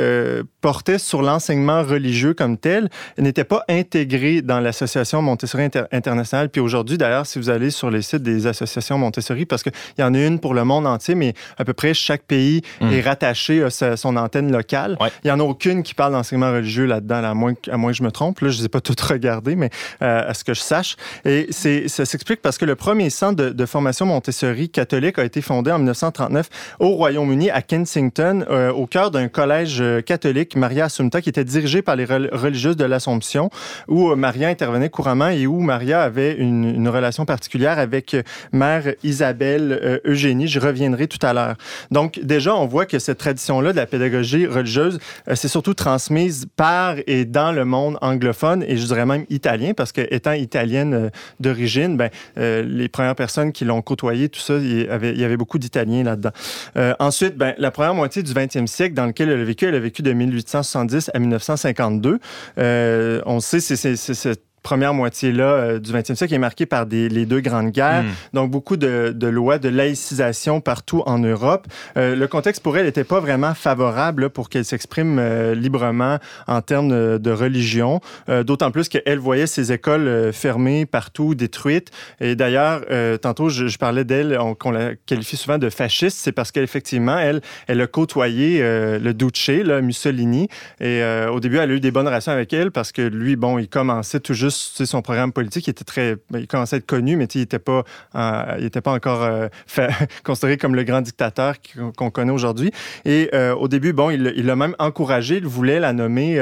portait 0.60 0.98
sur 0.98 1.22
l'enseignement 1.22 1.82
religieux 1.82 2.34
comme 2.34 2.56
tel 2.58 2.88
n'était 3.18 3.44
pas 3.44 3.64
intégré 3.68 4.42
dans 4.42 4.60
l'association 4.60 5.22
Montessori 5.22 5.64
Inter- 5.64 5.84
Internationale. 5.92 6.48
Puis 6.48 6.60
aujourd'hui, 6.60 6.98
d'ailleurs, 6.98 7.26
si 7.26 7.38
vous 7.38 7.50
allez 7.50 7.70
sur 7.70 7.90
les 7.90 8.02
sites 8.02 8.22
des 8.22 8.46
associations 8.46 8.98
Montessori, 8.98 9.46
parce 9.46 9.62
qu'il 9.62 9.72
y 9.98 10.02
en 10.02 10.14
a 10.14 10.18
une 10.18 10.38
pour 10.40 10.54
le 10.54 10.64
monde 10.64 10.86
entier, 10.86 11.14
mais 11.14 11.34
à 11.58 11.64
peu 11.64 11.72
près 11.72 11.94
chaque 11.94 12.22
pays 12.22 12.62
Mm. 12.80 12.92
est 12.92 13.00
rattaché 13.02 13.62
à 13.62 13.70
sa- 13.70 13.96
son 13.96 14.16
antenne 14.16 14.50
locale. 14.52 14.96
Ouais. 15.00 15.08
Il 15.22 15.26
n'y 15.28 15.30
en 15.30 15.40
a 15.40 15.42
aucune 15.44 15.82
qui 15.82 15.94
parle 15.94 16.12
d'enseignement 16.12 16.33
religieux 16.42 16.86
là-dedans, 16.86 17.20
là, 17.20 17.30
à, 17.30 17.34
moins, 17.34 17.54
à 17.70 17.76
moins 17.76 17.92
que 17.92 17.98
je 17.98 18.02
me 18.02 18.10
trompe. 18.10 18.40
Là, 18.40 18.48
je 18.48 18.56
ne 18.56 18.58
les 18.60 18.66
ai 18.66 18.68
pas 18.68 18.80
toutes 18.80 19.00
regardées, 19.14 19.56
mais 19.56 19.70
euh, 20.02 20.28
à 20.28 20.34
ce 20.34 20.44
que 20.44 20.54
je 20.54 20.60
sache. 20.60 20.96
Et 21.24 21.46
c'est, 21.50 21.88
ça 21.88 22.04
s'explique 22.04 22.42
parce 22.42 22.58
que 22.58 22.64
le 22.64 22.76
premier 22.76 23.10
centre 23.10 23.42
de, 23.42 23.66
formation 23.66 24.06
Montessori 24.06 24.68
catholique 24.68 25.18
a 25.18 25.24
été 25.24 25.40
fondé 25.40 25.70
en 25.70 25.78
1939 25.78 26.48
au 26.80 26.90
Royaume-Uni, 26.90 27.50
à 27.50 27.62
Kensington, 27.62 28.44
euh, 28.50 28.70
au 28.72 28.86
cœur 28.86 29.10
d'un 29.10 29.28
collège 29.28 29.80
euh, 29.80 30.00
catholique, 30.02 30.56
Maria 30.56 30.86
Assumpta, 30.86 31.22
qui 31.22 31.30
était 31.30 31.44
dirigé 31.44 31.82
par 31.82 31.96
les 31.96 32.04
rel- 32.04 32.28
religieuses 32.32 32.76
de 32.76 32.84
l'Assomption, 32.84 33.50
où 33.88 34.14
Maria 34.14 34.48
intervenait 34.48 34.90
couramment 34.90 35.28
et 35.28 35.46
où 35.46 35.60
Maria 35.60 36.02
avait 36.02 36.34
une, 36.34 36.84
relation 36.84 37.24
particulière 37.24 37.78
avec 37.78 38.14
Mère 38.52 38.92
Isabelle 39.02 40.00
Eugénie. 40.04 40.46
Je 40.46 40.60
reviendrai 40.60 41.08
tout 41.08 41.24
à 41.26 41.32
l'heure. 41.32 41.56
Donc, 41.90 42.20
déjà, 42.22 42.54
on 42.54 42.66
voit 42.66 42.84
que 42.84 42.98
cette 42.98 43.18
tradition-là 43.18 43.72
de 43.72 43.76
la 43.76 43.86
pédagogie 43.86 44.46
religieuse 44.46 44.98
s'est 45.32 45.48
surtout 45.48 45.74
transmise 45.74 46.13
par 46.56 46.96
et 47.06 47.24
dans 47.24 47.52
le 47.52 47.64
monde 47.64 47.98
anglophone 48.00 48.64
et 48.66 48.76
je 48.76 48.86
dirais 48.86 49.06
même 49.06 49.24
italien, 49.30 49.72
parce 49.74 49.92
que 49.92 50.02
étant 50.10 50.32
italienne 50.32 50.94
euh, 50.94 51.10
d'origine, 51.40 51.96
ben, 51.96 52.10
euh, 52.38 52.62
les 52.62 52.88
premières 52.88 53.14
personnes 53.14 53.52
qui 53.52 53.64
l'ont 53.64 53.82
côtoyé, 53.82 54.28
tout 54.28 54.40
ça, 54.40 54.54
il 54.56 54.86
y 54.86 55.24
avait, 55.24 55.36
beaucoup 55.36 55.58
d'Italiens 55.58 56.04
là-dedans. 56.04 56.30
Euh, 56.76 56.94
ensuite, 56.98 57.36
ben, 57.36 57.54
la 57.58 57.70
première 57.70 57.94
moitié 57.94 58.22
du 58.22 58.32
20e 58.32 58.66
siècle 58.66 58.94
dans 58.94 59.06
lequel 59.06 59.30
elle 59.30 59.40
a 59.40 59.44
vécu, 59.44 59.66
elle 59.66 59.74
a 59.74 59.80
vécu 59.80 60.02
de 60.02 60.12
1870 60.12 61.10
à 61.12 61.18
1952. 61.18 62.18
Euh, 62.58 63.20
on 63.26 63.40
sait, 63.40 63.60
c'est 63.60 63.96
cette 63.96 64.42
première 64.64 64.94
moitié-là 64.94 65.78
du 65.78 65.92
20e 65.92 66.16
siècle 66.16 66.34
est 66.34 66.38
marquée 66.38 66.66
par 66.66 66.86
des, 66.86 67.08
les 67.08 67.26
deux 67.26 67.40
grandes 67.40 67.70
guerres, 67.70 68.02
mm. 68.02 68.08
donc 68.32 68.50
beaucoup 68.50 68.76
de, 68.76 69.12
de, 69.14 69.26
lois 69.28 69.58
de 69.58 69.68
laïcisation 69.68 70.60
partout 70.60 71.02
en 71.06 71.18
Europe. 71.18 71.66
le 71.94 72.26
contexte 72.26 72.62
pour 72.62 72.76
elle 72.76 72.86
n'était 72.86 73.04
pas 73.04 73.20
vraiment 73.20 73.54
favorable 73.54 74.30
pour 74.30 74.48
qu'elle 74.48 74.64
s'exprime 74.64 75.20
librement 75.52 76.18
en 76.48 76.60
termes 76.62 77.18
de, 77.18 77.30
religion, 77.30 78.00
d'autant 78.28 78.70
plus 78.70 78.88
qu'elle 78.88 79.18
voyait 79.18 79.46
ses 79.46 79.72
écoles 79.72 80.32
fermées 80.32 80.86
partout, 80.86 81.34
détruites. 81.34 81.90
Et 82.20 82.34
d'ailleurs, 82.34 82.82
tantôt, 83.20 83.48
je, 83.48 83.66
je 83.66 83.78
parlais 83.78 84.04
d'elle, 84.04 84.38
qu'on 84.58 84.70
la 84.70 84.94
qualifie 85.06 85.36
souvent 85.36 85.58
de 85.58 85.68
fasciste, 85.68 86.18
c'est 86.18 86.32
parce 86.32 86.50
qu'effectivement, 86.50 87.18
elle, 87.18 87.42
elle 87.66 87.80
a 87.80 87.86
côtoyé 87.86 88.60
le 88.60 89.12
Duce, 89.12 89.48
là, 89.48 89.80
Mussolini, 89.80 90.48
et 90.80 91.02
au 91.30 91.40
début, 91.40 91.58
elle 91.58 91.70
a 91.70 91.74
eu 91.74 91.80
des 91.80 91.90
bonnes 91.90 92.06
relations 92.06 92.32
avec 92.32 92.52
elle 92.52 92.70
parce 92.70 92.92
que 92.92 93.02
lui, 93.02 93.36
bon, 93.36 93.58
il 93.58 93.68
commençait 93.68 94.20
tout 94.20 94.34
juste 94.34 94.53
son 94.54 95.02
programme 95.02 95.32
politique. 95.32 95.66
Il 95.66 95.70
était 95.70 95.84
très, 95.84 96.16
ben, 96.30 96.38
il 96.40 96.46
commençait 96.46 96.76
à 96.76 96.78
être 96.78 96.86
connu, 96.86 97.16
mais 97.16 97.24
il 97.26 97.40
n'était 97.40 97.58
pas, 97.58 97.84
euh, 98.14 98.70
pas 98.82 98.92
encore 98.92 99.22
euh, 99.22 99.48
considéré 100.24 100.56
comme 100.56 100.74
le 100.74 100.84
grand 100.84 101.00
dictateur 101.00 101.54
qu'on 101.96 102.10
connaît 102.10 102.32
aujourd'hui. 102.32 102.70
Et 103.04 103.30
euh, 103.34 103.54
au 103.54 103.68
début, 103.68 103.92
bon, 103.92 104.10
il 104.10 104.46
l'a 104.46 104.56
même 104.56 104.74
encouragé. 104.78 105.36
Il 105.36 105.46
voulait 105.46 105.80
la 105.80 105.92
nommer, 105.92 106.34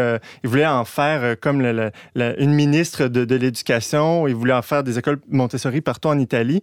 il 0.42 0.48
voulait 0.48 0.66
en 0.66 0.84
faire 0.84 1.36
comme 1.40 1.60
une 1.64 2.52
ministre 2.52 3.08
de 3.08 3.34
l'éducation. 3.34 4.26
Il 4.26 4.34
voulait 4.34 4.52
en 4.52 4.62
faire 4.62 4.82
des 4.82 4.98
écoles 4.98 5.18
Montessori 5.28 5.80
partout 5.80 6.08
en 6.08 6.18
Italie. 6.18 6.62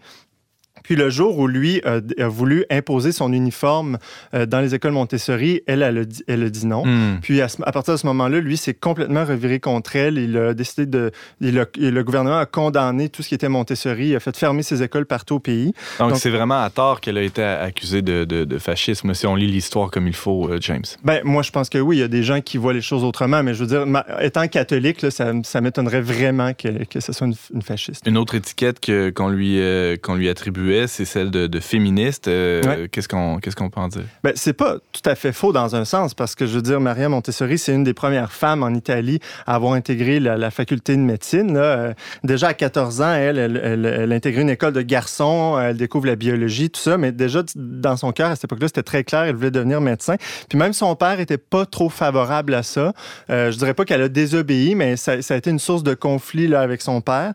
Puis 0.83 0.95
le 0.95 1.09
jour 1.09 1.37
où 1.37 1.47
lui 1.47 1.81
a, 1.83 2.27
voulu 2.27 2.65
imposer 2.69 3.11
son 3.11 3.33
uniforme 3.33 3.97
euh, 4.33 4.45
dans 4.45 4.59
les 4.59 4.75
écoles 4.75 4.91
Montessori, 4.91 5.61
elle, 5.67 5.81
elle 5.81 5.97
a 5.99 6.05
dit, 6.05 6.23
elle 6.27 6.43
a 6.43 6.49
dit 6.49 6.65
non. 6.65 6.85
Hmm. 6.85 7.19
Puis 7.21 7.41
à, 7.41 7.47
partir 7.71 7.93
de 7.93 7.99
ce 7.99 8.05
moment-là, 8.07 8.39
lui 8.39 8.57
s'est 8.57 8.73
complètement 8.73 9.25
reviré 9.25 9.59
contre 9.59 9.95
elle. 9.95 10.17
Il 10.17 10.37
a 10.37 10.53
décidé 10.53 10.85
de... 10.85 11.11
le 11.39 12.01
gouvernement 12.03 12.39
a 12.39 12.45
condamné 12.45 13.09
tout 13.09 13.23
ce 13.23 13.29
qui 13.29 13.35
était 13.35 13.49
Montessori. 13.49 14.09
Il 14.09 14.15
a 14.15 14.19
fait 14.19 14.35
fermer 14.35 14.63
ses 14.63 14.83
écoles 14.83 15.05
partout 15.05 15.35
au 15.35 15.39
pays. 15.39 15.73
Donc, 15.99 16.17
c'est 16.17 16.29
vraiment 16.29 16.61
à 16.61 16.69
tort 16.69 17.01
qu'elle 17.01 17.17
a 17.17 17.23
été 17.23 17.43
accusée 17.43 18.01
de, 18.01 18.23
de, 18.25 18.57
fascisme, 18.57 19.13
si 19.13 19.25
on 19.25 19.35
lit 19.35 19.47
l'histoire 19.47 19.89
comme 19.89 20.07
il 20.07 20.15
faut, 20.15 20.49
euh, 20.49 20.57
James. 20.61 20.83
Ben, 21.03 21.21
moi, 21.23 21.43
je 21.43 21.51
pense 21.51 21.69
que 21.69 21.77
oui, 21.77 21.97
il 21.97 21.99
y 21.99 22.03
a 22.03 22.07
des 22.07 22.23
gens 22.23 22.41
qui 22.41 22.57
voient 22.57 22.73
les 22.73 22.81
choses 22.81 23.03
autrement, 23.03 23.41
mais 23.41 23.53
je 23.53 23.63
veux 23.63 23.67
dire, 23.67 23.85
étant 24.21 24.47
catholique, 24.47 25.01
là, 25.01 25.11
ça, 25.11 25.31
ça 25.43 25.61
m'étonnerait 25.61 26.01
vraiment 26.01 26.53
que, 26.53 26.83
que 26.85 26.99
ce 26.99 27.13
soit 27.13 27.27
une, 27.27 27.61
fasciste. 27.61 28.05
Une 28.05 28.17
autre 28.17 28.35
étiquette 28.35 28.79
qu'on 29.13 29.29
lui, 29.29 29.59
euh, 29.59 29.95
qu'on 30.01 30.15
lui 30.15 30.29
attribue 30.29 30.68
c'est 30.87 31.05
celle 31.05 31.31
de, 31.31 31.59
féministe. 31.59 32.27
Euh, 32.27 32.87
qu'est-ce 32.91 33.07
qu'on 33.07 33.37
qu'est-ce 33.39 33.55
qu'on 33.55 33.69
peut 33.69 33.81
en 33.81 33.87
dire? 33.87 34.03
Ben, 34.23 34.33
c'est 34.35 34.53
pas 34.53 34.75
tout 34.91 35.07
à 35.09 35.15
fait 35.15 35.31
faux 35.31 35.51
dans 35.51 35.75
un 35.75 35.85
sens, 35.85 36.13
parce 36.13 36.35
que 36.35 36.45
je 36.45 36.55
veux 36.55 36.61
dire, 36.61 36.79
Maria 36.79 37.09
Montessori, 37.09 37.57
c'est 37.57 37.73
une 37.73 37.83
des 37.83 37.93
premières 37.93 38.31
femmes 38.31 38.63
en 38.63 38.73
Italie 38.73 39.19
à 39.45 39.55
avoir 39.55 39.73
intégré 39.73 40.19
la, 40.19 40.51
faculté 40.51 40.95
de 40.95 41.01
médecine. 41.01 41.55
Euh, 41.57 41.93
déjà 42.23 42.49
à 42.49 42.53
14 42.53 43.01
ans, 43.01 43.13
elle, 43.13 43.37
elle, 43.37 43.85
elle, 43.85 44.39
une 44.39 44.49
école 44.49 44.73
de 44.73 44.81
garçons, 44.81 45.59
elle 45.59 45.77
découvre 45.77 46.07
la 46.07 46.15
biologie, 46.15 46.69
tout 46.69 46.79
ça, 46.79 46.97
mais 46.97 47.11
déjà 47.11 47.43
dans 47.55 47.97
son 47.97 48.11
cœur, 48.11 48.31
à 48.31 48.35
cette 48.35 48.45
époque-là, 48.45 48.67
c'était 48.67 48.83
très 48.83 49.03
clair, 49.03 49.23
elle 49.23 49.35
voulait 49.35 49.51
devenir 49.51 49.81
médecin. 49.81 50.15
Puis 50.49 50.57
même 50.57 50.73
son 50.73 50.95
père 50.95 51.19
était 51.19 51.37
pas 51.37 51.65
trop 51.65 51.89
favorable 51.89 52.53
à 52.53 52.63
ça. 52.63 52.93
Euh, 53.29 53.51
je 53.51 53.57
dirais 53.57 53.73
pas 53.73 53.85
qu'elle 53.85 54.01
a 54.01 54.09
désobéi, 54.09 54.75
mais 54.75 54.97
ça, 54.97 55.13
a 55.13 55.35
été 55.35 55.49
une 55.49 55.59
source 55.59 55.83
de 55.83 55.93
conflit 55.93 56.47
là, 56.47 56.61
avec 56.61 56.81
son 56.81 57.01
père. 57.01 57.33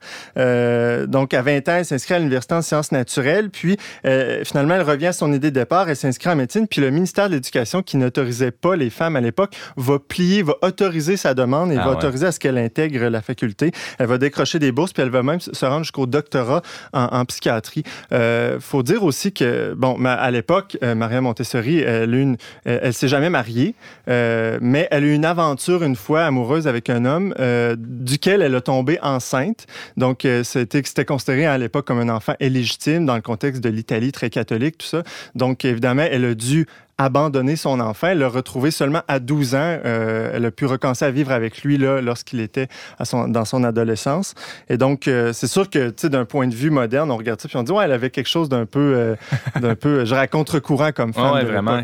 donc 1.08 1.34
à 1.34 1.42
20 1.42 1.68
ans, 1.68 1.76
elle 1.76 1.84
s'inscrit 1.84 2.14
à 2.14 2.18
l'Université 2.18 2.54
en 2.54 2.62
sciences 2.62 2.92
naturelles 2.92 3.23
puis 3.52 3.76
euh, 4.06 4.44
finalement, 4.44 4.74
elle 4.74 4.82
revient 4.82 5.08
à 5.08 5.12
son 5.12 5.32
idée 5.32 5.50
de 5.50 5.54
départ, 5.54 5.88
elle 5.88 5.96
s'inscrit 5.96 6.30
en 6.30 6.36
médecine, 6.36 6.66
puis 6.68 6.80
le 6.80 6.90
ministère 6.90 7.28
de 7.28 7.34
l'Éducation, 7.34 7.82
qui 7.82 7.96
n'autorisait 7.96 8.50
pas 8.50 8.76
les 8.76 8.90
femmes 8.90 9.16
à 9.16 9.20
l'époque, 9.20 9.56
va 9.76 9.98
plier, 9.98 10.42
va 10.42 10.54
autoriser 10.62 11.16
sa 11.16 11.34
demande 11.34 11.72
et 11.72 11.76
ah 11.78 11.84
va 11.84 11.92
autoriser 11.92 12.26
à 12.26 12.32
ce 12.32 12.40
qu'elle 12.40 12.58
intègre 12.58 13.06
la 13.08 13.22
faculté. 13.22 13.72
Elle 13.98 14.06
va 14.06 14.18
décrocher 14.18 14.58
des 14.58 14.72
bourses, 14.72 14.92
puis 14.92 15.02
elle 15.02 15.10
va 15.10 15.22
même 15.22 15.40
se 15.40 15.64
rendre 15.64 15.84
jusqu'au 15.84 16.06
doctorat 16.06 16.62
en, 16.92 17.24
psychiatrie. 17.24 17.82
Euh, 18.12 18.58
faut 18.60 18.82
dire 18.82 19.02
aussi 19.02 19.32
que, 19.32 19.74
bon, 19.74 20.02
à 20.04 20.30
l'époque, 20.30 20.76
euh, 20.82 20.94
Maria 20.94 21.20
Montessori, 21.20 21.78
elle, 21.78 22.14
une, 22.14 22.36
elle, 22.64 22.92
s'est 22.92 23.08
jamais 23.08 23.30
mariée, 23.30 23.74
euh, 24.08 24.58
mais 24.60 24.88
elle 24.90 25.04
a 25.04 25.06
eu 25.06 25.14
une 25.14 25.24
aventure 25.24 25.82
une 25.82 25.96
fois 25.96 26.24
amoureuse 26.24 26.66
avec 26.66 26.90
un 26.90 27.04
homme 27.04 27.34
duquel 27.78 28.42
elle 28.42 28.54
a 28.54 28.60
tombé 28.60 28.98
enceinte. 29.02 29.66
Donc, 29.96 30.26
c'était 30.42 31.04
considéré 31.04 31.46
à 31.46 31.58
l'époque 31.58 31.86
comme 31.86 32.00
un 32.00 32.08
enfant 32.08 32.34
illégitime 32.40 33.06
dans 33.06 33.13
le 33.16 33.22
contexte 33.22 33.62
de 33.62 33.68
l'Italie 33.68 34.12
très 34.12 34.30
catholique, 34.30 34.78
tout 34.78 34.86
ça. 34.86 35.02
Donc, 35.34 35.64
évidemment, 35.64 36.06
elle 36.10 36.24
a 36.24 36.34
dû 36.34 36.66
abandonné 36.98 37.56
son 37.56 37.80
enfant. 37.80 38.08
Elle 38.08 38.18
l'a 38.18 38.28
retrouvé 38.28 38.70
seulement 38.70 39.02
à 39.08 39.18
12 39.18 39.54
ans. 39.54 39.58
Euh, 39.84 40.30
elle 40.32 40.44
a 40.44 40.50
pu 40.50 40.66
recommencer 40.66 41.04
à 41.04 41.10
vivre 41.10 41.32
avec 41.32 41.62
lui 41.62 41.76
là, 41.76 42.00
lorsqu'il 42.00 42.40
était 42.40 42.68
à 42.98 43.04
son, 43.04 43.28
dans 43.28 43.44
son 43.44 43.64
adolescence. 43.64 44.34
Et 44.68 44.76
donc, 44.76 45.08
euh, 45.08 45.32
c'est 45.32 45.46
sûr 45.46 45.68
que, 45.68 45.88
tu 45.88 46.02
sais, 46.02 46.08
d'un 46.08 46.24
point 46.24 46.46
de 46.46 46.54
vue 46.54 46.70
moderne, 46.70 47.10
on 47.10 47.16
regarde 47.16 47.40
ça 47.40 47.48
puis 47.48 47.56
on 47.56 47.62
dit, 47.62 47.72
ouais, 47.72 47.84
elle 47.84 47.92
avait 47.92 48.10
quelque 48.10 48.28
chose 48.28 48.48
d'un 48.48 48.66
peu, 48.66 48.94
euh, 48.96 49.16
d'un 49.60 49.74
peu, 49.74 50.04
je 50.04 50.14
à 50.14 50.28
contre-courant 50.28 50.92
comme 50.92 51.12
femme 51.12 51.34
ouais, 51.34 51.44
vraiment. 51.44 51.82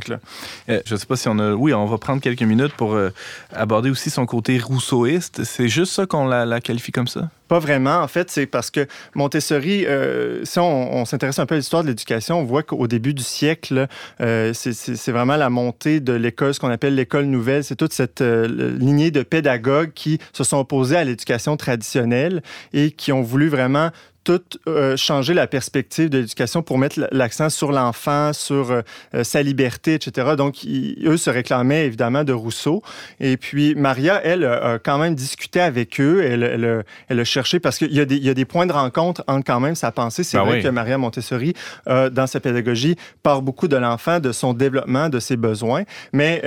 je 0.68 0.96
sais 0.96 1.06
pas 1.06 1.16
si 1.16 1.28
on 1.28 1.38
a... 1.38 1.52
Oui, 1.52 1.74
on 1.74 1.84
va 1.86 1.98
prendre 1.98 2.22
quelques 2.22 2.42
minutes 2.42 2.74
pour 2.74 2.96
aborder 3.52 3.90
aussi 3.90 4.08
son 4.08 4.24
côté 4.24 4.58
rousseauiste. 4.58 5.42
C'est 5.42 5.68
juste 5.68 5.92
ça 5.92 6.06
qu'on 6.06 6.26
la, 6.26 6.46
la 6.46 6.60
qualifie 6.60 6.92
comme 6.92 7.08
ça? 7.08 7.28
Pas 7.48 7.58
vraiment. 7.58 7.98
En 7.98 8.06
fait, 8.06 8.30
c'est 8.30 8.46
parce 8.46 8.70
que 8.70 8.86
Montessori, 9.14 9.84
si 10.44 10.58
on, 10.60 10.94
on 10.94 11.04
s'intéresse 11.04 11.40
un 11.40 11.46
peu 11.46 11.56
à 11.56 11.58
l'histoire 11.58 11.82
de 11.82 11.88
l'éducation, 11.88 12.38
on 12.38 12.44
voit 12.44 12.62
qu'au 12.62 12.86
début 12.86 13.12
du 13.12 13.24
siècle, 13.24 13.88
c'est 14.20 14.99
c'est 15.00 15.12
vraiment 15.12 15.36
la 15.36 15.50
montée 15.50 16.00
de 16.00 16.12
l'école, 16.12 16.54
ce 16.54 16.60
qu'on 16.60 16.68
appelle 16.68 16.94
l'école 16.94 17.24
nouvelle. 17.24 17.64
C'est 17.64 17.76
toute 17.76 17.92
cette 17.92 18.20
euh, 18.20 18.76
lignée 18.78 19.10
de 19.10 19.22
pédagogues 19.22 19.92
qui 19.94 20.18
se 20.32 20.44
sont 20.44 20.58
opposés 20.58 20.96
à 20.96 21.04
l'éducation 21.04 21.56
traditionnelle 21.56 22.42
et 22.72 22.90
qui 22.90 23.10
ont 23.10 23.22
voulu 23.22 23.48
vraiment 23.48 23.90
tout 24.38 24.58
euh, 24.68 24.96
changer 24.96 25.34
la 25.34 25.48
perspective 25.48 26.08
de 26.08 26.18
l'éducation 26.18 26.62
pour 26.62 26.78
mettre 26.78 27.00
l'accent 27.10 27.50
sur 27.50 27.72
l'enfant, 27.72 28.32
sur 28.32 28.70
euh, 28.70 28.82
euh, 29.14 29.24
sa 29.24 29.42
liberté, 29.42 29.94
etc. 29.94 30.34
Donc, 30.36 30.58
eux 31.04 31.16
se 31.16 31.30
réclamaient 31.30 31.86
évidemment 31.86 32.22
de 32.22 32.32
Rousseau. 32.32 32.82
Et 33.18 33.36
puis, 33.36 33.74
Maria, 33.74 34.20
elle, 34.22 34.44
a 34.44 34.78
quand 34.78 34.98
même 34.98 35.14
discuté 35.14 35.60
avec 35.60 36.00
eux. 36.00 36.22
Elle, 36.22 36.44
elle, 36.44 36.84
elle 37.08 37.20
a 37.20 37.24
cherché, 37.24 37.58
parce 37.58 37.78
qu'il 37.78 37.90
y, 37.90 37.96
y, 37.96 38.30
a 38.30 38.34
des 38.34 38.44
points 38.44 38.66
de 38.66 38.72
rencontre 38.72 39.24
entre 39.26 39.44
quand 39.44 39.58
même 39.58 39.74
sa 39.74 39.90
pensée. 39.90 40.22
C'est 40.22 40.38
ben 40.38 40.44
vrai 40.44 40.62
que 40.62 40.68
Maria 40.68 40.98
Montessori, 40.98 41.54
dans 41.86 42.26
sa 42.26 42.40
pédagogie, 42.40 42.96
parle 43.22 43.42
beaucoup 43.42 43.68
de 43.68 43.76
l'enfant, 43.76 44.20
de 44.20 44.32
son 44.32 44.52
développement, 44.54 45.08
de 45.08 45.18
ses 45.18 45.36
besoins. 45.36 45.84
Mais 46.12 46.42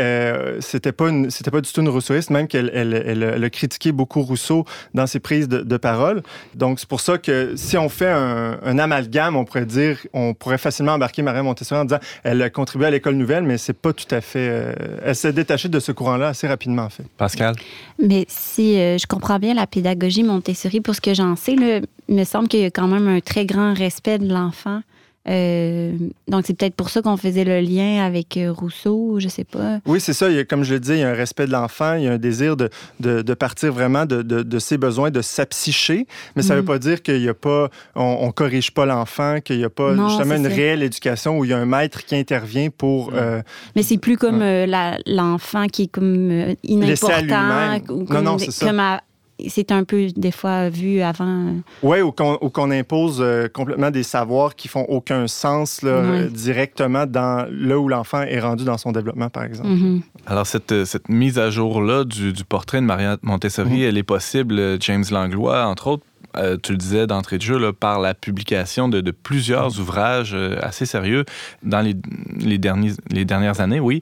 c'était 0.60 0.92
pas 0.92 1.10
pas 1.52 1.62
du 1.62 1.72
tout 1.72 1.82
une 1.82 1.90
rousseauiste, 1.90 2.30
même 2.30 2.48
qu'elle 2.48 2.72
elle, 2.74 2.94
elle, 2.94 3.44
a 3.44 3.50
critiqué 3.50 3.92
beaucoup 3.92 4.22
Rousseau 4.22 4.66
dans 4.94 5.08
ses 5.08 5.20
prises 5.20 5.48
de, 5.48 5.60
de 5.60 5.78
parole. 5.78 6.24
Donc, 6.56 6.80
c'est 6.80 6.90
pour 6.90 7.02
ça 7.02 7.18
que 7.18 7.56
si 7.74 7.78
on 7.80 7.90
fait 7.90 8.06
un, 8.06 8.78
amalgame, 8.78 9.36
on 9.36 9.46
pourrait 9.46 9.66
dire, 9.66 9.98
on 10.14 10.36
pourrait 10.36 10.60
facilement 10.60 10.92
embarquer 10.92 11.24
Maria 11.24 11.42
Montessori 11.42 11.82
en 11.82 11.86
disant 11.86 12.00
elle 12.24 12.40
a 12.44 12.52
contribué 12.52 12.86
à 12.86 12.92
l'école 12.92 13.16
nouvelle, 13.16 13.42
mais 13.46 13.58
c'est 13.58 13.74
pas 13.74 13.94
tout 13.94 14.06
à 14.12 14.22
fait. 14.22 14.48
Euh, 14.48 14.74
elle 15.04 15.16
s'est 15.16 15.34
détachée 15.34 15.70
de 15.70 15.80
ce 15.80 15.92
courant-là 15.92 16.28
assez 16.28 16.48
rapidement, 16.48 16.84
en 16.84 16.90
fait. 16.90 17.06
Pascal? 17.18 17.56
Mais 17.98 18.26
si 18.28 18.80
euh, 18.80 19.00
je 19.00 19.08
comprends 19.08 19.40
bien 19.40 19.56
la 19.56 19.66
pédagogie 19.66 20.22
Montessori, 20.22 20.82
pour 20.82 20.94
ce 20.94 21.02
que 21.02 21.16
j'en 21.16 21.36
sais, 21.36 21.54
il 21.54 22.16
me 22.16 22.24
semble 22.26 22.48
qu'il 22.48 22.60
y 22.60 22.66
a 22.66 22.70
quand 22.70 22.88
même 22.88 23.08
un 23.08 23.22
très 23.22 23.48
grand 23.48 23.74
respect 23.74 24.20
de 24.20 24.32
l'enfant. 24.32 24.82
Euh, 25.30 25.94
donc, 26.28 26.44
c'est 26.46 26.54
peut-être 26.54 26.76
pour 26.76 26.90
ça 26.90 27.02
qu'on 27.02 27.16
faisait 27.16 27.46
le 27.46 27.62
lien 27.62 28.04
avec 28.04 28.36
euh, 28.36 28.52
Rousseau, 28.52 29.20
je 29.20 29.30
sais 29.30 29.46
pas. 29.46 29.80
Oui, 29.86 30.02
c'est 30.02 30.14
ça. 30.14 30.30
Il 30.30 30.36
y 30.36 30.40
a, 30.40 30.44
comme 30.44 30.64
je 30.64 30.74
le 30.74 30.80
disais, 30.80 30.98
il 30.98 31.02
y 31.02 31.04
a 31.04 31.10
un 31.10 31.16
respect 31.16 31.46
de 31.46 31.52
l'enfant, 31.52 31.94
il 31.94 32.04
y 32.04 32.08
a 32.08 32.12
un 32.12 32.18
désir 32.18 32.58
de, 32.58 32.70
de, 33.00 33.34
partir 33.34 33.72
vraiment 33.72 34.06
de, 34.06 34.22
de, 34.22 34.60
ses 34.60 34.78
besoins, 34.78 35.12
de 35.12 35.22
sa 35.22 35.46
psyché. 35.46 36.08
Mais 36.36 36.42
ça 36.42 36.54
ne 36.54 36.60
veut 36.60 36.64
mm. 36.64 36.68
pas 36.68 36.80
dire 36.80 37.02
qu'il 37.02 37.22
y 37.22 37.30
a 37.30 37.34
pas, 37.34 37.70
on, 37.96 38.28
ne 38.28 38.32
corrige 38.32 38.72
pas 38.72 38.86
l'enfant, 38.86 39.40
qu'il 39.44 39.58
n'y 39.58 39.64
a 39.64 39.70
pas 39.70 39.96
justement 39.96 40.36
une 40.36 40.48
réelle 40.48 40.84
éducation 40.84 41.38
où 41.38 41.46
il 41.46 41.52
y 41.52 41.54
a 41.54 41.58
un 41.58 41.66
maître 41.66 42.06
qui 42.06 42.16
intervient 42.16 42.70
pour. 42.70 43.12
Mm. 43.12 43.16
Euh, 43.16 43.42
Mais 43.76 43.84
c'est 43.84 43.98
plus 43.98 44.18
comme 44.18 44.44
l'enfant 45.06 45.68
qui 45.68 45.84
est 45.84 45.88
comme 45.88 46.56
inimportant. 46.64 47.80
Ou 47.90 48.06
comme, 48.06 48.24
non, 48.24 48.32
non, 48.34 48.38
c'est 48.38 48.52
ça 48.52 49.02
c'est 49.50 49.72
un 49.72 49.84
peu 49.84 50.08
des 50.16 50.32
fois 50.32 50.70
vu 50.70 51.02
avant. 51.02 51.56
Oui, 51.82 52.02
ou 52.02 52.12
qu'on 52.12 52.72
impose 52.72 53.20
euh, 53.22 53.48
complètement 53.48 53.92
des 53.92 54.04
savoirs 54.04 54.56
qui 54.56 54.68
font 54.68 54.86
aucun 54.88 55.28
sens 55.28 55.82
là, 55.82 56.28
directement 56.28 57.06
dans 57.06 57.48
là 57.52 57.78
où 57.78 57.88
l'enfant 57.88 58.22
est 58.22 58.40
rendu 58.40 58.64
dans 58.64 58.78
son 58.78 58.92
développement, 58.92 59.30
par 59.30 59.44
exemple. 59.44 59.70
Mm-hmm. 59.70 60.02
Alors, 60.28 60.48
cette, 60.48 60.72
euh, 60.72 60.86
cette, 60.86 61.10
mise 61.10 61.40
à 61.40 61.50
jour-là 61.50 62.04
du, 62.04 62.34
portrait 62.48 62.82
de 62.82 62.86
Maria 62.86 63.18
Montessori, 63.22 63.80
mm-hmm. 63.82 63.88
elle 63.88 63.98
est 63.98 64.04
possible, 64.04 64.60
euh, 64.60 64.78
James 64.80 65.06
Langlois, 65.12 65.66
entre 65.66 65.88
autres, 65.88 66.04
tu 66.64 66.72
le 66.72 66.78
disais 66.80 67.06
d'entrée 67.06 67.38
de 67.38 67.44
jeu, 67.44 67.60
là, 67.60 67.74
par 67.74 68.00
la 68.00 68.16
publication 68.16 68.90
de, 68.90 69.02
de 69.02 69.12
plusieurs 69.12 69.70
mm-hmm. 69.70 69.80
ouvrages 69.80 70.38
assez 70.62 70.88
sérieux 70.88 71.26
dans 71.62 71.82
les, 71.82 71.96
les, 72.40 72.58
derniers, 72.58 72.94
les 73.12 73.24
dernières 73.24 73.60
années, 73.60 73.80
oui. 73.80 74.02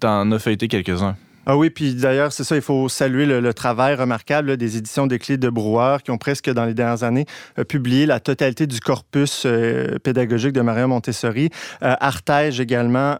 Tu 0.00 0.06
en 0.06 0.32
as 0.32 0.38
feuilleté 0.40 0.66
quelques-uns. 0.66 1.14
Ah 1.50 1.56
oui, 1.56 1.70
puis 1.70 1.94
d'ailleurs, 1.94 2.30
c'est 2.30 2.44
ça, 2.44 2.56
il 2.56 2.60
faut 2.60 2.90
saluer 2.90 3.24
le, 3.24 3.54
travail 3.54 3.94
remarquable 3.94 4.58
des 4.58 4.76
éditions 4.76 5.06
des 5.06 5.18
Clés 5.18 5.38
de 5.38 5.48
Brouwer 5.48 5.96
qui 6.04 6.10
ont 6.10 6.18
presque, 6.18 6.50
dans 6.50 6.66
les 6.66 6.74
dernières 6.74 7.04
années, 7.04 7.24
euh, 7.58 7.64
publié 7.64 8.04
la 8.04 8.20
totalité 8.20 8.66
du 8.66 8.80
corpus 8.80 9.44
euh, 9.46 9.98
pédagogique 9.98 10.52
de 10.52 10.60
Maria 10.60 10.86
Montessori. 10.86 11.48
Euh, 11.82 11.94
également 12.58 13.16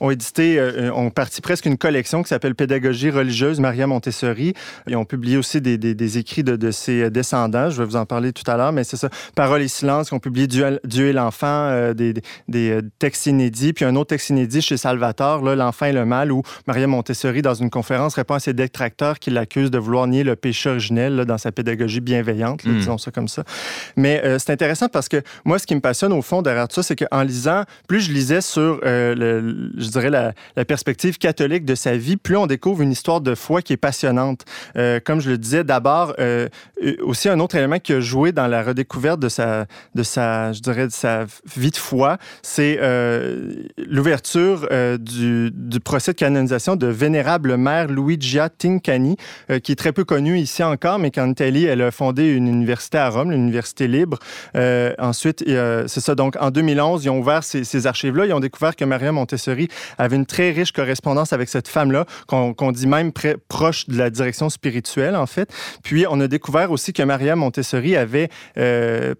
ont 0.00 0.10
édité, 0.10 0.60
ont 0.94 1.10
parti 1.10 1.40
presque 1.40 1.66
une 1.66 1.76
collection 1.76 2.22
qui 2.22 2.28
s'appelle 2.28 2.54
Pédagogie 2.54 3.10
religieuse 3.10 3.58
Maria 3.58 3.88
Montessori. 3.88 4.54
Ils 4.86 4.96
ont 4.96 5.04
publié 5.04 5.36
aussi 5.36 5.60
des, 5.60 6.18
écrits 6.18 6.44
de, 6.44 6.70
ses 6.70 7.10
descendants. 7.10 7.70
Je 7.70 7.78
vais 7.78 7.84
vous 7.84 7.96
en 7.96 8.06
parler 8.06 8.32
tout 8.32 8.48
à 8.48 8.56
l'heure, 8.56 8.72
mais 8.72 8.84
c'est 8.84 8.96
ça. 8.96 9.08
Parole 9.34 9.62
et 9.62 9.68
silence, 9.68 10.08
qui 10.08 10.14
ont 10.14 10.20
publié 10.20 10.46
Dieu, 10.46 10.78
Dieu 10.84 11.08
et 11.08 11.12
l'enfant, 11.12 11.92
des, 11.92 12.14
des, 12.48 12.78
textes 13.00 13.26
inédits, 13.26 13.72
puis 13.72 13.84
un 13.84 13.96
autre 13.96 14.10
texte 14.10 14.30
inédit 14.30 14.62
chez 14.62 14.76
Salvatore, 14.76 15.42
L'enfant 15.42 15.86
et 15.86 15.92
le 15.92 16.04
mal, 16.04 16.30
où 16.30 16.42
Maria 16.66 16.86
Montessori, 16.86 17.42
dans 17.42 17.54
une 17.54 17.63
conférence, 17.70 18.14
répond 18.14 18.34
à 18.34 18.40
ses 18.40 18.52
détracteurs 18.52 19.18
qui 19.18 19.30
l'accusent 19.30 19.70
de 19.70 19.78
vouloir 19.78 20.06
nier 20.06 20.24
le 20.24 20.36
péché 20.36 20.70
originel 20.70 21.24
dans 21.24 21.38
sa 21.38 21.52
pédagogie 21.52 22.00
bienveillante, 22.00 22.64
hmm. 22.64 22.78
disons 22.78 22.98
ça 22.98 23.10
comme 23.10 23.28
ça. 23.28 23.44
Mais 23.96 24.22
euh, 24.24 24.38
c'est 24.38 24.52
intéressant 24.52 24.88
parce 24.88 25.08
que 25.08 25.22
moi, 25.44 25.58
ce 25.58 25.66
qui 25.66 25.74
me 25.74 25.80
passionne 25.80 26.12
au 26.12 26.22
fond 26.22 26.42
derrière 26.42 26.68
tout 26.68 26.76
ça, 26.76 26.82
c'est 26.82 26.96
qu'en 26.96 27.22
lisant, 27.22 27.64
plus 27.88 28.00
je 28.00 28.12
lisais 28.12 28.40
sur, 28.40 28.80
euh, 28.84 29.14
le, 29.14 29.70
je 29.76 29.88
dirais, 29.88 30.10
la, 30.10 30.32
perspective 30.64 31.18
catholique 31.18 31.64
de 31.64 31.74
sa 31.74 31.96
vie, 31.96 32.16
plus 32.16 32.36
on 32.36 32.46
découvre 32.46 32.82
une 32.82 32.92
histoire 32.92 33.20
de 33.20 33.34
foi 33.34 33.60
qui 33.60 33.74
est 33.74 33.78
passionnante. 33.78 34.44
Euh, 34.76 34.98
comme 35.04 35.20
je 35.20 35.30
le 35.30 35.38
disais, 35.38 35.62
d'abord, 35.62 36.14
aussi 37.02 37.28
un 37.28 37.38
autre 37.40 37.56
élément 37.56 37.78
qui 37.78 37.92
a 37.92 38.00
joué 38.00 38.32
dans 38.32 38.46
la 38.46 38.62
redécouverte 38.62 39.20
de 39.20 39.28
sa, 39.28 39.66
de 39.94 40.02
sa 40.02 40.52
je 40.52 40.60
dirais, 40.60 40.86
de 40.86 40.92
sa 40.92 41.26
vie 41.56 41.70
de 41.70 41.76
foi, 41.76 42.18
c'est 42.42 42.78
l'ouverture 43.76 44.68
du, 44.98 45.50
du 45.52 45.80
procès 45.80 46.12
de 46.12 46.18
canonisation 46.18 46.76
de 46.76 46.86
vénérable 46.86 47.43
mère 47.56 47.88
Luigia 47.88 48.48
Tincani, 48.48 49.16
qui 49.62 49.72
est 49.72 49.76
très 49.76 49.92
peu 49.92 50.04
connue 50.04 50.38
ici 50.38 50.62
encore, 50.62 50.98
mais 50.98 51.10
qu'en 51.10 51.30
Italie, 51.30 51.64
elle 51.64 51.82
a 51.82 51.90
fondé 51.90 52.26
une 52.26 52.48
université 52.48 52.98
à 52.98 53.08
Rome, 53.08 53.30
l'Université 53.30 53.88
libre. 53.88 54.18
Euh, 54.56 54.92
ensuite, 54.98 55.44
c'est 55.46 56.00
ça. 56.00 56.14
Donc, 56.14 56.36
en 56.40 56.50
2011, 56.50 57.04
ils 57.04 57.10
ont 57.10 57.18
ouvert 57.18 57.44
ces, 57.44 57.86
archives-là. 57.86 58.26
Ils 58.26 58.32
ont 58.32 58.40
découvert 58.40 58.76
que 58.76 58.84
Maria 58.84 59.12
Montessori 59.12 59.68
avait 59.98 60.16
une 60.16 60.26
très 60.26 60.50
riche 60.50 60.72
correspondance 60.72 61.32
avec 61.32 61.48
cette 61.48 61.68
femme-là, 61.68 62.06
qu'on 62.26 62.72
dit 62.72 62.86
même 62.86 63.12
proche 63.48 63.88
de 63.88 63.96
la 63.96 64.10
direction 64.10 64.48
spirituelle, 64.48 65.16
en 65.16 65.26
fait. 65.26 65.52
Puis, 65.82 66.06
on 66.08 66.20
a 66.20 66.28
découvert 66.28 66.70
aussi 66.70 66.92
que 66.92 67.02
Maria 67.02 67.36
Montessori 67.36 67.96
avait 67.96 68.28
euh, 68.58 69.14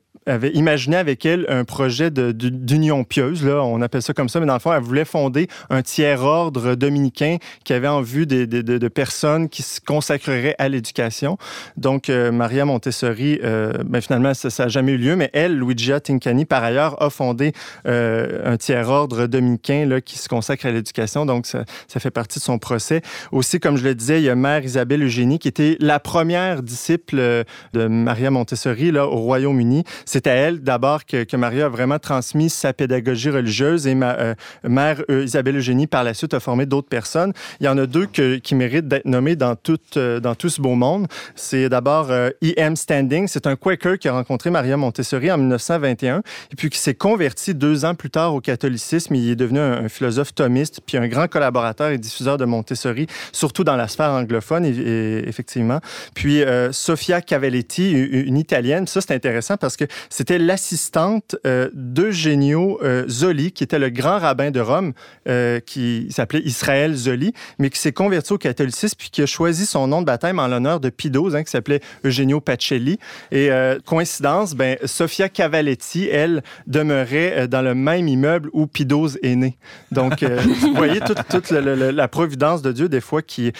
imaginé 0.54 0.96
avec 0.96 1.26
elle 1.26 1.44
un 1.48 1.64
projet 1.64 2.10
d'union 2.10 3.04
pieuse, 3.04 3.44
là, 3.44 3.62
on 3.62 3.82
appelle 3.82 4.02
ça 4.02 4.14
comme 4.14 4.28
ça, 4.28 4.40
mais 4.40 4.46
dans 4.46 4.54
le 4.54 4.60
fond, 4.60 4.72
elle 4.72 4.82
voulait 4.82 5.04
fonder 5.04 5.48
un 5.70 5.82
tiers-ordre 5.82 6.74
dominicain 6.74 7.36
qui 7.64 7.72
avait 7.72 7.88
en 7.88 8.00
vue 8.14 8.26
de, 8.26 8.88
personnes 8.88 9.48
qui 9.48 9.62
se 9.62 9.80
consacreraient 9.80 10.54
à 10.58 10.68
l'éducation. 10.68 11.36
Donc, 11.76 12.08
euh, 12.08 12.30
Maria 12.30 12.64
Montessori, 12.64 13.40
euh, 13.42 13.72
ben, 13.84 14.00
finalement, 14.00 14.34
ça 14.34 14.64
n'a 14.64 14.68
jamais 14.68 14.92
eu 14.92 14.98
lieu, 14.98 15.16
mais 15.16 15.30
elle, 15.32 15.58
Luigia 15.58 16.00
Tincani, 16.00 16.44
par 16.44 16.62
ailleurs, 16.62 17.02
a 17.02 17.10
fondé 17.10 17.52
euh, 17.86 18.52
un 18.52 18.56
tiers-ordre 18.56 19.26
dominicain 19.26 19.86
là, 19.86 20.00
qui 20.00 20.18
se 20.18 20.28
consacre 20.28 20.66
à 20.66 20.70
l'éducation. 20.70 21.26
Donc, 21.26 21.46
ça, 21.46 21.64
fait 21.88 22.10
partie 22.10 22.38
de 22.38 22.44
son 22.44 22.58
procès. 22.58 23.02
Aussi, 23.32 23.60
comme 23.60 23.76
je 23.76 23.84
le 23.84 23.94
disais, 23.94 24.20
il 24.20 24.24
y 24.24 24.28
a 24.28 24.34
Mère 24.34 24.64
Isabelle 24.64 25.02
Eugénie, 25.02 25.38
qui 25.38 25.48
était 25.48 25.76
la 25.80 25.98
première 25.98 26.62
disciple 26.62 27.16
de 27.16 27.86
Maria 27.86 28.30
Montessori 28.30 28.90
là, 28.90 29.06
au 29.06 29.16
Royaume-Uni. 29.16 29.84
C'est 30.04 30.26
à 30.26 30.32
elle 30.32 30.60
d'abord 30.60 31.04
que, 31.04 31.24
Maria 31.34 31.66
a 31.66 31.68
vraiment 31.68 31.98
transmis 31.98 32.48
sa 32.48 32.72
pédagogie 32.72 33.28
religieuse 33.28 33.88
et 33.88 33.94
mère 33.94 35.02
Isabelle 35.08 35.56
Eugénie 35.56 35.88
par 35.88 36.04
la 36.04 36.14
suite 36.14 36.34
a 36.34 36.40
formé 36.40 36.66
d'autres 36.66 36.88
personnes. 36.88 37.32
Il 37.60 37.66
y 37.66 37.68
en 37.68 37.78
a 37.78 37.86
deux 37.86 38.03
que, 38.06 38.36
qui 38.36 38.54
méritent 38.54 38.88
d'être 38.88 39.04
nommés 39.04 39.36
dans 39.36 39.56
tout, 39.56 39.78
euh, 39.96 40.20
dans 40.20 40.34
tout 40.34 40.48
ce 40.48 40.60
beau 40.60 40.74
monde. 40.74 41.06
C'est 41.34 41.68
d'abord 41.68 42.10
E.M. 42.10 42.76
Standing, 42.76 43.28
c'est 43.28 43.46
un 43.46 43.56
Quaker 43.56 43.98
qui 43.98 44.08
a 44.08 44.12
rencontré 44.12 44.50
Maria 44.50 44.76
Montessori 44.76 45.30
en 45.30 45.38
1921 45.38 46.18
et 46.18 46.56
puis 46.56 46.70
qui 46.70 46.78
s'est 46.78 46.94
converti 46.94 47.54
deux 47.54 47.84
ans 47.84 47.94
plus 47.94 48.10
tard 48.10 48.34
au 48.34 48.40
catholicisme. 48.40 49.14
Il 49.14 49.30
est 49.30 49.36
devenu 49.36 49.58
un, 49.58 49.88
philosophe 49.88 50.34
thomiste 50.34 50.80
puis 50.84 50.96
un 50.96 51.08
grand 51.08 51.28
collaborateur 51.28 51.90
et 51.90 51.98
diffuseur 51.98 52.36
de 52.36 52.44
Montessori, 52.44 53.06
surtout 53.32 53.64
dans 53.64 53.76
la 53.76 53.88
sphère 53.88 54.10
anglophone, 54.10 54.64
effectivement. 54.64 55.80
Puis 56.14 56.42
Sofia 56.72 57.20
Cavalletti, 57.20 57.92
une 57.92 58.36
Italienne, 58.36 58.86
ça 58.86 59.00
c'est 59.00 59.14
intéressant 59.14 59.56
parce 59.56 59.76
que 59.76 59.84
c'était 60.10 60.38
l'assistante 60.38 61.36
euh, 61.46 61.70
d'Eugenio 61.72 62.78
euh, 62.82 63.04
Zoli, 63.08 63.52
qui 63.52 63.64
était 63.64 63.78
le 63.78 63.90
grand 63.90 64.18
rabbin 64.18 64.50
de 64.50 64.60
Rome, 64.60 64.92
euh, 65.28 65.60
qui 65.60 66.08
s'appelait 66.10 66.42
Israël 66.44 66.94
Zoli, 66.94 67.32
mais 67.58 67.70
qui 67.70 67.78
s'est 67.78 67.92
converti 67.94 68.32
au 68.32 68.38
catholicisme 68.38 68.96
puis 68.98 69.10
qui 69.10 69.22
a 69.22 69.26
choisi 69.26 69.66
son 69.66 69.86
nom 69.86 70.00
de 70.00 70.06
baptême 70.06 70.38
en 70.38 70.48
l'honneur 70.48 70.80
de 70.80 70.90
XII, 70.90 71.34
hein, 71.34 71.42
qui 71.42 71.50
s'appelait 71.50 71.80
Eugenio 72.04 72.40
Pacelli. 72.40 72.98
Et 73.32 73.50
coïncidence, 73.84 74.54
ben, 74.54 74.76
Sofia 74.84 75.28
Cavalletti, 75.28 76.08
elle, 76.08 76.42
demeurait 76.66 77.48
dans 77.48 77.62
le 77.62 77.74
même 77.74 78.08
immeuble 78.08 78.50
où 78.52 78.66
XII 78.66 79.18
est 79.22 79.36
né. 79.36 79.56
Donc, 79.92 80.22
vous 80.60 80.74
voyez 80.74 81.00
toute, 81.00 81.50
la, 81.50 82.08
providence 82.08 82.62
de 82.62 82.72
Dieu, 82.72 82.88
des 82.88 83.00
fois, 83.00 83.22
qui, 83.22 83.52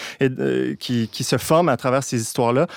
qui, 0.79 1.07
qui, 1.07 1.23
se 1.23 1.37
forme 1.37 1.69
à 1.69 1.77
travers 1.77 2.03
ces 2.03 2.21
histoires-là. 2.21 2.67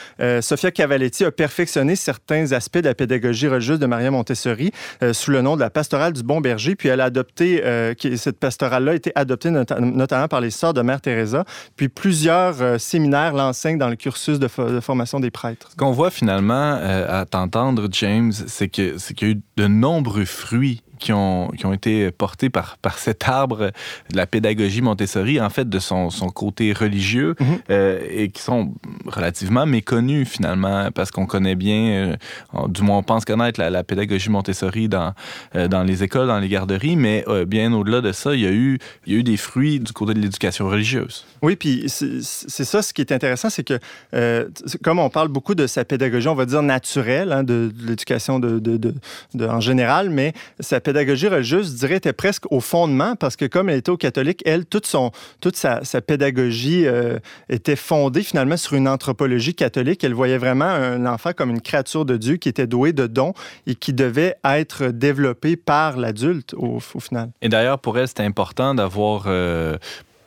Sofia 0.40 0.70
Cavalletti 0.70 1.24
a 1.24 1.30
perfectionné 1.30 1.96
certains 1.96 2.52
aspects 2.52 2.78
de 2.78 2.88
la 2.88 2.94
pédagogie 2.94 3.48
religieuse 3.48 3.78
de 3.78 3.86
Maria 3.86 4.10
Montessori 4.10 4.72
euh, 5.02 5.12
sous 5.12 5.30
le 5.30 5.42
nom 5.42 5.56
de 5.56 5.60
la 5.60 5.70
pastorale 5.70 6.12
du 6.12 6.22
Bon 6.22 6.40
Berger. 6.40 6.76
Puis 6.76 6.88
elle 6.88 7.00
a 7.00 7.04
adopté, 7.04 7.62
euh, 7.64 7.94
cette 8.16 8.38
pastorale-là 8.38 8.92
a 8.92 8.94
été 8.94 9.12
adoptée 9.14 9.50
notamment 9.50 10.28
par 10.28 10.40
les 10.40 10.50
sœurs 10.50 10.74
de 10.74 10.82
Mère 10.82 11.00
Teresa. 11.00 11.44
Puis 11.76 11.88
plusieurs 11.88 12.62
euh, 12.62 12.78
séminaires 12.78 13.34
l'enseignent 13.34 13.78
dans 13.78 13.88
le 13.88 13.96
cursus 13.96 14.38
de, 14.38 14.48
formation 14.48 15.20
des 15.20 15.30
prêtres. 15.30 15.68
Ce 15.70 15.76
qu'on 15.76 15.92
voit 15.92 16.10
finalement 16.10 16.74
à 16.74 17.24
t'entendre, 17.26 17.88
James, 17.92 18.32
c'est 18.32 18.68
qu'il 18.68 18.96
y 19.20 19.24
a 19.24 19.28
eu 19.28 19.40
de 19.56 19.66
nombreux 19.66 20.24
fruits 20.24 20.82
qui 20.98 21.12
ont, 21.12 21.48
qui 21.56 21.66
ont 21.66 21.72
été 21.72 22.10
portés 22.10 22.50
par, 22.50 22.76
par 22.78 22.98
cet 22.98 23.28
arbre 23.28 23.70
de 24.10 24.16
la 24.16 24.26
pédagogie 24.26 24.82
Montessori, 24.82 25.40
en 25.40 25.50
fait, 25.50 25.68
de 25.68 25.78
son, 25.78 26.10
son 26.10 26.28
côté 26.28 26.72
religieux, 26.72 27.34
mhm. 27.40 27.46
euh, 27.70 28.00
et 28.10 28.28
qui 28.30 28.42
sont 28.42 28.74
relativement 29.06 29.66
méconnus, 29.66 30.28
finalement, 30.28 30.90
parce 30.92 31.10
qu'on 31.10 31.26
connaît 31.26 31.54
bien, 31.54 32.16
euh, 32.54 32.68
du 32.68 32.82
moins 32.82 32.98
on 32.98 33.02
pense 33.02 33.24
connaître 33.24 33.60
la, 33.60 33.84
pédagogie 33.84 34.30
Montessori 34.30 34.88
dans, 34.88 35.14
euh, 35.54 35.68
dans 35.68 35.82
les 35.82 36.02
écoles, 36.02 36.28
dans 36.28 36.38
les 36.38 36.48
garderies, 36.48 36.96
mais 36.96 37.24
bien 37.46 37.72
au-delà 37.72 38.00
de 38.00 38.12
ça, 38.12 38.34
il 38.34 38.40
y, 38.40 38.46
a 38.46 38.50
eu, 38.50 38.78
il 39.06 39.12
y 39.12 39.16
a 39.16 39.18
eu 39.20 39.22
des 39.22 39.36
fruits 39.36 39.80
du 39.80 39.92
côté 39.92 40.14
de 40.14 40.20
l'éducation 40.20 40.68
religieuse. 40.68 41.24
Oui, 41.42 41.56
puis 41.56 41.84
c'est 41.88 42.64
ça, 42.64 42.82
ce 42.82 42.92
qui 42.92 43.00
est 43.00 43.12
intéressant, 43.12 43.50
c'est 43.50 43.64
que, 43.64 43.78
comme 44.82 44.98
on 44.98 45.10
parle 45.10 45.28
beaucoup 45.28 45.54
de 45.54 45.66
sa 45.66 45.84
pédagogie, 45.84 46.28
on 46.28 46.34
va 46.34 46.46
dire 46.46 46.62
naturelle, 46.62 47.32
hein, 47.32 47.44
de, 47.44 47.72
l'éducation 47.86 48.38
de, 48.38 48.58
de, 48.58 48.76
de, 48.76 49.46
en 49.46 49.60
général, 49.60 50.10
mais 50.10 50.32
sa 50.60 50.80
pédagogie 50.80 50.87
religieuse, 50.92 51.72
je 51.72 51.76
dirais, 51.78 51.96
était 51.96 52.12
presque 52.12 52.50
au 52.50 52.60
fondement 52.60 53.16
parce 53.16 53.36
que 53.36 53.44
comme 53.44 53.68
elle 53.68 53.78
était 53.78 53.90
au 53.90 53.96
catholique, 53.96 54.42
elle, 54.46 54.66
toute, 54.66 54.86
son, 54.86 55.10
toute 55.40 55.56
sa, 55.56 55.80
pédagogie 56.00 56.86
euh, 56.86 57.18
était 57.48 57.76
fondée 57.76 58.22
finalement 58.22 58.56
sur 58.56 58.74
une 58.74 58.88
anthropologie 58.88 59.54
catholique. 59.54 60.04
Elle 60.04 60.14
voyait 60.14 60.38
vraiment 60.38 60.64
un 60.64 61.06
enfant 61.06 61.32
comme 61.32 61.50
une 61.50 61.60
créature 61.60 62.04
de 62.04 62.16
Dieu 62.16 62.36
qui 62.36 62.48
était 62.48 62.66
doué 62.66 62.92
de 62.92 63.06
dons 63.06 63.34
et 63.66 63.74
qui 63.74 63.92
devait 63.92 64.36
être 64.44 64.86
développé 64.88 65.56
par 65.56 65.96
l'adulte 65.96 66.54
au, 66.54 66.80
final. 66.80 67.30
Et 67.42 67.48
d'ailleurs, 67.48 67.78
pour 67.78 67.98
elle, 67.98 68.08
c'était 68.08 68.24
important 68.24 68.74
d'avoir... 68.74 69.24
Euh, 69.26 69.76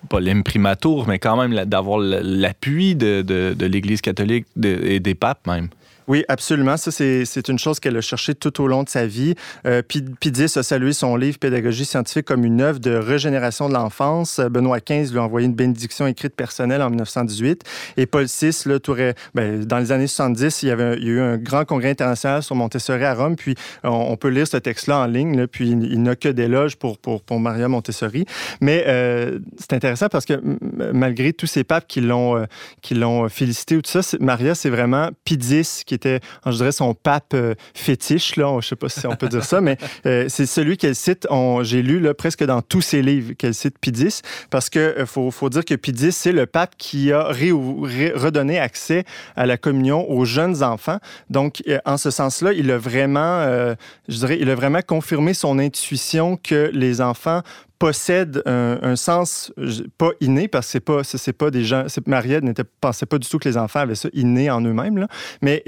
pas 0.09 0.19
l'imprimatur, 0.19 1.05
mais 1.07 1.19
quand 1.19 1.37
même 1.37 1.65
d'avoir 1.65 1.99
l'appui 1.99 2.95
de, 2.95 3.21
de 3.21 3.65
l'Église 3.67 4.01
catholique 4.01 4.47
et 4.63 4.99
des 4.99 5.13
papes 5.13 5.45
même. 5.45 5.69
Oui, 6.11 6.25
absolument. 6.27 6.75
Ça, 6.75 6.91
c'est 6.91 7.47
une 7.47 7.57
chose 7.57 7.79
qu'elle 7.79 7.95
a 7.95 8.01
cherchée 8.01 8.35
tout 8.35 8.61
au 8.61 8.67
long 8.67 8.83
de 8.83 8.89
sa 8.89 9.07
vie. 9.07 9.33
Euh, 9.65 9.81
Pidis 9.81 10.57
a 10.57 10.61
salué 10.61 10.91
son 10.91 11.15
livre 11.15 11.39
Pédagogie 11.39 11.85
scientifique 11.85 12.25
comme 12.25 12.43
une 12.43 12.59
œuvre 12.59 12.79
de 12.79 12.93
régénération 12.93 13.69
de 13.69 13.75
l'enfance. 13.75 14.41
Benoît 14.41 14.79
XV 14.81 15.13
lui 15.13 15.19
a 15.19 15.23
envoyé 15.23 15.47
une 15.47 15.53
bénédiction 15.53 16.07
écrite 16.07 16.35
personnelle 16.35 16.81
en 16.81 16.89
1918. 16.89 17.63
Et 17.95 18.07
Paul 18.07 18.25
VI, 18.25 18.63
là, 18.65 18.79
ben, 19.33 19.63
dans 19.63 19.77
les 19.77 19.93
années 19.93 20.07
70, 20.07 20.63
il 20.63 20.67
y, 20.67 20.71
avait, 20.71 20.97
il 20.97 21.05
y 21.05 21.07
a 21.07 21.11
eu 21.11 21.21
un 21.21 21.37
grand 21.37 21.63
congrès 21.63 21.91
international 21.91 22.43
sur 22.43 22.57
Montessori 22.57 23.05
à 23.05 23.13
Rome. 23.13 23.37
Puis 23.37 23.55
on, 23.85 24.17
peut 24.17 24.27
lire 24.27 24.47
ce 24.49 24.57
texte-là 24.57 24.97
en 24.97 25.05
ligne. 25.05 25.47
Puis 25.47 25.69
il, 25.69 26.03
n'a 26.03 26.17
que 26.17 26.27
d'éloges 26.27 26.75
pour, 26.75 26.97
pour, 26.97 27.21
pour, 27.21 27.39
Maria 27.39 27.69
Montessori. 27.69 28.25
Mais 28.59 28.83
euh, 28.85 29.39
c'est 29.57 29.71
intéressant 29.71 30.09
parce 30.09 30.25
que 30.25 30.33
malgré 30.91 31.31
tous 31.31 31.47
ces 31.47 31.63
papes 31.63 31.87
qui 31.87 32.01
l'ont 32.01 32.35
euh, 32.35 32.45
l'ont 32.91 33.29
félicité 33.29 33.77
ou 33.77 33.81
tout 33.81 34.01
ça, 34.01 34.01
Maria, 34.19 34.55
c'est 34.55 34.69
vraiment 34.69 35.07
Pidis 35.23 35.83
qui 35.85 36.00
était, 36.01 36.19
je 36.45 36.51
dirais, 36.51 36.71
son 36.71 36.93
pape 36.93 37.33
euh, 37.33 37.53
fétiche, 37.73 38.35
là, 38.35 38.49
je 38.53 38.57
ne 38.57 38.61
sais 38.61 38.75
pas 38.75 38.89
si 38.89 39.05
on 39.05 39.15
peut 39.15 39.27
dire 39.27 39.43
ça, 39.43 39.61
mais 39.61 39.77
euh, 40.05 40.25
c'est 40.29 40.45
celui 40.45 40.77
qu'elle 40.77 40.95
cite, 40.95 41.27
j'ai 41.61 41.81
lu 41.81 41.99
là, 41.99 42.13
presque 42.13 42.43
dans 42.43 42.61
tous 42.61 42.81
ses 42.81 43.01
livres 43.01 43.33
qu'elle 43.33 43.53
cite 43.53 43.77
Pidis, 43.79 44.21
parce 44.49 44.69
qu'il 44.69 44.81
euh, 44.81 45.05
faut, 45.05 45.31
faut, 45.31 45.49
dire 45.49 45.63
que 45.65 45.75
Pidis, 45.75 46.11
c'est 46.11 46.31
le 46.31 46.45
pape 46.45 46.75
qui 46.77 47.11
a 47.11 47.23
redonné 47.23 48.59
accès 48.59 49.03
à 49.35 49.45
la 49.45 49.57
communion 49.57 50.09
aux 50.09 50.25
jeunes 50.25 50.63
enfants. 50.63 50.97
Donc, 51.29 51.63
en 51.85 51.97
ce 51.97 52.09
sens-là, 52.09 52.53
il 52.53 52.71
a 52.71 52.77
vraiment, 52.77 53.45
je 54.07 54.17
dirais, 54.17 54.37
il 54.39 54.49
a 54.49 54.55
vraiment 54.55 54.81
confirmé 54.85 55.33
son 55.33 55.59
intuition 55.59 56.37
que 56.37 56.69
les 56.73 57.01
enfants 57.01 57.41
possèdent 57.81 58.43
un, 58.45 58.95
sens 58.95 59.51
pas 59.97 60.11
inné, 60.19 60.47
parce 60.47 60.67
que 60.67 60.71
c'est 60.73 60.79
pas, 60.79 61.03
c'est 61.03 61.33
pas 61.33 61.49
des 61.49 61.63
gens. 61.63 61.87
Mariette 62.05 62.43
ne 62.43 62.53
pensait 62.79 63.07
pas 63.07 63.17
du 63.17 63.27
tout 63.27 63.39
que 63.39 63.49
les 63.49 63.57
enfants 63.57 63.79
avaient 63.79 63.95
ça 63.95 64.07
inné 64.13 64.51
en 64.51 64.61
eux-mêmes, 64.61 65.07
mais 65.41 65.63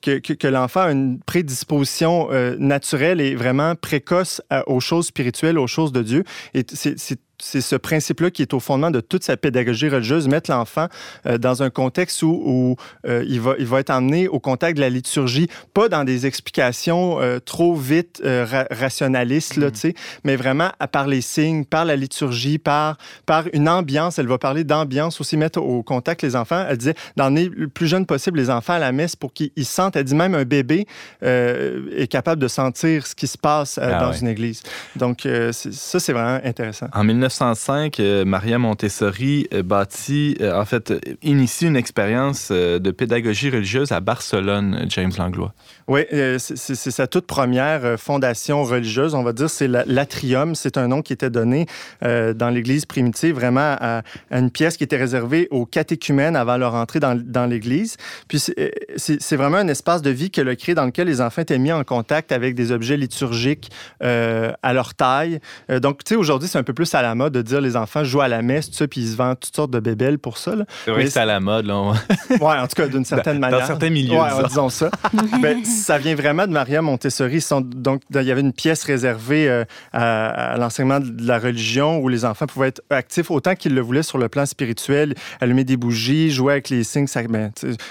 que, 0.00 0.18
que, 0.18 0.48
l'enfant 0.48 0.80
a 0.80 0.90
une 0.90 1.20
prédisposition 1.20 2.26
euh, 2.32 2.56
naturelle 2.58 3.20
et 3.20 3.36
vraiment 3.36 3.76
précoce 3.76 4.42
aux 4.66 4.80
choses 4.80 5.06
spirituelles, 5.06 5.56
aux 5.56 5.68
choses 5.68 5.92
de 5.92 6.02
Dieu. 6.02 6.24
Et 6.52 6.66
c'est 6.68 7.20
c'est 7.42 7.60
ce 7.60 7.74
principe-là 7.74 8.30
qui 8.30 8.42
est 8.42 8.54
au 8.54 8.60
fondement 8.60 8.92
de 8.92 9.00
toute 9.00 9.24
sa 9.24 9.36
pédagogie 9.36 9.88
religieuse, 9.88 10.28
mettre 10.28 10.50
l'enfant 10.50 10.86
euh, 11.26 11.38
dans 11.38 11.62
un 11.64 11.70
contexte 11.70 12.22
où, 12.22 12.76
euh, 13.06 13.24
il, 13.26 13.40
va, 13.40 13.54
il 13.58 13.66
va 13.66 13.80
être 13.80 13.90
emmené 13.90 14.28
au 14.28 14.38
contact 14.38 14.76
de 14.76 14.80
la 14.80 14.88
liturgie, 14.88 15.48
pas 15.74 15.88
dans 15.88 16.04
des 16.04 16.24
explications 16.24 17.20
euh, 17.20 17.40
trop 17.40 17.74
vite 17.74 18.22
rationalistes, 18.70 19.56
là, 19.56 19.68
mm. 19.68 19.90
mais 20.22 20.36
vraiment 20.36 20.70
à 20.78 20.86
par 20.86 21.08
les 21.08 21.20
signes, 21.20 21.64
par 21.64 21.84
la 21.84 21.96
liturgie, 21.96 22.58
par, 22.58 22.96
par 23.26 23.44
une 23.52 23.68
ambiance. 23.68 24.18
Elle 24.18 24.28
va 24.28 24.38
parler 24.38 24.62
d'ambiance 24.62 25.20
aussi, 25.20 25.36
mettre 25.36 25.60
au 25.60 25.82
contact 25.82 26.22
les 26.22 26.36
enfants. 26.36 26.64
Elle 26.68 26.76
disait 26.76 26.94
d'emmener 27.16 27.50
le 27.52 27.68
plus 27.68 27.88
jeune 27.88 28.06
possible 28.06 28.38
les 28.38 28.50
enfants 28.50 28.74
à 28.74 28.78
la 28.78 28.92
messe 28.92 29.16
pour 29.16 29.32
qu'ils 29.32 29.50
sentent. 29.64 29.96
Elle 29.96 30.04
dit 30.04 30.14
même 30.14 30.34
un 30.34 30.44
bébé 30.44 30.86
est 31.22 32.10
capable 32.10 32.40
de 32.40 32.48
sentir 32.48 33.06
ce 33.06 33.14
qui 33.14 33.26
se 33.26 33.38
passe 33.38 33.78
ah 33.82 33.98
dans 33.98 34.12
une 34.12 34.28
église. 34.28 34.62
Donc, 34.94 35.26
ça, 35.52 36.00
c'est 36.00 36.12
vraiment 36.12 36.40
intéressant. 36.44 36.86
En 36.92 37.02
1905, 37.32 38.00
euh, 38.00 38.24
Maria 38.24 38.58
Montessori 38.58 39.48
euh, 39.54 39.62
bâtit, 39.62 40.36
euh, 40.40 40.60
en 40.60 40.64
fait, 40.66 40.92
initie 41.22 41.66
une 41.66 41.76
expérience 41.76 42.52
de 42.52 42.90
pédagogie 42.90 43.50
religieuse 43.50 43.92
à 43.92 44.00
Barcelone, 44.00 44.84
James 44.88 45.12
Langlois. 45.16 45.54
Oui, 45.88 46.02
c'est 46.38 46.74
sa 46.74 47.06
toute 47.06 47.26
première 47.26 47.98
fondation 47.98 48.62
religieuse, 48.62 49.14
on 49.14 49.22
va 49.22 49.32
dire, 49.32 49.50
c'est 49.50 49.68
l'Atrium. 49.68 50.54
C'est 50.54 50.76
un 50.76 50.88
nom 50.88 51.02
qui 51.02 51.12
était 51.12 51.30
donné 51.30 51.66
dans 52.00 52.52
l'Église 52.52 52.86
primitive, 52.86 53.34
vraiment 53.34 53.76
à, 53.80 54.02
une 54.30 54.50
pièce 54.50 54.76
qui 54.76 54.84
était 54.84 54.96
réservée 54.96 55.48
aux 55.50 55.66
catéchumènes 55.66 56.36
avant 56.36 56.56
leur 56.56 56.74
entrée 56.74 57.00
dans, 57.00 57.46
l'Église. 57.46 57.96
Puis 58.28 58.38
c'est 58.38 59.36
vraiment 59.36 59.58
un 59.58 59.68
espace 59.68 60.02
de 60.02 60.10
vie 60.10 60.30
qu'elle 60.30 60.48
a 60.48 60.56
créé 60.56 60.74
dans 60.74 60.86
lequel 60.86 61.08
les 61.08 61.20
enfants 61.20 61.42
étaient 61.42 61.58
mis 61.58 61.72
en 61.72 61.84
contact 61.84 62.32
avec 62.32 62.54
des 62.54 62.70
objets 62.72 62.96
liturgiques 62.96 63.70
à 64.00 64.72
leur 64.72 64.94
taille. 64.94 65.40
donc, 65.68 66.04
tu 66.04 66.10
sais, 66.10 66.16
aujourd'hui, 66.16 66.48
c'est 66.48 66.58
un 66.58 66.62
peu 66.62 66.74
plus 66.74 66.94
à 66.94 67.02
la 67.02 67.14
mode 67.14 67.21
de 67.30 67.42
dire 67.42 67.60
les 67.60 67.76
enfants 67.76 68.04
jouent 68.04 68.20
à 68.20 68.28
la 68.28 68.42
messe, 68.42 68.70
tout 68.70 68.76
ça, 68.76 68.88
puis 68.88 69.00
ils 69.00 69.12
se 69.12 69.16
vendent 69.16 69.40
toutes 69.40 69.54
sortes 69.54 69.70
de 69.70 69.80
bébelles 69.80 70.18
pour 70.18 70.38
ça. 70.38 70.52
C'est 70.84 70.90
vrai 70.90 71.04
que 71.04 71.10
c'est 71.10 71.20
à 71.20 71.24
la 71.24 71.40
mode, 71.40 71.66
là. 71.66 71.92
oui, 72.30 72.38
en 72.40 72.66
tout 72.66 72.76
cas, 72.76 72.88
d'une 72.88 73.04
certaine 73.04 73.38
manière. 73.38 73.60
Dans 73.60 73.66
certains 73.66 73.90
milieux. 73.90 74.18
Ouais, 74.18 74.28
disons 74.48 74.68
ça. 74.68 74.90
Ben, 75.40 75.64
ça 75.64 75.98
vient 75.98 76.14
vraiment 76.14 76.46
de 76.46 76.52
Maria 76.52 76.82
Montessori. 76.82 77.44
donc, 77.62 78.02
il 78.14 78.22
y 78.22 78.30
avait 78.30 78.40
une 78.40 78.52
pièce 78.52 78.84
réservée 78.84 79.48
euh, 79.48 79.64
à, 79.92 80.56
l'enseignement 80.58 81.00
de 81.00 81.26
la 81.26 81.38
religion 81.38 81.98
où 81.98 82.08
les 82.08 82.24
enfants 82.24 82.46
pouvaient 82.46 82.68
être 82.68 82.82
actifs 82.90 83.30
autant 83.30 83.54
qu'ils 83.54 83.74
le 83.74 83.80
voulaient 83.80 84.02
sur 84.02 84.18
le 84.18 84.28
plan 84.28 84.46
spirituel, 84.46 85.14
allumer 85.40 85.64
des 85.64 85.76
bougies, 85.76 86.30
jouer 86.30 86.54
avec 86.54 86.70
les 86.70 86.84
signes, 86.84 87.06
ben, 87.28 87.50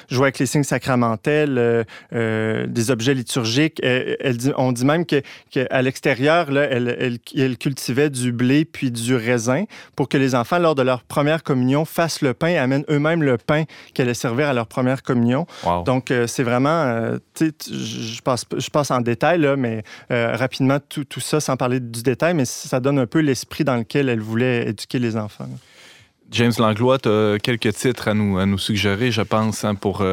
jouer 0.10 0.24
avec 0.24 0.40
les 0.40 0.46
signes 0.46 0.64
sacramentels, 0.64 1.58
euh, 1.58 1.84
euh, 2.14 2.68
des 2.68 2.92
objets 2.92 3.14
liturgiques. 3.14 3.80
Elle, 3.84 4.38
dit, 4.38 4.52
on 4.58 4.72
dit 4.72 4.86
même 4.86 5.06
qu'à 5.06 5.22
que 5.54 5.82
l'extérieur, 5.82 6.48
elle, 6.50 6.96
elle, 6.98 7.20
elle, 7.36 7.58
cultivait 7.58 8.10
du 8.10 8.32
blé 8.32 8.66
puis 8.66 8.92
du 8.92 9.11
raisin 9.16 9.66
pour 9.96 10.10
que 10.10 10.18
les 10.18 10.36
enfants, 10.36 10.60
lors 10.60 10.76
de 10.76 10.82
leur 10.82 11.04
première 11.04 11.44
communion, 11.44 11.86
fassent 11.86 12.22
le 12.22 12.34
pain 12.34 12.48
et 12.48 12.58
amènent 12.58 12.86
eux-mêmes 12.90 13.24
le 13.24 13.38
pain 13.38 13.64
qu'elle 13.94 14.08
allait 14.08 14.14
servir 14.14 14.48
à 14.48 14.54
leur 14.54 14.68
première 14.68 15.04
communion. 15.04 15.46
Donc, 15.86 16.12
euh, 16.12 16.28
c'est 16.28 16.44
vraiment, 16.44 16.70
euh, 16.70 17.18
je 17.40 18.22
passe, 18.22 18.46
je 18.58 18.70
passe 18.70 18.92
en 18.92 19.02
détail, 19.02 19.40
là, 19.40 19.56
mais 19.56 19.84
euh, 20.12 20.36
rapidement, 20.36 20.80
tout, 20.80 21.04
tout, 21.04 21.20
ça, 21.20 21.40
sans 21.40 21.58
parler 21.58 21.80
du 21.80 22.04
détail, 22.04 22.34
mais 22.34 22.46
ça 22.46 22.80
donne 22.80 23.00
un 23.00 23.08
peu 23.08 23.20
l'esprit 23.20 23.64
dans 23.64 23.76
lequel 23.76 24.10
elle 24.10 24.22
voulait 24.22 24.70
éduquer 24.70 25.00
les 25.00 25.18
enfants. 25.18 25.48
James 26.32 26.54
Langlois, 26.58 26.98
tu 26.98 27.10
as 27.10 27.38
quelques 27.44 27.74
titres 27.74 28.08
à 28.08 28.14
nous, 28.14 28.38
à 28.38 28.46
nous 28.46 28.58
suggérer, 28.58 29.12
je 29.12 29.22
pense, 29.22 29.66
hein, 29.66 29.76
pour, 29.76 30.06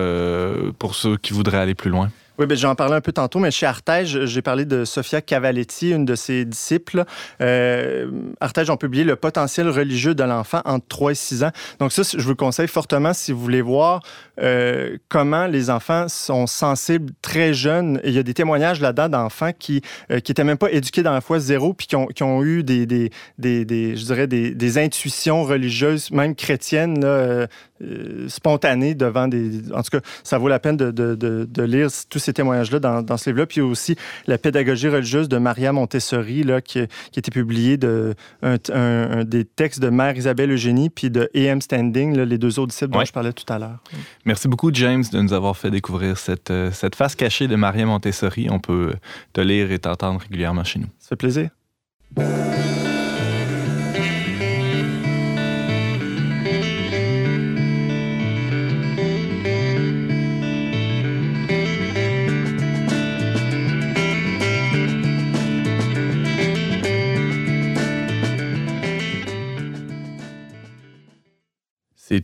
pour 0.78 0.94
ceux 0.94 1.16
qui 1.16 1.32
voudraient 1.32 1.58
aller 1.58 1.76
plus 1.76 1.90
loin. 1.90 2.10
Oui, 2.38 2.46
ben, 2.46 2.56
j'en 2.56 2.76
parlais 2.76 2.94
un 2.94 3.00
peu 3.00 3.10
tantôt, 3.10 3.40
mais 3.40 3.50
chez 3.50 3.66
Artege, 3.66 4.24
j'ai 4.26 4.42
parlé 4.42 4.64
de 4.64 4.84
Sofia 4.84 5.20
Cavaletti, 5.20 5.90
une 5.90 6.04
de 6.04 6.14
ses 6.14 6.44
disciples. 6.44 7.04
Euh, 7.40 8.08
Artege 8.40 8.70
ont 8.70 8.76
publié 8.76 9.02
Le 9.02 9.16
potentiel 9.16 9.68
religieux 9.68 10.14
de 10.14 10.22
l'enfant 10.22 10.62
entre 10.64 10.86
3 10.86 11.10
et 11.10 11.14
6 11.16 11.42
ans. 11.42 11.50
Donc 11.80 11.90
ça, 11.90 12.02
je 12.04 12.22
vous 12.22 12.36
conseille 12.36 12.68
fortement 12.68 13.12
si 13.12 13.32
vous 13.32 13.40
voulez 13.40 13.60
voir 13.60 14.02
euh, 14.40 14.98
comment 15.08 15.48
les 15.48 15.68
enfants 15.68 16.06
sont 16.06 16.46
sensibles 16.46 17.12
très 17.22 17.52
jeunes. 17.54 18.00
Il 18.04 18.12
y 18.12 18.18
a 18.20 18.22
des 18.22 18.34
témoignages 18.34 18.80
là-dedans 18.80 19.08
d'enfants 19.08 19.50
qui 19.58 19.82
euh, 20.12 20.20
qui 20.20 20.30
étaient 20.30 20.44
même 20.44 20.58
pas 20.58 20.70
éduqués 20.70 21.02
dans 21.02 21.12
la 21.12 21.20
foi 21.20 21.40
zéro, 21.40 21.74
puis 21.74 21.88
qui 21.88 21.96
ont, 21.96 22.06
qui 22.06 22.22
ont 22.22 22.44
eu 22.44 22.62
des, 22.62 22.86
des, 22.86 23.10
des, 23.38 23.96
je 23.96 24.04
dirais 24.04 24.28
des, 24.28 24.54
des 24.54 24.78
intuitions 24.78 25.42
religieuses, 25.42 26.12
même 26.12 26.36
chrétiennes, 26.36 27.02
euh, 27.02 27.46
euh, 27.82 28.28
spontanées 28.28 28.94
devant 28.94 29.28
des... 29.28 29.72
En 29.72 29.82
tout 29.82 29.90
cas, 29.90 30.00
ça 30.24 30.38
vaut 30.38 30.48
la 30.48 30.58
peine 30.58 30.76
de, 30.76 30.90
de, 30.90 31.14
de, 31.14 31.46
de 31.48 31.62
lire 31.62 31.88
tous 32.10 32.18
ces 32.18 32.27
témoignages-là 32.32 32.78
dans, 32.78 33.02
dans, 33.02 33.16
ce 33.16 33.30
livre-là. 33.30 33.46
Puis 33.46 33.60
aussi 33.60 33.96
la 34.26 34.38
pédagogie 34.38 34.88
religieuse 34.88 35.28
de 35.28 35.38
Maria 35.38 35.72
Montessori, 35.72 36.42
là, 36.42 36.60
qui, 36.60 36.86
qui 37.10 37.18
a 37.18 37.20
été 37.20 37.30
publiée 37.30 37.76
de 37.76 38.14
un, 38.42 39.24
des 39.24 39.44
textes 39.44 39.80
de 39.80 39.88
Mère 39.88 40.16
Isabelle 40.16 40.50
Eugénie 40.52 40.90
puis 40.90 41.10
de 41.10 41.30
E.M. 41.34 41.60
Standing, 41.60 42.16
là, 42.16 42.24
les 42.24 42.38
deux 42.38 42.58
autres 42.58 42.70
disciples 42.70 42.92
dont 42.92 43.04
je 43.04 43.12
parlais 43.12 43.32
tout 43.32 43.50
à 43.52 43.58
l'heure. 43.58 43.78
Merci 44.24 44.48
beaucoup, 44.48 44.70
James, 44.72 45.04
de 45.12 45.20
nous 45.20 45.32
avoir 45.32 45.56
fait 45.56 45.70
découvrir 45.70 46.18
cette, 46.18 46.50
euh, 46.50 46.70
cette 46.72 46.94
face 46.94 47.14
cachée 47.14 47.48
de 47.48 47.56
Maria 47.56 47.86
Montessori. 47.86 48.48
On 48.50 48.58
peut 48.58 48.94
te 49.32 49.40
lire 49.40 49.70
et 49.72 49.78
t'entendre 49.78 50.20
régulièrement 50.20 50.64
chez 50.64 50.78
nous. 50.78 50.88
Ça 50.98 51.08
fait 51.10 51.16
plaisir. 51.16 51.50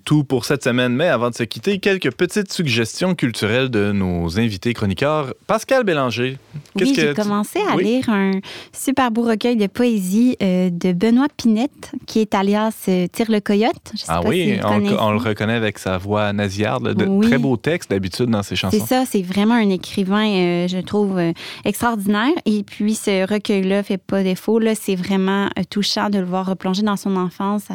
Tout 0.05 0.24
pour 0.24 0.44
cette 0.44 0.64
semaine, 0.64 0.94
mais 0.94 1.09
avant 1.09 1.30
de 1.30 1.34
se 1.34 1.42
quitter, 1.42 1.78
quelques 1.78 2.12
petites 2.12 2.52
suggestions 2.52 3.14
culturelles 3.14 3.70
de 3.70 3.92
nos 3.92 4.38
invités 4.38 4.74
chroniqueurs. 4.74 5.34
Pascal 5.46 5.84
Bélanger. 5.84 6.38
Oui, 6.76 6.92
j'ai 6.94 7.14
commencé 7.14 7.61
à 7.61 7.76
lire 7.76 8.09
un 8.09 8.32
super 8.72 9.11
beau 9.11 9.22
recueil 9.22 9.57
de 9.57 9.66
poésie 9.66 10.36
euh, 10.42 10.70
de 10.70 10.92
Benoît 10.92 11.28
Pinette, 11.36 11.92
qui 12.07 12.20
est 12.20 12.34
alias 12.34 12.84
euh, 12.88 13.07
Tire 13.11 13.30
le 13.30 13.40
Coyote. 13.40 13.92
ah 14.09 14.20
oui, 14.24 14.59
on, 14.64 15.11
le 15.12 15.18
reconnaît 15.18 15.55
avec 15.55 15.78
sa 15.78 15.98
voix 15.98 16.32
nasillarde. 16.32 16.94
De 16.94 17.26
très 17.26 17.38
beaux 17.38 17.57
textes 17.57 17.90
d'habitude 17.90 18.26
dans 18.26 18.42
ses 18.42 18.57
chansons. 18.57 18.76
C'est 18.78 18.86
ça, 18.86 19.05
c'est 19.07 19.22
vraiment 19.22 19.55
un 19.55 19.70
écrivain, 19.70 20.26
euh, 20.28 20.68
je 20.68 20.78
trouve, 20.78 21.20
extraordinaire. 21.64 22.32
Et 22.44 22.62
puis 22.62 22.94
ce 22.94 23.26
recueil-là 23.26 23.82
fait 23.82 23.98
pas 23.98 24.22
défaut. 24.22 24.61
C'est 24.74 24.96
vraiment 24.96 25.48
touchant 25.70 26.11
de 26.11 26.18
le 26.18 26.24
voir 26.24 26.46
replonger 26.46 26.82
dans 26.82 26.96
son 26.96 27.16
enfance 27.16 27.68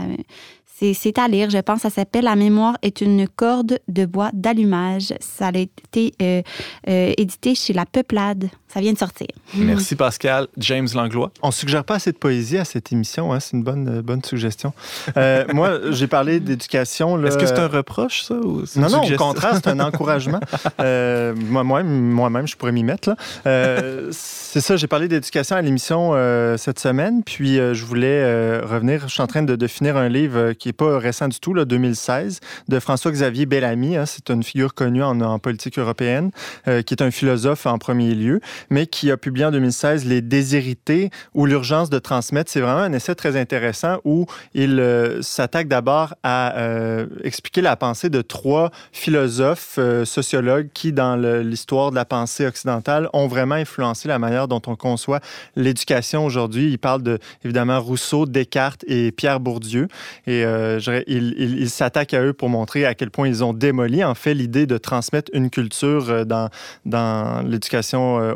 c'est 0.94 1.18
à 1.18 1.28
lire, 1.28 1.50
je 1.50 1.58
pense. 1.58 1.82
Ça 1.82 1.90
s'appelle 1.90 2.26
La 2.26 2.36
mémoire 2.36 2.78
est 2.82 3.02
une 3.02 3.28
corde 3.28 3.80
de 3.88 4.06
bois 4.06 4.30
d'allumage. 4.34 5.14
Ça 5.20 5.48
a 5.48 5.58
été 5.58 6.14
euh, 6.22 6.42
euh, 6.88 7.14
édité 7.18 7.56
chez 7.56 7.74
La 7.74 7.86
Peuplade. 7.86 8.50
Ça 8.72 8.80
vient 8.80 8.94
de 8.94 8.98
sortir. 8.98 9.28
Merci 9.56 9.96
Pascal. 9.96 10.48
James 10.58 10.88
Langlois. 10.94 11.32
On 11.42 11.52
suggère 11.52 11.84
pas 11.84 11.96
assez 11.96 12.12
de 12.12 12.18
poésie 12.18 12.58
à 12.58 12.66
cette 12.66 12.92
émission. 12.92 13.34
Hein? 13.34 13.40
C'est 13.40 13.58
une 13.58 13.64
bonne, 13.64 13.98
euh, 13.98 14.02
bonne 14.02 14.24
suggestion. 14.24 14.74
moi, 15.54 15.80
j'ai 15.92 16.08
parlé 16.08 16.40
d'éducation. 16.40 17.24
Est-ce 17.26 17.38
que 17.38 17.46
c'est 17.46 17.60
un 17.60 17.68
reproche, 17.68 18.24
ça? 18.24 18.36
Ou 18.36 18.64
non, 18.76 18.90
non, 18.90 19.04
au 19.04 19.16
contraire, 19.18 19.56
c'est 19.56 19.68
un 19.68 19.80
encouragement. 19.80 20.40
Moi-même, 20.78 21.88
moi-même, 21.88 22.48
je 22.48 22.56
pourrais 22.56 22.72
m'y 22.72 22.84
mettre. 22.84 23.16
c'est 23.44 24.62
ça, 24.62 24.78
j'ai 24.78 24.88
parlé 24.88 25.08
d'éducation 25.08 25.56
à 25.56 25.62
l'émission 25.62 26.14
cette 26.58 26.80
semaine. 26.80 27.24
Puis, 27.24 27.56
je 27.56 27.86
voulais 27.86 28.60
revenir. 28.62 29.08
Je 29.08 29.14
suis 29.14 29.22
en 29.22 29.28
train 29.28 29.44
de, 29.44 29.56
de 29.56 29.68
finir 29.68 29.98
un 29.98 30.10
livre 30.10 30.54
qui 30.54 30.70
pas 30.74 30.98
récent 30.98 31.28
du 31.28 31.40
tout, 31.40 31.54
là, 31.54 31.66
2016, 31.66 32.40
de 32.68 32.80
François-Xavier 32.80 33.46
Bellamy. 33.46 33.98
Hein, 33.98 34.06
c'est 34.06 34.30
une 34.30 34.44
figure 34.44 34.74
connue 34.74 35.04
en, 35.04 35.40
politique 35.40 35.78
européenne, 35.78 36.32
euh, 36.68 36.82
qui 36.82 36.94
est 36.94 37.04
un 37.04 37.12
philosophe 37.12 37.66
en 37.66 37.78
premier 37.78 38.16
lieu, 38.16 38.40
mais 38.70 38.88
qui 38.88 39.12
a 39.12 39.18
publié 39.18 39.46
en 39.46 39.52
2016 39.52 40.06
Les 40.06 40.22
Déshérités 40.22 41.10
ou 41.34 41.46
l'urgence 41.46 41.90
de 41.90 42.00
transmettre. 42.00 42.52
C'est 42.52 42.62
vraiment 42.62 42.82
un 42.82 42.94
essai 42.94 43.16
très 43.16 43.38
intéressant 43.40 44.00
où 44.06 44.26
il 44.54 44.80
euh, 44.80 45.22
s'attaque 45.22 45.68
d'abord 45.68 46.16
à 46.24 46.58
euh, 46.58 47.08
expliquer 47.24 47.62
la 47.62 47.76
pensée 47.76 48.10
de 48.10 48.22
trois 48.22 48.72
philosophes, 48.92 49.80
sociologues 50.04 50.70
qui, 50.74 50.92
dans 50.92 51.16
l'histoire 51.16 51.92
de 51.92 51.96
la 51.96 52.06
pensée 52.06 52.46
occidentale, 52.46 53.10
ont 53.14 53.28
vraiment 53.28 53.56
influencé 53.56 54.08
la 54.08 54.20
manière 54.20 54.48
dont 54.48 54.62
on 54.68 54.76
conçoit 54.76 55.20
l'éducation 55.56 56.26
aujourd'hui. 56.26 56.72
Il 56.72 56.80
parle 56.80 57.04
de, 57.04 57.20
évidemment, 57.44 57.80
Rousseau, 57.80 58.26
Descartes 58.26 58.84
et 58.88 59.12
Pierre 59.12 59.40
Bourdieu. 59.40 59.88
Et 60.28 60.44
euh, 60.46 60.80
il, 61.08 61.70
s'attaque 61.70 62.14
à 62.14 62.22
eux 62.22 62.34
pour 62.34 62.50
montrer 62.50 62.86
à 62.86 62.96
quel 62.96 63.12
point 63.12 63.28
ils 63.28 63.44
ont 63.44 63.54
démoli, 63.54 64.04
en 64.04 64.16
fait, 64.16 64.34
l'idée 64.34 64.66
de 64.66 64.78
transmettre 64.78 65.32
une 65.34 65.50
culture 65.50 66.10
euh, 66.10 66.26
dans, 66.26 66.50
dans 66.86 67.42
l'éducation 67.46 68.20
euh, 68.20 68.34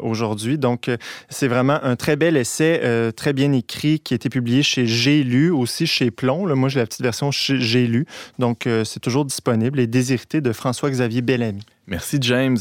Donc, 0.58 0.88
euh, 0.88 0.98
c'est 1.30 1.48
vraiment 1.48 1.80
un 1.84 1.96
très 1.96 2.16
bel 2.16 2.38
essai, 2.38 2.82
euh, 2.84 3.12
très 3.12 3.34
bien 3.34 3.52
écrit, 3.52 4.00
qui 4.00 4.14
a 4.14 4.16
été 4.16 4.30
publié 4.30 4.64
chez 4.64 4.86
J'ai 4.86 5.24
lu, 5.24 5.52
aussi 5.52 5.88
chez 5.88 6.12
Plomb. 6.12 6.56
Moi, 6.56 6.70
j'ai 6.70 6.80
la 6.80 6.86
petite 6.86 7.02
version 7.02 7.32
chez 7.32 7.60
J'ai 7.60 7.88
lu. 7.88 8.06
Donc, 8.40 8.68
euh, 8.68 8.84
c'est 8.84 9.00
toujours 9.00 9.26
disponible. 9.26 9.78
Les 9.78 9.88
Désirité 9.88 10.42
de 10.42 10.52
François-Xavier 10.54 11.22
Bellamy. 11.22 11.62
Merci 11.86 12.18
James. 12.22 12.58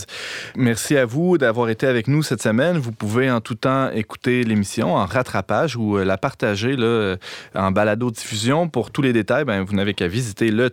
Merci 0.57 0.97
à 0.97 1.07
vous 1.07 1.39
d'avoir 1.39 1.69
été 1.69 1.87
avec 1.87 2.09
nous 2.09 2.25
cette 2.25 2.43
semaine. 2.43 2.77
Vous 2.79 2.91
pouvez 2.91 3.31
en 3.31 3.41
tout 3.41 3.55
temps 3.55 3.89
écouter 3.93 4.43
l'émission 4.43 4.97
en 4.97 5.07
rattrapage 5.07 5.77
ou 5.77 5.97
euh, 5.97 6.05
la 6.05 6.19
partager 6.19 6.75
là, 6.75 6.85
euh, 6.85 7.17
en 7.55 7.71
balado-diffusion. 7.71 8.69
Pour 8.69 8.91
tous 8.91 9.01
les 9.01 9.13
détails, 9.13 9.45
ben, 9.45 9.63
vous 9.63 9.75
n'avez 9.75 9.95
qu'à 9.95 10.09
visiter 10.09 10.51
le 10.51 10.69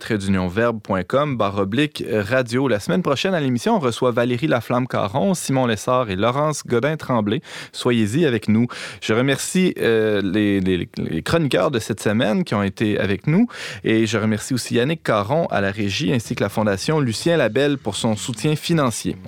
verbe.com 0.48 1.36
barre 1.36 1.58
oblique 1.58 2.02
radio. 2.10 2.66
La 2.66 2.80
semaine 2.80 3.02
prochaine 3.02 3.34
à 3.34 3.40
l'émission, 3.40 3.76
on 3.76 3.78
reçoit 3.78 4.10
Valérie 4.10 4.48
Laflamme-Caron, 4.48 5.34
Simon 5.34 5.66
Lessard 5.66 6.10
et 6.10 6.16
Laurence 6.16 6.66
Godin-Tremblay. 6.66 7.42
Soyez-y 7.72 8.26
avec 8.26 8.48
nous. 8.48 8.66
Je 9.00 9.14
remercie 9.14 9.74
euh, 9.80 10.20
les, 10.24 10.60
les- 10.60 10.88
chroniqueurs 11.22 11.70
de 11.70 11.78
cette 11.78 12.00
semaine 12.00 12.42
qui 12.42 12.56
ont 12.56 12.64
été 12.64 12.98
avec 12.98 13.28
nous 13.28 13.46
et 13.84 14.06
je 14.06 14.18
remercie 14.18 14.54
aussi 14.54 14.74
Yannick 14.74 15.04
Caron 15.04 15.46
à 15.46 15.60
la 15.60 15.70
régie 15.70 16.12
ainsi 16.12 16.34
que 16.34 16.42
la 16.42 16.48
Fondation 16.48 16.98
Lucien 16.98 17.36
Labelle 17.36 17.78
pour 17.78 17.94
son 17.94 18.16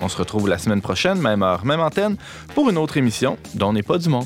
on 0.01 0.09
se 0.09 0.17
retrouve 0.17 0.47
la 0.47 0.57
semaine 0.57 0.81
prochaine, 0.81 1.19
même 1.19 1.43
heure, 1.43 1.65
même 1.65 1.81
antenne, 1.81 2.17
pour 2.55 2.69
une 2.69 2.77
autre 2.77 2.97
émission 2.97 3.37
dont 3.53 3.71
n'est 3.71 3.83
pas 3.83 3.97
du 3.97 4.09
monde. 4.09 4.25